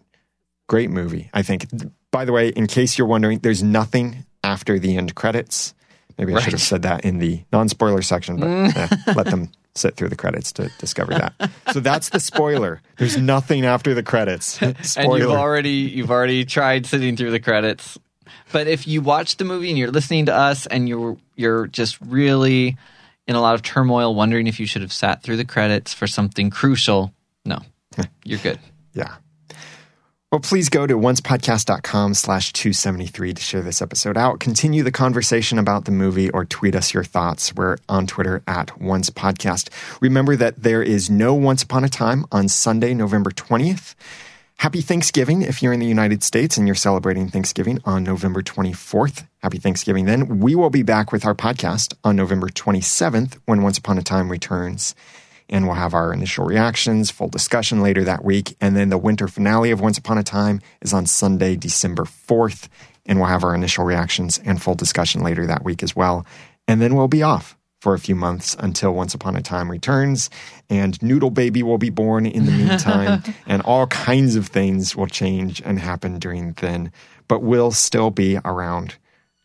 great 0.68 0.90
movie. 0.90 1.30
I 1.32 1.42
think. 1.42 1.66
By 2.10 2.24
the 2.24 2.32
way, 2.32 2.48
in 2.48 2.66
case 2.66 2.96
you're 2.96 3.06
wondering, 3.06 3.40
there's 3.40 3.62
nothing 3.62 4.24
after 4.42 4.78
the 4.78 4.96
end 4.96 5.14
credits. 5.14 5.74
Maybe 6.18 6.34
I 6.34 6.40
should 6.40 6.52
have 6.52 6.60
said 6.60 6.82
that 6.82 7.04
in 7.04 7.18
the 7.18 7.42
non-spoiler 7.52 8.02
section, 8.02 8.40
but 8.40 8.76
eh, 8.76 8.88
let 9.14 9.26
them 9.26 9.50
sit 9.76 9.94
through 9.96 10.08
the 10.08 10.16
credits 10.16 10.50
to 10.52 10.68
discover 10.78 11.12
that. 11.12 11.50
So 11.72 11.78
that's 11.80 12.08
the 12.08 12.18
spoiler. 12.18 12.82
There's 12.96 13.16
nothing 13.16 13.64
after 13.64 13.94
the 13.94 14.02
credits. 14.02 14.60
and 14.62 14.76
you've 14.76 14.86
Spoiler. 14.86 15.38
already 15.38 15.70
you've 15.70 16.10
already 16.10 16.44
tried 16.44 16.86
sitting 16.86 17.16
through 17.16 17.30
the 17.30 17.40
credits. 17.40 17.98
But 18.52 18.66
if 18.66 18.88
you 18.88 19.00
watch 19.00 19.36
the 19.36 19.44
movie 19.44 19.68
and 19.68 19.78
you're 19.78 19.90
listening 19.90 20.26
to 20.26 20.34
us 20.34 20.66
and 20.66 20.88
you're 20.88 21.16
you're 21.36 21.66
just 21.68 22.00
really 22.00 22.76
in 23.26 23.36
a 23.36 23.40
lot 23.40 23.54
of 23.54 23.62
turmoil, 23.62 24.14
wondering 24.14 24.46
if 24.46 24.58
you 24.58 24.66
should 24.66 24.82
have 24.82 24.92
sat 24.92 25.22
through 25.22 25.36
the 25.36 25.44
credits 25.44 25.94
for 25.94 26.06
something 26.06 26.50
crucial, 26.50 27.12
no, 27.44 27.58
you're 28.24 28.40
good. 28.40 28.58
Yeah. 28.94 29.16
Well, 30.30 30.40
please 30.42 30.68
go 30.68 30.86
to 30.86 30.94
oncepodcast.com 30.94 32.12
slash 32.12 32.52
273 32.52 33.32
to 33.32 33.40
share 33.40 33.62
this 33.62 33.80
episode 33.80 34.18
out. 34.18 34.40
Continue 34.40 34.82
the 34.82 34.92
conversation 34.92 35.58
about 35.58 35.86
the 35.86 35.90
movie 35.90 36.28
or 36.28 36.44
tweet 36.44 36.74
us 36.74 36.92
your 36.92 37.02
thoughts. 37.02 37.54
We're 37.54 37.78
on 37.88 38.06
Twitter 38.06 38.42
at 38.46 38.66
oncepodcast. 38.78 39.70
Remember 40.02 40.36
that 40.36 40.62
there 40.62 40.82
is 40.82 41.08
no 41.08 41.32
Once 41.32 41.62
Upon 41.62 41.82
a 41.82 41.88
Time 41.88 42.26
on 42.30 42.48
Sunday, 42.48 42.92
November 42.92 43.30
20th. 43.30 43.94
Happy 44.58 44.82
Thanksgiving 44.82 45.40
if 45.40 45.62
you're 45.62 45.72
in 45.72 45.80
the 45.80 45.86
United 45.86 46.22
States 46.22 46.58
and 46.58 46.68
you're 46.68 46.74
celebrating 46.74 47.28
Thanksgiving 47.28 47.78
on 47.86 48.04
November 48.04 48.42
24th. 48.42 49.26
Happy 49.42 49.56
Thanksgiving 49.56 50.04
then. 50.04 50.40
We 50.40 50.54
will 50.54 50.68
be 50.68 50.82
back 50.82 51.10
with 51.10 51.24
our 51.24 51.34
podcast 51.34 51.94
on 52.04 52.16
November 52.16 52.48
27th 52.48 53.38
when 53.46 53.62
Once 53.62 53.78
Upon 53.78 53.96
a 53.96 54.02
Time 54.02 54.30
returns. 54.30 54.94
And 55.48 55.66
we'll 55.66 55.76
have 55.76 55.94
our 55.94 56.12
initial 56.12 56.44
reactions, 56.44 57.10
full 57.10 57.28
discussion 57.28 57.82
later 57.82 58.04
that 58.04 58.24
week. 58.24 58.56
And 58.60 58.76
then 58.76 58.90
the 58.90 58.98
winter 58.98 59.28
finale 59.28 59.70
of 59.70 59.80
Once 59.80 59.96
Upon 59.96 60.18
a 60.18 60.22
Time 60.22 60.60
is 60.82 60.92
on 60.92 61.06
Sunday, 61.06 61.56
December 61.56 62.04
4th. 62.04 62.68
And 63.06 63.18
we'll 63.18 63.28
have 63.28 63.44
our 63.44 63.54
initial 63.54 63.84
reactions 63.84 64.38
and 64.44 64.60
full 64.60 64.74
discussion 64.74 65.22
later 65.22 65.46
that 65.46 65.64
week 65.64 65.82
as 65.82 65.96
well. 65.96 66.26
And 66.66 66.82
then 66.82 66.94
we'll 66.94 67.08
be 67.08 67.22
off 67.22 67.56
for 67.80 67.94
a 67.94 67.98
few 67.98 68.14
months 68.14 68.56
until 68.58 68.92
Once 68.92 69.14
Upon 69.14 69.36
a 69.36 69.42
Time 69.42 69.70
returns. 69.70 70.28
And 70.68 71.00
Noodle 71.02 71.30
Baby 71.30 71.62
will 71.62 71.78
be 71.78 71.90
born 71.90 72.26
in 72.26 72.44
the 72.44 72.52
meantime. 72.52 73.22
and 73.46 73.62
all 73.62 73.86
kinds 73.86 74.36
of 74.36 74.48
things 74.48 74.94
will 74.94 75.06
change 75.06 75.62
and 75.64 75.78
happen 75.78 76.18
during 76.18 76.52
then. 76.54 76.92
But 77.28 77.42
we'll 77.42 77.70
still 77.70 78.10
be 78.10 78.38
around 78.44 78.96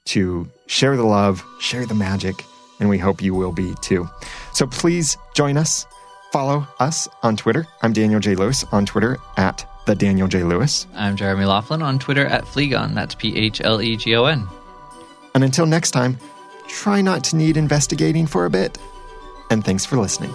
to 0.05 0.49
share 0.67 0.97
the 0.97 1.03
love, 1.03 1.45
share 1.59 1.85
the 1.85 1.95
magic, 1.95 2.43
and 2.79 2.89
we 2.89 2.97
hope 2.97 3.21
you 3.21 3.33
will 3.33 3.51
be 3.51 3.73
too. 3.81 4.09
So 4.53 4.67
please 4.67 5.17
join 5.33 5.57
us. 5.57 5.85
Follow 6.31 6.67
us 6.79 7.07
on 7.21 7.37
Twitter. 7.37 7.67
I'm 7.81 7.93
Daniel 7.93 8.19
J. 8.19 8.35
Lewis 8.35 8.65
on 8.71 8.85
Twitter 8.85 9.17
at 9.37 9.65
the 9.85 9.95
Daniel 9.95 10.27
J. 10.27 10.43
Lewis. 10.43 10.87
I'm 10.95 11.15
Jeremy 11.15 11.45
Laughlin 11.45 11.81
on 11.81 11.99
Twitter 11.99 12.25
at 12.25 12.45
Phlegon. 12.45 12.95
That's 12.95 13.15
P 13.15 13.37
H 13.37 13.61
L 13.61 13.81
E 13.81 13.95
G 13.95 14.15
O 14.15 14.25
N. 14.25 14.47
And 15.35 15.43
until 15.43 15.65
next 15.65 15.91
time, 15.91 16.17
try 16.67 17.01
not 17.01 17.23
to 17.25 17.35
need 17.35 17.57
investigating 17.57 18.27
for 18.27 18.45
a 18.45 18.49
bit. 18.49 18.77
And 19.49 19.63
thanks 19.63 19.85
for 19.85 19.97
listening. 19.97 20.33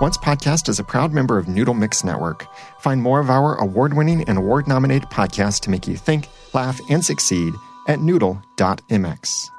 Once 0.00 0.16
Podcast 0.16 0.68
is 0.68 0.78
a 0.78 0.84
proud 0.84 1.12
member 1.12 1.38
of 1.38 1.48
Noodle 1.48 1.74
Mix 1.74 2.04
Network. 2.04 2.46
Find 2.78 3.02
more 3.02 3.18
of 3.18 3.30
our 3.30 3.56
award 3.56 3.94
winning 3.94 4.22
and 4.28 4.38
award 4.38 4.68
nominated 4.68 5.08
podcasts 5.10 5.60
to 5.62 5.70
make 5.70 5.88
you 5.88 5.96
think, 5.96 6.28
laugh, 6.54 6.80
and 6.88 7.04
succeed 7.04 7.54
at 7.88 7.98
noodle.mx. 7.98 9.50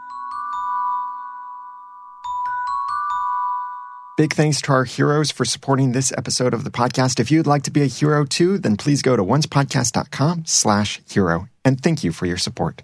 Big 4.15 4.33
thanks 4.33 4.61
to 4.61 4.71
our 4.73 4.83
heroes 4.83 5.31
for 5.31 5.45
supporting 5.45 5.91
this 5.93 6.11
episode 6.17 6.53
of 6.53 6.65
the 6.65 6.69
podcast. 6.69 7.19
If 7.19 7.31
you'd 7.31 7.47
like 7.47 7.63
to 7.63 7.71
be 7.71 7.83
a 7.83 7.87
hero 7.87 8.25
too, 8.25 8.57
then 8.57 8.75
please 8.75 9.01
go 9.01 9.15
to 9.15 9.23
oncepodcast.com 9.23 10.43
slash 10.45 11.01
hero. 11.09 11.47
And 11.63 11.81
thank 11.81 12.03
you 12.03 12.11
for 12.11 12.25
your 12.25 12.37
support. 12.37 12.83